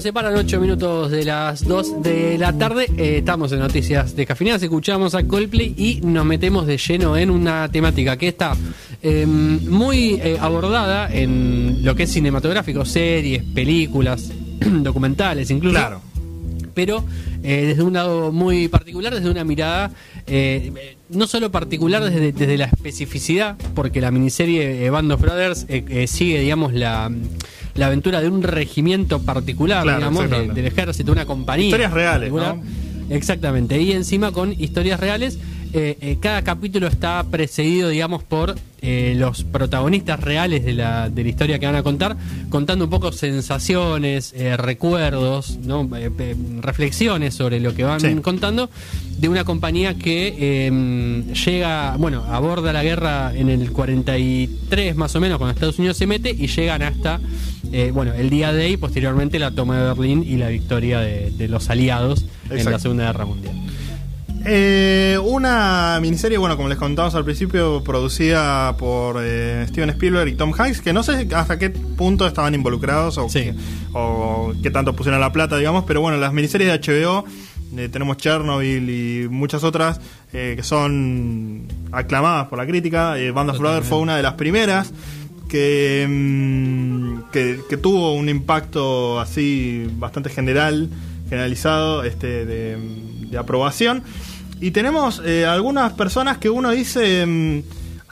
Separan 0.07 0.37
8 0.37 0.61
minutos 0.61 1.11
de 1.11 1.25
las 1.25 1.67
2 1.67 2.01
de 2.01 2.37
la 2.37 2.57
tarde, 2.57 2.89
eh, 2.95 3.17
estamos 3.17 3.51
en 3.51 3.59
Noticias 3.59 4.15
de 4.15 4.25
Cafineras, 4.25 4.63
escuchamos 4.63 5.15
a 5.15 5.27
Coldplay 5.27 5.75
y 5.75 5.99
nos 6.01 6.25
metemos 6.25 6.65
de 6.65 6.77
lleno 6.77 7.17
en 7.17 7.29
una 7.29 7.69
temática 7.69 8.15
que 8.15 8.29
está 8.29 8.55
eh, 9.03 9.25
muy 9.25 10.13
eh, 10.13 10.37
abordada 10.39 11.13
en 11.13 11.83
lo 11.83 11.93
que 11.93 12.03
es 12.03 12.11
cinematográfico, 12.13 12.85
series, 12.85 13.43
películas, 13.43 14.31
documentales 14.59 15.51
incluso. 15.51 15.77
Claro. 15.77 16.01
pero 16.73 17.03
eh, 17.43 17.65
desde 17.65 17.83
un 17.83 17.91
lado 17.91 18.31
muy 18.31 18.69
particular, 18.69 19.13
desde 19.13 19.29
una 19.29 19.43
mirada 19.43 19.91
eh, 20.25 20.95
no 21.09 21.27
solo 21.27 21.51
particular 21.51 22.01
desde, 22.01 22.31
desde 22.31 22.57
la 22.57 22.65
especificidad, 22.65 23.57
porque 23.75 23.99
la 23.99 24.11
miniserie 24.11 24.89
Band 24.89 25.11
of 25.11 25.19
Brothers 25.19 25.67
sigue, 26.07 26.39
digamos, 26.39 26.71
la, 26.71 27.11
la 27.77 27.87
aventura 27.87 28.21
de 28.21 28.27
un 28.27 28.43
regimiento 28.43 29.21
particular, 29.21 29.83
Claro, 29.83 29.97
digamos, 29.99 30.29
de- 30.29 30.47
del 30.53 30.65
ejército, 30.65 31.11
una 31.11 31.25
compañía. 31.25 31.67
Historias 31.67 31.93
reales, 31.93 32.31
particular. 32.31 32.55
Exactamente, 33.09 33.81
y 33.81 33.91
encima 33.93 34.31
con 34.31 34.51
historias 34.59 34.99
reales. 34.99 35.37
eh, 35.73 35.97
eh, 35.99 36.17
cada 36.21 36.43
capítulo 36.43 36.87
está 36.87 37.23
precedido, 37.29 37.89
digamos, 37.89 38.23
por 38.23 38.55
eh, 38.81 39.15
los 39.17 39.43
protagonistas 39.43 40.19
reales 40.19 40.63
de 40.63 40.73
la, 40.73 41.09
de 41.09 41.23
la 41.23 41.29
historia 41.29 41.59
que 41.59 41.65
van 41.65 41.75
a 41.75 41.83
contar, 41.83 42.15
contando 42.49 42.85
un 42.85 42.91
poco 42.91 43.11
sensaciones, 43.11 44.33
eh, 44.35 44.55
recuerdos, 44.57 45.57
¿no? 45.63 45.89
Eh, 45.97 46.35
reflexiones 46.61 47.33
sobre 47.33 47.59
lo 47.59 47.73
que 47.73 47.83
van 47.83 47.99
Sí. 47.99 48.13
contando 48.21 48.69
de 49.17 49.29
una 49.29 49.43
compañía 49.45 49.95
que 49.95 50.35
eh, 50.37 51.23
llega, 51.45 51.95
bueno, 51.97 52.23
aborda 52.25 52.71
la 52.71 52.83
guerra 52.83 53.33
en 53.35 53.49
el 53.49 53.71
43 53.71 54.95
más 54.95 55.15
o 55.15 55.19
menos, 55.19 55.37
cuando 55.39 55.53
Estados 55.53 55.79
Unidos 55.79 55.97
se 55.97 56.05
mete, 56.05 56.29
y 56.31 56.47
llegan 56.47 56.81
hasta, 56.83 57.19
eh, 57.71 57.91
bueno, 57.93 58.13
el 58.13 58.29
día 58.29 58.53
de 58.53 58.69
y 58.69 58.77
posteriormente 58.77 59.39
la 59.39 59.51
toma 59.51 59.77
de 59.79 59.87
Berlín 59.87 60.23
y 60.27 60.37
la 60.37 60.49
victoria 60.49 60.99
de, 60.99 61.31
de 61.31 61.47
los 61.47 61.69
aliados 61.69 62.25
en 62.49 62.63
la. 62.63 62.77
Segunda 62.79 63.05
Guerra 63.07 63.25
Mundial. 63.25 63.55
Eh, 64.45 65.17
una 65.23 65.97
miniserie, 66.01 66.37
bueno, 66.37 66.55
como 66.55 66.69
les 66.69 66.77
contamos 66.77 67.13
al 67.15 67.25
principio, 67.25 67.83
producida 67.83 68.75
por 68.77 69.17
eh, 69.21 69.65
Steven 69.67 69.89
Spielberg 69.89 70.29
y 70.29 70.35
Tom 70.35 70.53
Hanks, 70.57 70.81
que 70.81 70.93
no 70.93 71.03
sé 71.03 71.27
hasta 71.35 71.59
qué 71.59 71.69
punto 71.69 72.25
estaban 72.25 72.53
involucrados 72.55 73.17
o, 73.17 73.27
Sí. 73.29 73.41
qué, 73.43 73.55
o 73.93 74.53
qué 74.63 74.71
tanto 74.71 74.95
pusieron 74.95 75.19
la 75.19 75.31
plata, 75.33 75.57
digamos, 75.57 75.83
pero 75.85 75.99
bueno, 76.01 76.17
las 76.17 76.31
miniseries 76.31 76.69
de 76.71 76.79
HBO, 76.79 77.25
eh, 77.77 77.89
tenemos 77.91 78.15
Chernobyl 78.17 78.89
y 78.89 79.27
muchas 79.29 79.63
otras 79.65 79.99
eh, 80.31 80.53
que 80.55 80.63
son 80.63 81.67
aclamadas 81.91 82.47
por 82.47 82.57
la 82.57 82.65
crítica. 82.65 83.19
Eh, 83.19 83.31
Band 83.31 83.49
of 83.49 83.59
Brothers 83.59 83.85
fue 83.87 83.97
una 83.99 84.15
de 84.15 84.23
las 84.23 84.33
primeras 84.35 84.93
que, 85.49 86.05
mm, 86.09 87.31
que, 87.33 87.59
que 87.69 87.77
tuvo 87.77 88.13
un 88.13 88.29
impacto 88.29 89.19
así 89.19 89.89
bastante 89.97 90.29
general, 90.29 90.89
generalizado, 91.29 92.03
este, 92.03 92.45
de, 92.45 92.77
de 93.29 93.37
aprobación. 93.37 94.03
Y 94.59 94.71
tenemos 94.71 95.21
eh, 95.23 95.45
algunas 95.45 95.93
personas 95.93 96.37
que 96.39 96.49
uno 96.49 96.71
dice, 96.71 97.25
mm, 97.25 97.61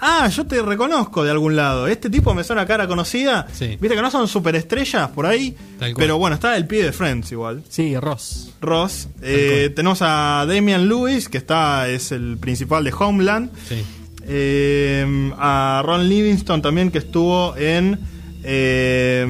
ah, 0.01 0.27
yo 0.27 0.45
te 0.45 0.61
reconozco 0.61 1.23
de 1.23 1.31
algún 1.31 1.55
lado, 1.55 1.87
este 1.87 2.09
tipo 2.09 2.33
me 2.35 2.43
suena 2.43 2.65
cara 2.67 2.87
conocida, 2.87 3.47
Sí. 3.51 3.77
viste 3.81 3.95
que 3.95 4.01
no 4.01 4.11
son 4.11 4.27
superestrellas 4.27 5.09
por 5.09 5.25
ahí, 5.25 5.55
Tal 5.79 5.93
cual. 5.93 5.95
pero 6.03 6.17
bueno, 6.19 6.35
está 6.35 6.55
el 6.55 6.67
pie 6.67 6.83
de 6.83 6.91
Friends 6.91 7.31
igual. 7.31 7.63
Sí, 7.67 7.97
Ross. 7.97 8.51
Ross, 8.61 9.07
Eh, 9.23 9.71
tenemos 9.75 9.99
a 10.01 10.45
Damian 10.47 10.87
Lewis, 10.87 11.29
que 11.29 11.39
está 11.39 11.87
es 11.89 12.11
el 12.11 12.37
principal 12.39 12.83
de 12.83 12.93
Homeland. 12.97 13.49
Sí. 13.67 13.83
Eh, 14.27 15.31
a 15.37 15.81
Ron 15.85 16.07
Livingston 16.09 16.61
también 16.61 16.89
que 16.91 16.97
estuvo 16.99 17.55
en 17.57 17.99
eh, 18.43 19.25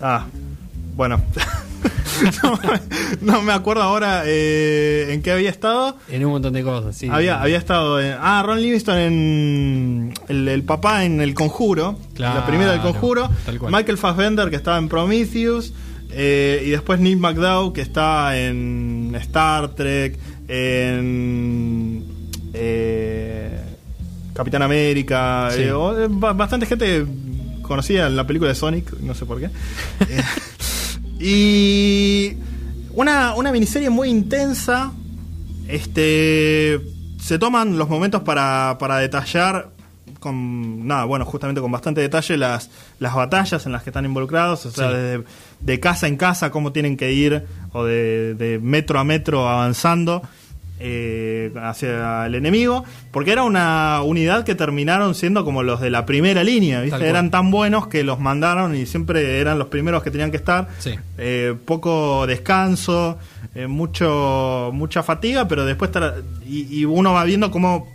ah 0.00 0.26
bueno 0.96 1.22
no, 2.42 2.58
no 3.20 3.42
me 3.42 3.52
acuerdo 3.52 3.82
ahora 3.82 4.22
eh, 4.26 5.08
en 5.10 5.22
qué 5.22 5.32
había 5.32 5.50
estado 5.50 5.96
En 6.08 6.24
un 6.24 6.32
montón 6.32 6.52
de 6.52 6.62
cosas, 6.62 6.96
sí. 6.96 7.08
había, 7.10 7.40
había 7.42 7.58
estado 7.58 8.00
en, 8.00 8.14
ah 8.20 8.42
Ron 8.46 8.60
Livingston 8.62 8.98
en 8.98 10.14
el, 10.28 10.46
el 10.48 10.62
papá 10.62 11.04
en 11.04 11.20
El 11.20 11.34
Conjuro 11.34 11.98
Claro, 12.14 12.40
la 12.40 12.46
primera 12.46 12.72
del 12.72 12.80
Conjuro. 12.80 13.28
Michael 13.70 13.98
Fassbender 13.98 14.50
que 14.50 14.56
estaba 14.56 14.78
en 14.78 14.88
Prometheus 14.88 15.72
eh, 16.10 16.62
y 16.66 16.70
después 16.70 17.00
Neil 17.00 17.16
McDowell 17.18 17.72
que 17.72 17.80
está 17.80 18.38
en 18.38 19.12
Star 19.20 19.68
Trek 19.74 20.18
en 20.48 22.04
eh, 22.54 23.58
Capitán 24.34 24.62
América 24.62 25.48
Sí. 25.52 25.62
eh, 25.62 25.72
o- 25.72 25.98
eh, 25.98 26.06
ba- 26.10 26.32
bastante 26.34 26.66
gente 26.66 27.04
conocida 27.62 28.06
en 28.08 28.16
la 28.16 28.26
película 28.26 28.50
de 28.50 28.54
Sonic 28.54 28.92
no 29.00 29.14
sé 29.14 29.24
por 29.24 29.40
qué 29.40 29.48
y 31.22 32.36
una, 32.94 33.34
una 33.34 33.52
miniserie 33.52 33.88
muy 33.90 34.08
intensa 34.08 34.92
este 35.68 36.80
se 37.20 37.38
toman 37.38 37.78
los 37.78 37.88
momentos 37.88 38.22
para, 38.22 38.76
para 38.80 38.98
detallar 38.98 39.70
con 40.18 40.86
nada, 40.86 41.04
bueno, 41.04 41.24
justamente 41.24 41.60
con 41.60 41.70
bastante 41.72 42.00
detalle 42.00 42.36
las, 42.36 42.70
las 43.00 43.14
batallas 43.14 43.64
en 43.66 43.72
las 43.72 43.82
que 43.82 43.90
están 43.90 44.04
involucrados, 44.04 44.66
o 44.66 44.70
sea, 44.70 44.88
Sí. 44.90 44.94
desde 44.94 45.24
de 45.60 45.80
casa 45.80 46.06
en 46.08 46.16
casa, 46.16 46.50
cómo 46.50 46.72
tienen 46.72 46.96
que 46.96 47.12
ir, 47.12 47.44
o 47.72 47.84
de, 47.84 48.34
de 48.34 48.58
metro 48.60 48.98
a 49.00 49.04
metro 49.04 49.48
avanzando 49.48 50.22
eh, 50.84 51.52
hacia 51.62 52.26
el 52.26 52.34
enemigo, 52.34 52.84
porque 53.12 53.30
era 53.30 53.44
una 53.44 54.02
unidad 54.02 54.42
que 54.42 54.56
terminaron 54.56 55.14
siendo 55.14 55.44
como 55.44 55.62
los 55.62 55.80
de 55.80 55.90
la 55.90 56.06
primera 56.06 56.42
línea, 56.42 56.80
¿viste? 56.80 57.08
Eran 57.08 57.30
tan 57.30 57.52
buenos 57.52 57.86
que 57.86 58.02
los 58.02 58.18
mandaron 58.18 58.74
y 58.74 58.86
siempre 58.86 59.38
eran 59.38 59.60
los 59.60 59.68
primeros 59.68 60.02
que 60.02 60.10
tenían 60.10 60.32
que 60.32 60.38
estar. 60.38 60.66
Sí. 60.80 60.98
Eh, 61.18 61.54
poco 61.64 62.26
descanso, 62.26 63.16
eh, 63.54 63.68
mucho 63.68 64.70
mucha 64.72 65.04
fatiga, 65.04 65.46
pero 65.46 65.64
después 65.64 65.92
y, 66.44 66.80
y 66.80 66.84
uno 66.84 67.12
va 67.12 67.22
viendo 67.22 67.52
cómo 67.52 67.88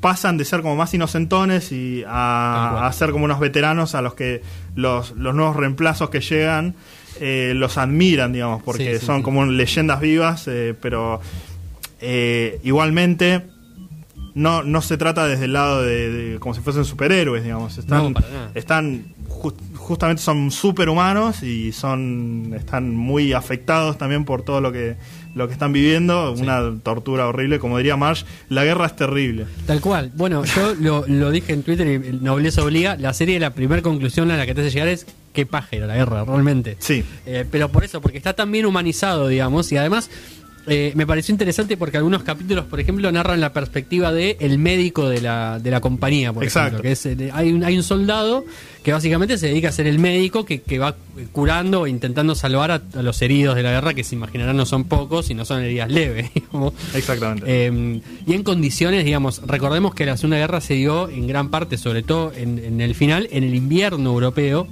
pasan 0.00 0.38
de 0.38 0.46
ser 0.46 0.62
como 0.62 0.74
más 0.74 0.94
inocentones 0.94 1.70
y 1.70 2.02
a 2.06 2.90
ser 2.94 3.10
como 3.10 3.26
unos 3.26 3.40
veteranos 3.40 3.94
a 3.94 4.00
los 4.00 4.14
que 4.14 4.40
los, 4.74 5.10
los 5.12 5.34
nuevos 5.34 5.56
reemplazos 5.56 6.08
que 6.08 6.20
llegan 6.20 6.76
eh, 7.20 7.52
los 7.54 7.78
admiran, 7.78 8.32
digamos, 8.32 8.62
porque 8.62 8.94
Sí, 8.94 9.00
sí, 9.00 9.06
son 9.06 9.18
sí. 9.18 9.22
como 9.22 9.44
leyendas 9.46 10.00
vivas, 10.00 10.46
eh, 10.48 10.74
pero 10.80 11.20
eh, 12.00 12.60
igualmente 12.64 13.42
no, 14.34 14.62
no 14.62 14.82
se 14.82 14.96
trata 14.98 15.26
desde 15.26 15.46
el 15.46 15.52
lado 15.54 15.82
de, 15.82 16.10
de- 16.10 16.38
como 16.38 16.54
si 16.54 16.60
fuesen 16.60 16.84
superhéroes, 16.84 17.42
digamos. 17.42 17.78
Están, 17.78 18.12
No, 18.12 18.20
están 18.54 19.06
ju- 19.28 19.54
justamente 19.76 20.22
son 20.22 20.50
superhumanos 20.50 21.42
y 21.42 21.72
son 21.72 22.52
están 22.54 22.94
muy 22.94 23.32
afectados 23.32 23.96
también 23.96 24.24
por 24.24 24.42
todo 24.42 24.60
lo 24.60 24.72
que 24.72 24.96
lo 25.36 25.46
que 25.46 25.52
están 25.52 25.70
viviendo, 25.70 26.32
una 26.32 26.62
tortura 26.82 27.28
horrible, 27.28 27.58
como 27.58 27.76
diría 27.76 27.94
Marsh, 27.98 28.24
la 28.48 28.64
guerra 28.64 28.86
es 28.86 28.96
terrible. 28.96 29.44
Tal 29.66 29.82
cual. 29.82 30.10
Bueno, 30.14 30.42
yo 30.46 30.74
lo, 30.80 31.04
lo 31.06 31.30
dije 31.30 31.52
en 31.52 31.62
Twitter 31.62 31.86
y 31.86 32.16
Nobleza 32.24 32.64
Obliga. 32.64 32.96
La 32.96 33.12
serie, 33.12 33.38
la 33.38 33.50
primera 33.50 33.82
conclusión 33.82 34.30
a 34.30 34.38
la 34.38 34.46
que 34.46 34.54
te 34.54 34.62
hace 34.62 34.70
llegar 34.70 34.88
es 34.88 35.06
qué 35.34 35.44
paja 35.44 35.68
era 35.72 35.86
la 35.86 35.94
guerra, 35.94 36.24
realmente. 36.24 36.78
Sí. 36.78 37.04
Eh, 37.26 37.44
pero 37.50 37.68
por 37.70 37.84
eso, 37.84 38.00
porque 38.00 38.16
está 38.16 38.32
tan 38.32 38.50
bien 38.50 38.64
humanizado, 38.64 39.28
digamos, 39.28 39.70
y 39.72 39.76
además 39.76 40.08
eh, 40.66 40.92
me 40.94 41.06
pareció 41.06 41.32
interesante 41.32 41.76
porque 41.76 41.96
algunos 41.96 42.22
capítulos, 42.22 42.64
por 42.66 42.80
ejemplo, 42.80 43.10
narran 43.12 43.40
la 43.40 43.52
perspectiva 43.52 44.12
de 44.12 44.36
el 44.40 44.58
médico 44.58 45.08
de 45.08 45.20
la, 45.20 45.58
de 45.58 45.70
la 45.70 45.80
compañía, 45.80 46.32
por 46.32 46.44
Exacto. 46.44 46.78
ejemplo. 46.78 46.82
Que 46.82 46.92
es, 46.92 47.06
eh, 47.06 47.30
hay, 47.32 47.52
un, 47.52 47.64
hay 47.64 47.76
un 47.76 47.82
soldado 47.82 48.44
que 48.82 48.92
básicamente 48.92 49.36
se 49.38 49.48
dedica 49.48 49.68
a 49.68 49.72
ser 49.72 49.86
el 49.86 49.98
médico 49.98 50.44
que, 50.44 50.62
que 50.62 50.78
va 50.78 50.94
curando 51.32 51.82
o 51.82 51.86
intentando 51.86 52.34
salvar 52.34 52.70
a, 52.70 52.82
a 52.94 53.02
los 53.02 53.20
heridos 53.22 53.56
de 53.56 53.62
la 53.62 53.70
guerra, 53.72 53.94
que 53.94 54.04
se 54.04 54.14
imaginarán 54.14 54.56
no 54.56 54.64
son 54.66 54.84
pocos 54.84 55.28
y 55.30 55.34
no 55.34 55.44
son 55.44 55.62
heridas 55.62 55.90
leves. 55.90 56.30
digamos. 56.34 56.72
Exactamente. 56.94 57.44
Eh, 57.46 58.00
y 58.26 58.32
en 58.32 58.42
condiciones, 58.42 59.04
digamos, 59.04 59.42
recordemos 59.46 59.94
que 59.94 60.06
la 60.06 60.16
Segunda 60.16 60.36
Guerra 60.38 60.60
se 60.60 60.74
dio 60.74 61.08
en 61.08 61.26
gran 61.26 61.50
parte, 61.50 61.78
sobre 61.78 62.02
todo 62.02 62.32
en, 62.36 62.58
en 62.58 62.80
el 62.80 62.94
final, 62.94 63.28
en 63.32 63.44
el 63.44 63.54
invierno 63.54 64.10
europeo, 64.10 64.68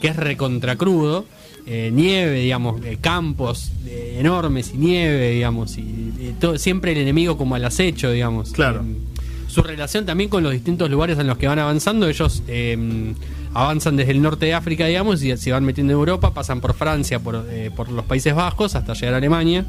que 0.00 0.08
es 0.08 0.16
recontracrudo, 0.16 1.24
eh, 1.66 1.90
nieve, 1.92 2.40
digamos, 2.40 2.84
eh, 2.84 2.98
campos 3.00 3.72
eh, 3.86 4.18
enormes 4.20 4.72
y 4.74 4.78
nieve, 4.78 5.30
digamos, 5.30 5.76
y, 5.78 5.80
y 5.80 6.34
todo, 6.40 6.58
siempre 6.58 6.92
el 6.92 6.98
enemigo 6.98 7.36
como 7.36 7.54
al 7.54 7.64
acecho, 7.64 8.10
digamos. 8.10 8.52
Claro. 8.52 8.82
Eh, 8.82 8.96
su 9.48 9.62
relación 9.62 10.04
también 10.04 10.28
con 10.28 10.42
los 10.42 10.52
distintos 10.52 10.90
lugares 10.90 11.18
en 11.18 11.26
los 11.26 11.38
que 11.38 11.46
van 11.48 11.58
avanzando, 11.58 12.08
ellos 12.08 12.42
eh, 12.46 13.14
avanzan 13.54 13.96
desde 13.96 14.12
el 14.12 14.20
norte 14.20 14.46
de 14.46 14.54
África, 14.54 14.86
digamos, 14.86 15.22
y 15.22 15.34
se 15.36 15.50
van 15.50 15.64
metiendo 15.64 15.94
en 15.94 15.98
Europa, 15.98 16.34
pasan 16.34 16.60
por 16.60 16.74
Francia, 16.74 17.20
por, 17.20 17.46
eh, 17.48 17.70
por 17.74 17.90
los 17.90 18.04
Países 18.04 18.34
Bajos, 18.34 18.74
hasta 18.74 18.92
llegar 18.92 19.14
a 19.14 19.16
Alemania. 19.16 19.64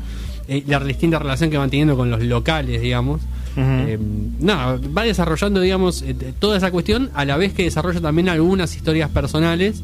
La 0.65 0.79
distinta 0.79 1.19
relación 1.19 1.49
que 1.49 1.57
van 1.57 1.69
teniendo 1.69 1.97
con 1.97 2.09
los 2.09 2.21
locales, 2.23 2.81
digamos. 2.81 3.21
Eh, 3.57 3.97
nada, 4.39 4.79
va 4.95 5.03
desarrollando, 5.03 5.59
digamos, 5.61 6.01
eh, 6.03 6.15
toda 6.37 6.57
esa 6.57 6.69
cuestión, 6.69 7.09
a 7.15 7.25
la 7.25 7.37
vez 7.37 7.53
que 7.53 7.63
desarrolla 7.63 7.99
también 7.99 8.29
algunas 8.29 8.75
historias 8.75 9.09
personales 9.09 9.81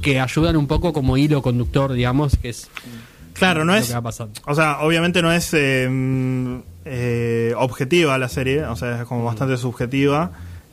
que 0.00 0.20
ayudan 0.20 0.56
un 0.56 0.66
poco 0.66 0.92
como 0.92 1.16
hilo 1.16 1.42
conductor, 1.42 1.92
digamos, 1.92 2.36
que 2.36 2.50
es 2.50 2.68
Claro, 3.34 3.64
no 3.64 3.72
lo 3.72 3.78
es. 3.78 3.88
que 3.88 3.94
va 3.94 4.02
pasando. 4.02 4.38
O 4.46 4.54
sea, 4.54 4.80
obviamente 4.80 5.22
no 5.22 5.32
es 5.32 5.50
eh, 5.54 5.88
mm, 5.90 6.56
eh, 6.84 7.54
objetiva 7.56 8.18
la 8.18 8.28
serie, 8.28 8.64
o 8.64 8.76
sea, 8.76 9.00
es 9.02 9.06
como 9.06 9.24
bastante 9.24 9.56
subjetiva. 9.56 10.32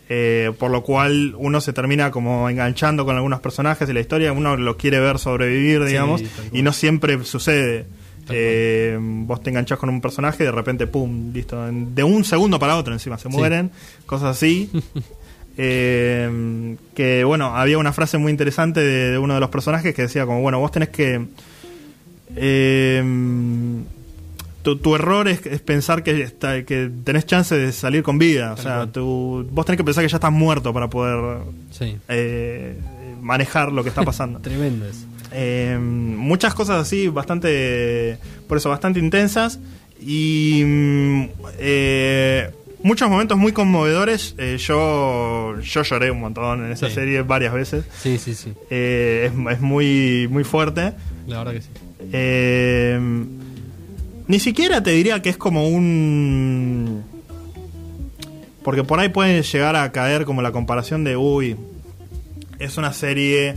eh, 0.10 0.54
por 0.58 0.72
lo 0.72 0.84
cual 0.84 1.36
uno 1.38 1.60
se 1.60 1.74
termina 1.74 2.12
como 2.12 2.50
enganchando 2.50 3.04
con 3.04 3.18
algunos 3.18 3.42
personajes 3.42 3.90
y 3.90 3.94
la 3.94 4.00
historia, 4.00 4.32
uno 4.32 4.56
lo 4.56 4.78
quiere 4.78 5.02
ver 5.02 5.20
sobrevivir, 5.20 5.84
digamos, 5.84 6.22
y 6.54 6.62
no 6.62 6.72
siempre 6.72 7.22
sucede. 7.26 7.86
Eh, 8.30 8.98
vos 9.00 9.42
te 9.42 9.50
enganchás 9.50 9.78
con 9.78 9.90
un 9.90 10.00
personaje 10.02 10.44
y 10.44 10.46
de 10.46 10.52
repente, 10.54 10.88
pum, 10.88 11.32
listo. 11.34 11.66
de 11.72 12.04
un 12.06 12.24
segundo 12.26 12.58
para 12.60 12.76
otro 12.78 12.94
encima 12.94 13.18
se 13.18 13.30
Sí. 13.30 13.36
mueren, 13.36 13.72
cosas 14.06 14.36
así. 14.38 14.70
Eh, 15.58 16.76
que 16.94 17.24
bueno, 17.24 17.56
había 17.56 17.78
una 17.80 17.92
frase 17.94 18.18
muy 18.18 18.32
interesante 18.32 18.80
de, 18.80 19.12
de 19.12 19.18
uno 19.18 19.34
de 19.34 19.40
los 19.40 19.50
personajes 19.50 19.94
que 19.96 20.04
decía 20.04 20.26
como, 20.26 20.42
bueno, 20.42 20.60
vos 20.60 20.72
tenés 20.72 20.90
que... 20.90 21.26
eh, 22.36 23.04
tu, 24.64 24.76
tu 24.78 24.96
error 24.96 25.28
es, 25.30 25.46
es 25.46 25.62
pensar 25.62 26.04
que, 26.04 26.22
está, 26.22 26.64
que 26.64 26.90
tenés 27.04 27.26
chance 27.26 27.56
de 27.56 27.72
salir 27.72 28.04
con 28.04 28.20
vida. 28.20 28.52
O 28.54 28.58
sea, 28.58 28.86
tu- 28.88 29.48
vos 29.52 29.66
tenés 29.66 29.78
que 29.78 29.84
pensar 29.86 30.04
que 30.04 30.10
ya 30.10 30.18
estás 30.18 30.32
muerto 30.32 30.74
para 30.74 30.90
poder 30.90 31.38
Sí. 31.72 31.98
eh, 32.10 32.76
manejar 33.22 33.72
lo 33.72 33.82
que 33.84 33.90
está 33.90 34.04
pasando. 34.04 34.40
Tremendo 34.42 34.86
eso. 34.86 35.06
Eh, 35.32 35.78
muchas 35.82 36.54
cosas 36.54 36.82
así, 36.82 37.08
bastante, 37.08 38.18
por 38.48 38.58
eso, 38.58 38.70
bastante 38.70 39.00
intensas 39.00 39.60
y 40.02 40.64
mm, 40.66 41.24
eh, 41.60 42.50
muchos 42.88 43.10
momentos 43.10 43.38
muy 43.38 43.52
conmovedores. 43.52 44.34
Eh, 44.38 44.58
yo, 44.60 45.60
yo 45.62 45.84
lloré 45.84 46.10
un 46.12 46.22
montón 46.22 46.66
en 46.66 46.72
esa 46.72 46.88
Sí. 46.90 46.96
serie 46.96 47.22
varias 47.22 47.54
veces. 47.54 47.86
Sí, 48.02 48.18
sí, 48.18 48.34
sí. 48.34 48.54
Eh, 48.70 49.30
es, 49.32 49.54
es 49.54 49.62
muy, 49.62 50.28
muy 50.30 50.44
fuerte. 50.44 50.94
La 51.28 51.40
verdad 51.40 51.54
que 51.54 51.62
sí. 51.62 51.70
Eh, 52.14 53.00
ni 54.28 54.40
siquiera 54.40 54.82
te 54.82 54.92
diría 54.92 55.22
que 55.22 55.30
es 55.30 55.38
como 55.38 55.68
un... 55.70 57.04
Porque 58.64 58.84
por 58.84 59.00
ahí 59.00 59.10
puede 59.10 59.44
llegar 59.44 59.76
a 59.76 59.92
caer 59.92 60.26
como 60.26 60.42
la 60.42 60.52
comparación 60.52 61.04
de, 61.06 61.16
uy, 61.16 61.56
es 62.60 62.78
una 62.78 62.92
serie 62.92 63.56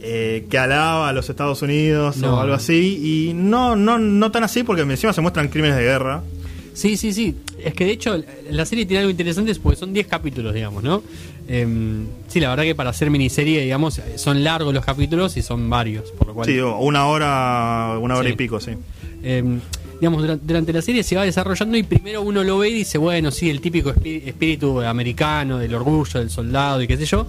eh, 0.00 0.46
que 0.48 0.58
alaba 0.58 1.08
a 1.08 1.12
los 1.12 1.28
Estados 1.28 1.60
Unidos 1.60 2.16
No. 2.16 2.36
o 2.36 2.40
algo 2.40 2.54
así. 2.54 2.98
Y 3.28 3.34
no, 3.34 3.76
no, 3.76 3.98
no 3.98 4.30
tan 4.30 4.42
así 4.44 4.62
porque 4.62 4.82
encima 4.82 5.12
se 5.12 5.20
muestran 5.20 5.48
crímenes 5.48 5.76
de 5.76 5.82
guerra. 5.82 6.22
Sí, 6.74 6.96
sí, 6.96 7.12
sí. 7.12 7.36
Es 7.58 7.72
que 7.72 7.84
de 7.86 7.92
hecho 7.92 8.22
la 8.50 8.66
serie 8.66 8.84
tiene 8.84 9.00
algo 9.00 9.10
interesante 9.10 9.54
porque 9.54 9.78
son 9.78 9.92
10 9.92 10.06
capítulos, 10.08 10.52
digamos, 10.52 10.82
¿no? 10.82 11.02
Em, 11.46 12.06
sí, 12.28 12.40
la 12.40 12.48
verdad 12.50 12.64
que 12.64 12.74
para 12.74 12.90
hacer 12.90 13.10
miniserie, 13.10 13.60
digamos, 13.62 14.00
son 14.16 14.42
largos 14.44 14.72
los 14.72 14.84
capítulos 14.84 15.36
y 15.36 15.42
son 15.42 15.68
varios, 15.68 16.10
por 16.12 16.28
lo 16.28 16.34
cual... 16.34 16.46
Sí, 16.48 16.58
o 16.58 16.78
una 16.78 17.06
hora, 17.06 17.98
una 18.00 18.16
hora 18.16 18.28
Sí. 18.28 18.32
y 18.32 18.36
pico, 18.36 18.60
sí. 18.60 18.72
Eh, 19.22 19.42
digamos, 20.00 20.22
durante, 20.22 20.46
durante 20.46 20.72
la 20.72 20.82
serie 20.82 21.02
se 21.02 21.16
va 21.16 21.24
desarrollando 21.24 21.76
y 21.76 21.82
primero 21.82 22.22
uno 22.22 22.42
lo 22.42 22.58
ve 22.58 22.70
y 22.70 22.74
dice, 22.74 22.98
bueno, 22.98 23.30
sí, 23.30 23.50
el 23.50 23.60
típico 23.60 23.90
espí- 23.94 24.22
espíritu 24.26 24.80
americano, 24.80 25.58
del 25.58 25.74
orgullo, 25.74 26.18
del 26.18 26.30
soldado 26.30 26.80
y 26.82 26.86
qué 26.86 26.96
sé 26.96 27.04
yo. 27.04 27.26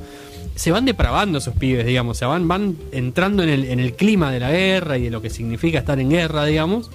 Se 0.56 0.72
van 0.72 0.86
depravando 0.86 1.40
esos 1.40 1.54
pibes, 1.54 1.86
digamos, 1.86 2.18
se 2.18 2.24
van, 2.24 2.48
van 2.48 2.78
entrando 2.94 3.44
en 3.44 3.50
el, 3.50 3.66
en 3.66 3.82
el 3.82 3.94
clima 3.94 4.32
de 4.32 4.40
la 4.40 4.52
guerra 4.52 4.98
y 4.98 5.04
de 5.04 5.10
lo 5.12 5.22
que 5.22 5.30
significa 5.30 5.80
estar 5.80 6.00
en 6.00 6.10
guerra, 6.10 6.46
digamos, 6.46 6.90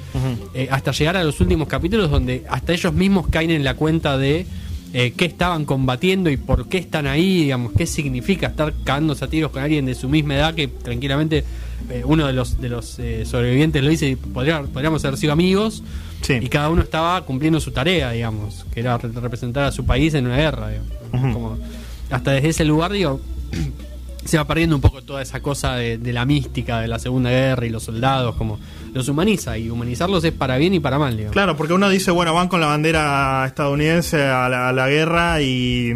eh, 0.54 0.68
hasta 0.70 0.92
llegar 0.92 1.18
a 1.18 1.24
los 1.24 1.38
últimos 1.42 1.68
capítulos 1.68 2.10
donde 2.10 2.44
hasta 2.48 2.72
ellos 2.72 2.94
mismos 2.94 3.26
caen 3.28 3.50
en 3.50 3.62
la 3.62 3.74
cuenta 3.74 4.16
de 4.16 4.46
eh, 4.92 5.12
qué 5.16 5.24
estaban 5.26 5.64
combatiendo 5.64 6.30
y 6.30 6.36
por 6.36 6.68
qué 6.68 6.78
están 6.78 7.06
ahí, 7.06 7.42
digamos, 7.44 7.72
qué 7.76 7.86
significa 7.86 8.48
estar 8.48 8.72
cagándose 8.84 9.24
a 9.24 9.28
tiros 9.28 9.50
con 9.52 9.62
alguien 9.62 9.86
de 9.86 9.94
su 9.94 10.08
misma 10.08 10.34
edad 10.34 10.54
que 10.54 10.68
tranquilamente 10.68 11.44
eh, 11.88 12.02
uno 12.04 12.26
de 12.26 12.32
los 12.32 12.60
de 12.60 12.68
los 12.68 12.98
eh, 12.98 13.24
sobrevivientes 13.24 13.82
lo 13.82 13.88
dice 13.90 14.16
podría- 14.16 14.62
podríamos 14.62 15.04
haber 15.04 15.18
sido 15.18 15.32
amigos 15.32 15.82
Sí. 16.22 16.34
y 16.42 16.48
cada 16.48 16.68
uno 16.68 16.82
estaba 16.82 17.24
cumpliendo 17.24 17.60
su 17.60 17.70
tarea, 17.70 18.10
digamos, 18.10 18.66
que 18.74 18.80
era 18.80 18.98
re- 18.98 19.08
representar 19.10 19.64
a 19.64 19.72
su 19.72 19.86
país 19.86 20.12
en 20.14 20.26
una 20.26 20.36
guerra, 20.36 20.68
digamos. 20.68 20.90
Ujú. 21.14 21.32
Como- 21.32 21.58
hasta 22.10 22.32
desde 22.32 22.48
ese 22.50 22.64
lugar, 22.66 22.92
digo, 22.92 23.20
se 24.24 24.36
va 24.36 24.46
perdiendo 24.46 24.76
un 24.76 24.82
poco 24.82 25.02
toda 25.02 25.22
esa 25.22 25.40
cosa 25.40 25.76
de, 25.76 25.96
de 25.96 26.12
la 26.12 26.26
mística 26.26 26.80
de 26.80 26.88
la 26.88 26.98
Segunda 26.98 27.30
Guerra 27.30 27.64
y 27.64 27.70
los 27.70 27.84
soldados, 27.84 28.34
como 28.36 28.58
los 28.92 29.08
humaniza 29.08 29.56
y 29.58 29.70
humanizarlos 29.70 30.24
es 30.24 30.32
para 30.32 30.56
bien 30.56 30.74
y 30.74 30.80
para 30.80 30.98
mal, 30.98 31.16
digamos. 31.16 31.32
Claro, 31.32 31.56
porque 31.56 31.72
uno 31.74 31.88
dice, 31.88 32.10
bueno, 32.10 32.34
van 32.34 32.48
con 32.48 32.60
la 32.60 32.66
bandera 32.66 33.44
estadounidense 33.46 34.22
a 34.22 34.48
la, 34.48 34.68
a 34.68 34.72
la 34.72 34.88
guerra 34.88 35.40
y, 35.42 35.92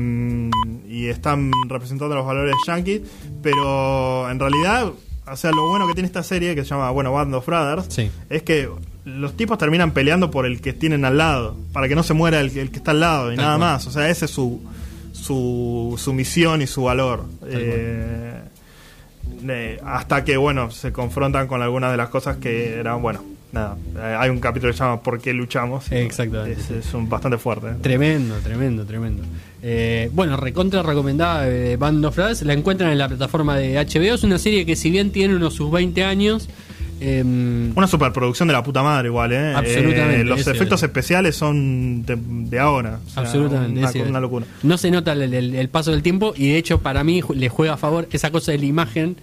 y 0.89 1.07
están 1.07 1.51
representando 1.69 2.15
los 2.15 2.25
valores 2.27 2.55
yankees, 2.67 3.03
pero 3.43 4.31
en 4.31 4.39
realidad, 4.39 4.93
o 5.27 5.37
sea, 5.37 5.51
lo 5.51 5.69
bueno 5.69 5.87
que 5.87 5.95
tiene 5.95 6.07
esta 6.07 6.23
serie, 6.23 6.55
que 6.55 6.63
se 6.65 6.71
llama, 6.71 6.91
bueno, 6.91 7.13
Band 7.13 7.35
of 7.35 7.47
Brothers, 7.47 7.87
Sí. 7.89 8.11
es 8.31 8.43
que 8.43 8.69
los 9.05 9.37
tipos 9.37 9.59
terminan 9.59 9.91
peleando 9.91 10.31
por 10.31 10.47
el 10.47 10.61
que 10.61 10.73
tienen 10.73 11.05
al 11.05 11.19
lado, 11.19 11.57
para 11.73 11.89
que 11.89 11.95
no 11.95 12.03
se 12.03 12.15
muera 12.15 12.41
el, 12.41 12.51
que- 12.53 12.63
el 12.63 12.71
que 12.71 12.79
está 12.79 12.93
al 12.93 13.01
lado 13.01 13.33
y 13.33 13.37
Tal 13.37 13.45
nada 13.45 13.59
cual. 13.59 13.71
más. 13.73 13.87
O 13.87 13.91
sea, 13.91 14.09
ese 14.09 14.25
es 14.25 14.31
su, 14.31 14.63
su, 15.13 15.95
su 15.99 16.13
misión 16.13 16.63
y 16.63 16.67
su 16.67 16.85
valor. 16.85 17.25
Eh, 17.47 18.41
eh, 19.49 19.81
hasta 19.85 20.25
que, 20.25 20.37
bueno, 20.37 20.71
se 20.71 20.93
confrontan 20.93 21.47
con 21.47 21.63
algunas 21.63 21.91
de 21.91 21.97
las 21.97 22.09
cosas 22.09 22.37
que 22.39 22.79
eran, 22.79 23.03
bueno, 23.03 23.23
nada, 23.53 23.77
eh, 23.97 24.17
hay 24.19 24.31
un 24.31 24.41
capítulo 24.41 24.73
que 24.73 24.79
se 24.79 24.85
llama 24.85 25.01
¿Por 25.03 25.21
qué 25.21 25.33
luchamos? 25.33 25.91
Exactamente. 25.91 26.61
Es, 26.61 26.71
es 26.71 26.95
un 26.95 27.09
bastante 27.09 27.39
fuerte. 27.39 27.69
Tremendo, 27.81 28.37
tremendo, 28.37 28.85
tremendo. 28.85 29.23
Eh, 29.63 30.11
bueno, 30.13 30.37
recontra 30.37 30.83
recomendada 30.83 31.49
eh, 31.49 31.77
Band 31.77 32.05
of 32.05 32.17
Brothers. 32.17 32.43
La 32.43 32.53
encuentran 32.53 32.91
en 32.91 32.99
la 32.99 33.09
plataforma 33.09 33.57
de 33.57 33.77
HBO. 33.77 34.15
Es 34.15 34.23
una 34.25 34.39
serie 34.39 34.67
que, 34.67 34.77
si 34.77 34.91
bien 34.91 35.11
tiene 35.11 35.37
unos 35.37 35.55
sus 35.55 35.71
20 35.71 36.05
años, 36.05 36.49
Una 37.01 37.87
superproducción 37.87 38.49
de 38.49 38.53
la 38.55 38.63
puta 38.63 38.83
madre 38.83 39.09
igual, 39.09 39.33
¿eh? 39.33 39.55
Absolutamente, 39.55 40.21
Eh, 40.21 40.25
los 40.25 40.41
ese- 40.41 40.53
efectos 40.53 40.83
especiales 40.83 41.37
son 41.37 42.05
de, 42.05 42.17
de 42.19 42.59
ahora. 42.59 43.01
o 43.07 43.11
sea, 43.11 43.23
Absolutamente, 43.23 44.01
Una, 44.01 44.11
una 44.11 44.21
locura. 44.21 44.47
No 44.63 44.79
se 44.79 44.91
nota 44.91 45.13
el, 45.13 45.23
el- 45.35 45.55
el 45.55 45.69
paso 45.69 45.91
del 45.91 46.03
tiempo 46.03 46.33
y 46.37 46.49
de 46.49 46.57
hecho 46.59 46.81
para 46.81 47.05
mí 47.05 47.21
le 47.35 47.49
juega 47.49 47.75
a 47.75 47.77
favor 47.77 48.09
esa 48.13 48.31
cosa 48.31 48.53
de 48.53 48.59
la 48.59 48.65
imagen, 48.67 49.17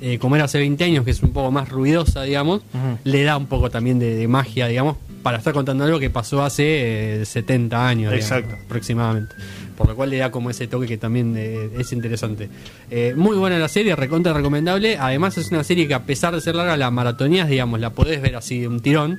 eh, 0.00 0.18
como 0.18 0.36
era 0.36 0.44
hace 0.44 0.58
20 0.58 0.84
años, 0.84 1.04
que 1.04 1.10
es 1.10 1.22
un 1.22 1.32
poco 1.32 1.50
más 1.50 1.68
ruidosa, 1.68 2.22
digamos, 2.22 2.62
le 3.04 3.22
da 3.22 3.36
un 3.36 3.46
poco 3.46 3.70
también 3.70 3.98
de, 3.98 4.14
de 4.14 4.28
magia, 4.28 4.66
digamos, 4.68 4.96
para 5.26 5.38
estar 5.38 5.52
contando 5.52 5.82
algo 5.82 5.98
que 5.98 6.08
pasó 6.08 6.44
hace 6.44 7.22
eh, 7.22 7.24
70 7.24 7.88
años, 7.88 8.12
digamos, 8.12 8.30
Exacto. 8.30 8.64
aproximadamente. 8.64 9.34
Por 9.76 9.88
lo 9.88 9.96
cual 9.96 10.10
le 10.10 10.18
da 10.18 10.30
como 10.30 10.50
ese 10.50 10.68
toque 10.68 10.86
que 10.86 10.98
también 10.98 11.34
eh, 11.36 11.68
es 11.80 11.92
interesante. 11.92 12.48
Eh, 12.92 13.12
muy 13.16 13.36
buena 13.36 13.58
la 13.58 13.66
serie, 13.66 13.96
recontra 13.96 14.32
recomendable. 14.32 14.96
Además 14.98 15.36
es 15.36 15.50
una 15.50 15.64
serie 15.64 15.88
que 15.88 15.94
a 15.94 16.04
pesar 16.04 16.32
de 16.32 16.40
ser 16.40 16.54
larga, 16.54 16.76
la 16.76 16.92
maratonías, 16.92 17.48
digamos, 17.48 17.80
la 17.80 17.90
podés 17.90 18.22
ver 18.22 18.36
así 18.36 18.60
de 18.60 18.68
un 18.68 18.78
tirón, 18.78 19.18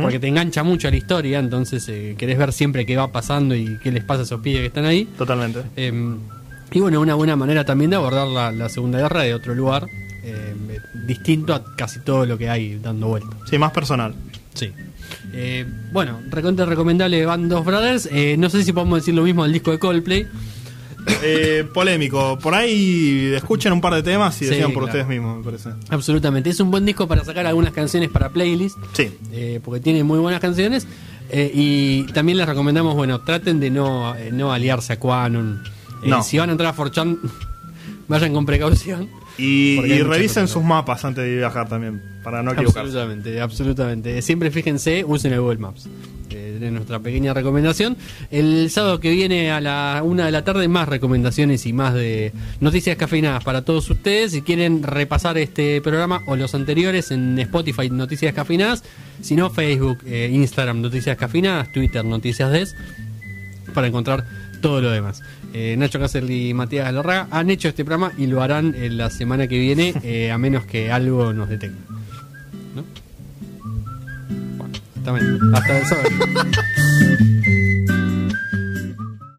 porque 0.00 0.20
te 0.20 0.28
engancha 0.28 0.62
mucho 0.62 0.86
a 0.86 0.92
la 0.92 0.96
historia, 0.96 1.40
entonces 1.40 1.88
eh, 1.88 2.14
querés 2.16 2.38
ver 2.38 2.52
siempre 2.52 2.86
qué 2.86 2.96
va 2.96 3.10
pasando 3.10 3.56
y 3.56 3.80
qué 3.82 3.90
les 3.90 4.04
pasa 4.04 4.20
a 4.20 4.24
esos 4.26 4.40
pibes 4.40 4.60
que 4.60 4.66
están 4.68 4.84
ahí. 4.84 5.06
Totalmente. 5.18 5.62
Eh, 5.74 5.92
y 6.70 6.78
bueno, 6.78 7.00
una 7.00 7.16
buena 7.16 7.34
manera 7.34 7.64
también 7.64 7.90
de 7.90 7.96
abordar 7.96 8.28
la, 8.28 8.52
la 8.52 8.68
Segunda 8.68 9.00
Guerra 9.00 9.22
de 9.22 9.34
otro 9.34 9.56
lugar, 9.56 9.88
eh, 10.22 10.54
distinto 11.04 11.52
a 11.52 11.64
casi 11.74 11.98
todo 11.98 12.26
lo 12.26 12.38
que 12.38 12.48
hay 12.48 12.78
dando 12.78 13.08
vuelta. 13.08 13.36
Sí, 13.50 13.58
más 13.58 13.72
personal. 13.72 14.14
Sí. 14.54 14.72
Eh, 15.32 15.64
bueno, 15.92 16.20
recontra 16.30 16.64
recomendable 16.66 17.24
Band 17.26 17.52
of 17.52 17.64
Brothers. 17.66 18.08
Eh, 18.10 18.36
no 18.38 18.48
sé 18.50 18.64
si 18.64 18.72
podemos 18.72 19.00
decir 19.00 19.14
lo 19.14 19.22
mismo 19.22 19.42
del 19.44 19.52
disco 19.52 19.70
de 19.70 19.78
Coldplay. 19.78 20.26
Eh, 21.22 21.64
polémico. 21.72 22.38
Por 22.38 22.54
ahí 22.54 23.32
escuchen 23.34 23.72
un 23.72 23.80
par 23.80 23.94
de 23.94 24.02
temas 24.02 24.36
y 24.36 24.44
Sí, 24.44 24.50
decidan 24.50 24.72
por 24.72 24.84
claro. 24.84 24.98
ustedes 24.98 25.08
mismos, 25.08 25.38
me 25.38 25.44
parece. 25.44 25.70
Absolutamente. 25.88 26.50
Es 26.50 26.60
un 26.60 26.70
buen 26.70 26.84
disco 26.84 27.06
para 27.08 27.24
sacar 27.24 27.46
algunas 27.46 27.72
canciones 27.72 28.10
para 28.10 28.28
playlist. 28.30 28.76
Sí. 28.92 29.10
eh, 29.32 29.60
porque 29.64 29.80
tiene 29.80 30.04
muy 30.04 30.18
buenas 30.18 30.40
canciones. 30.40 30.86
Eh, 31.30 31.50
y 31.54 32.02
también 32.12 32.38
les 32.38 32.46
recomendamos, 32.46 32.94
bueno, 32.94 33.20
traten 33.20 33.60
de 33.60 33.70
no, 33.70 34.14
no 34.32 34.52
aliarse 34.52 34.94
a 34.94 34.98
Quanon. 34.98 35.62
No. 36.04 36.22
Si 36.22 36.38
van 36.38 36.48
a 36.50 36.52
entrar 36.52 36.70
a 36.70 36.72
Forchan, 36.72 37.18
vayan 38.08 38.32
con 38.32 38.44
precaución. 38.46 39.08
Y, 39.38 40.02
revisen 40.02 40.48
sus 40.48 40.64
mapas 40.64 41.04
antes 41.04 41.24
de 41.24 41.36
viajar 41.36 41.68
también, 41.68 42.02
para 42.24 42.42
no 42.42 42.50
equivocarse. 42.50 42.80
Absolutamente, 42.80 43.40
absolutamente. 43.40 44.22
Siempre 44.22 44.50
fíjense, 44.50 45.04
usen 45.06 45.32
el 45.32 45.40
Google 45.40 45.58
Maps. 45.58 45.88
Eh, 46.30 46.58
es 46.60 46.72
nuestra 46.72 46.98
pequeña 46.98 47.32
recomendación. 47.32 47.96
El 48.30 48.68
sábado 48.70 48.98
que 48.98 49.10
viene 49.10 49.52
a 49.52 49.60
la 49.60 50.02
una 50.04 50.26
de 50.26 50.32
la 50.32 50.44
tarde, 50.44 50.66
más 50.66 50.88
recomendaciones 50.88 51.66
y 51.66 51.72
más 51.72 51.94
de 51.94 52.32
noticias 52.60 52.96
cafeinadas 52.96 53.44
para 53.44 53.62
todos 53.62 53.88
ustedes. 53.88 54.32
Si 54.32 54.42
quieren 54.42 54.82
repasar 54.82 55.38
este 55.38 55.80
programa 55.80 56.22
o 56.26 56.34
los 56.34 56.54
anteriores 56.56 57.12
en 57.12 57.38
Spotify, 57.38 57.90
Noticias 57.90 58.34
Cafeinadas. 58.34 58.82
Si 59.22 59.36
no, 59.36 59.50
Facebook, 59.50 59.98
eh, 60.04 60.30
Instagram, 60.32 60.80
Noticias 60.80 61.16
Cafeinadas, 61.16 61.72
Twitter, 61.72 62.04
Noticias 62.04 62.50
Des, 62.50 62.74
para 63.72 63.86
encontrar 63.86 64.24
todo 64.60 64.80
lo 64.80 64.90
demás. 64.90 65.22
Eh, 65.54 65.76
Nacho 65.78 65.98
Cáceres 65.98 66.30
y 66.30 66.52
Matías 66.54 66.84
Galarraga 66.86 67.28
han 67.30 67.50
hecho 67.50 67.68
este 67.68 67.84
programa 67.84 68.12
y 68.18 68.26
lo 68.26 68.42
harán 68.42 68.74
en 68.74 68.96
la 68.98 69.10
semana 69.10 69.46
que 69.48 69.58
viene, 69.58 69.94
eh, 70.02 70.30
a 70.30 70.38
menos 70.38 70.64
que 70.66 70.92
algo 70.92 71.32
nos 71.32 71.48
detenga. 71.48 71.78
¿No? 72.74 72.84
Bueno, 74.56 74.74
hasta, 74.96 75.58
hasta 75.58 75.78
el 75.78 75.86
sábado. 75.86 76.08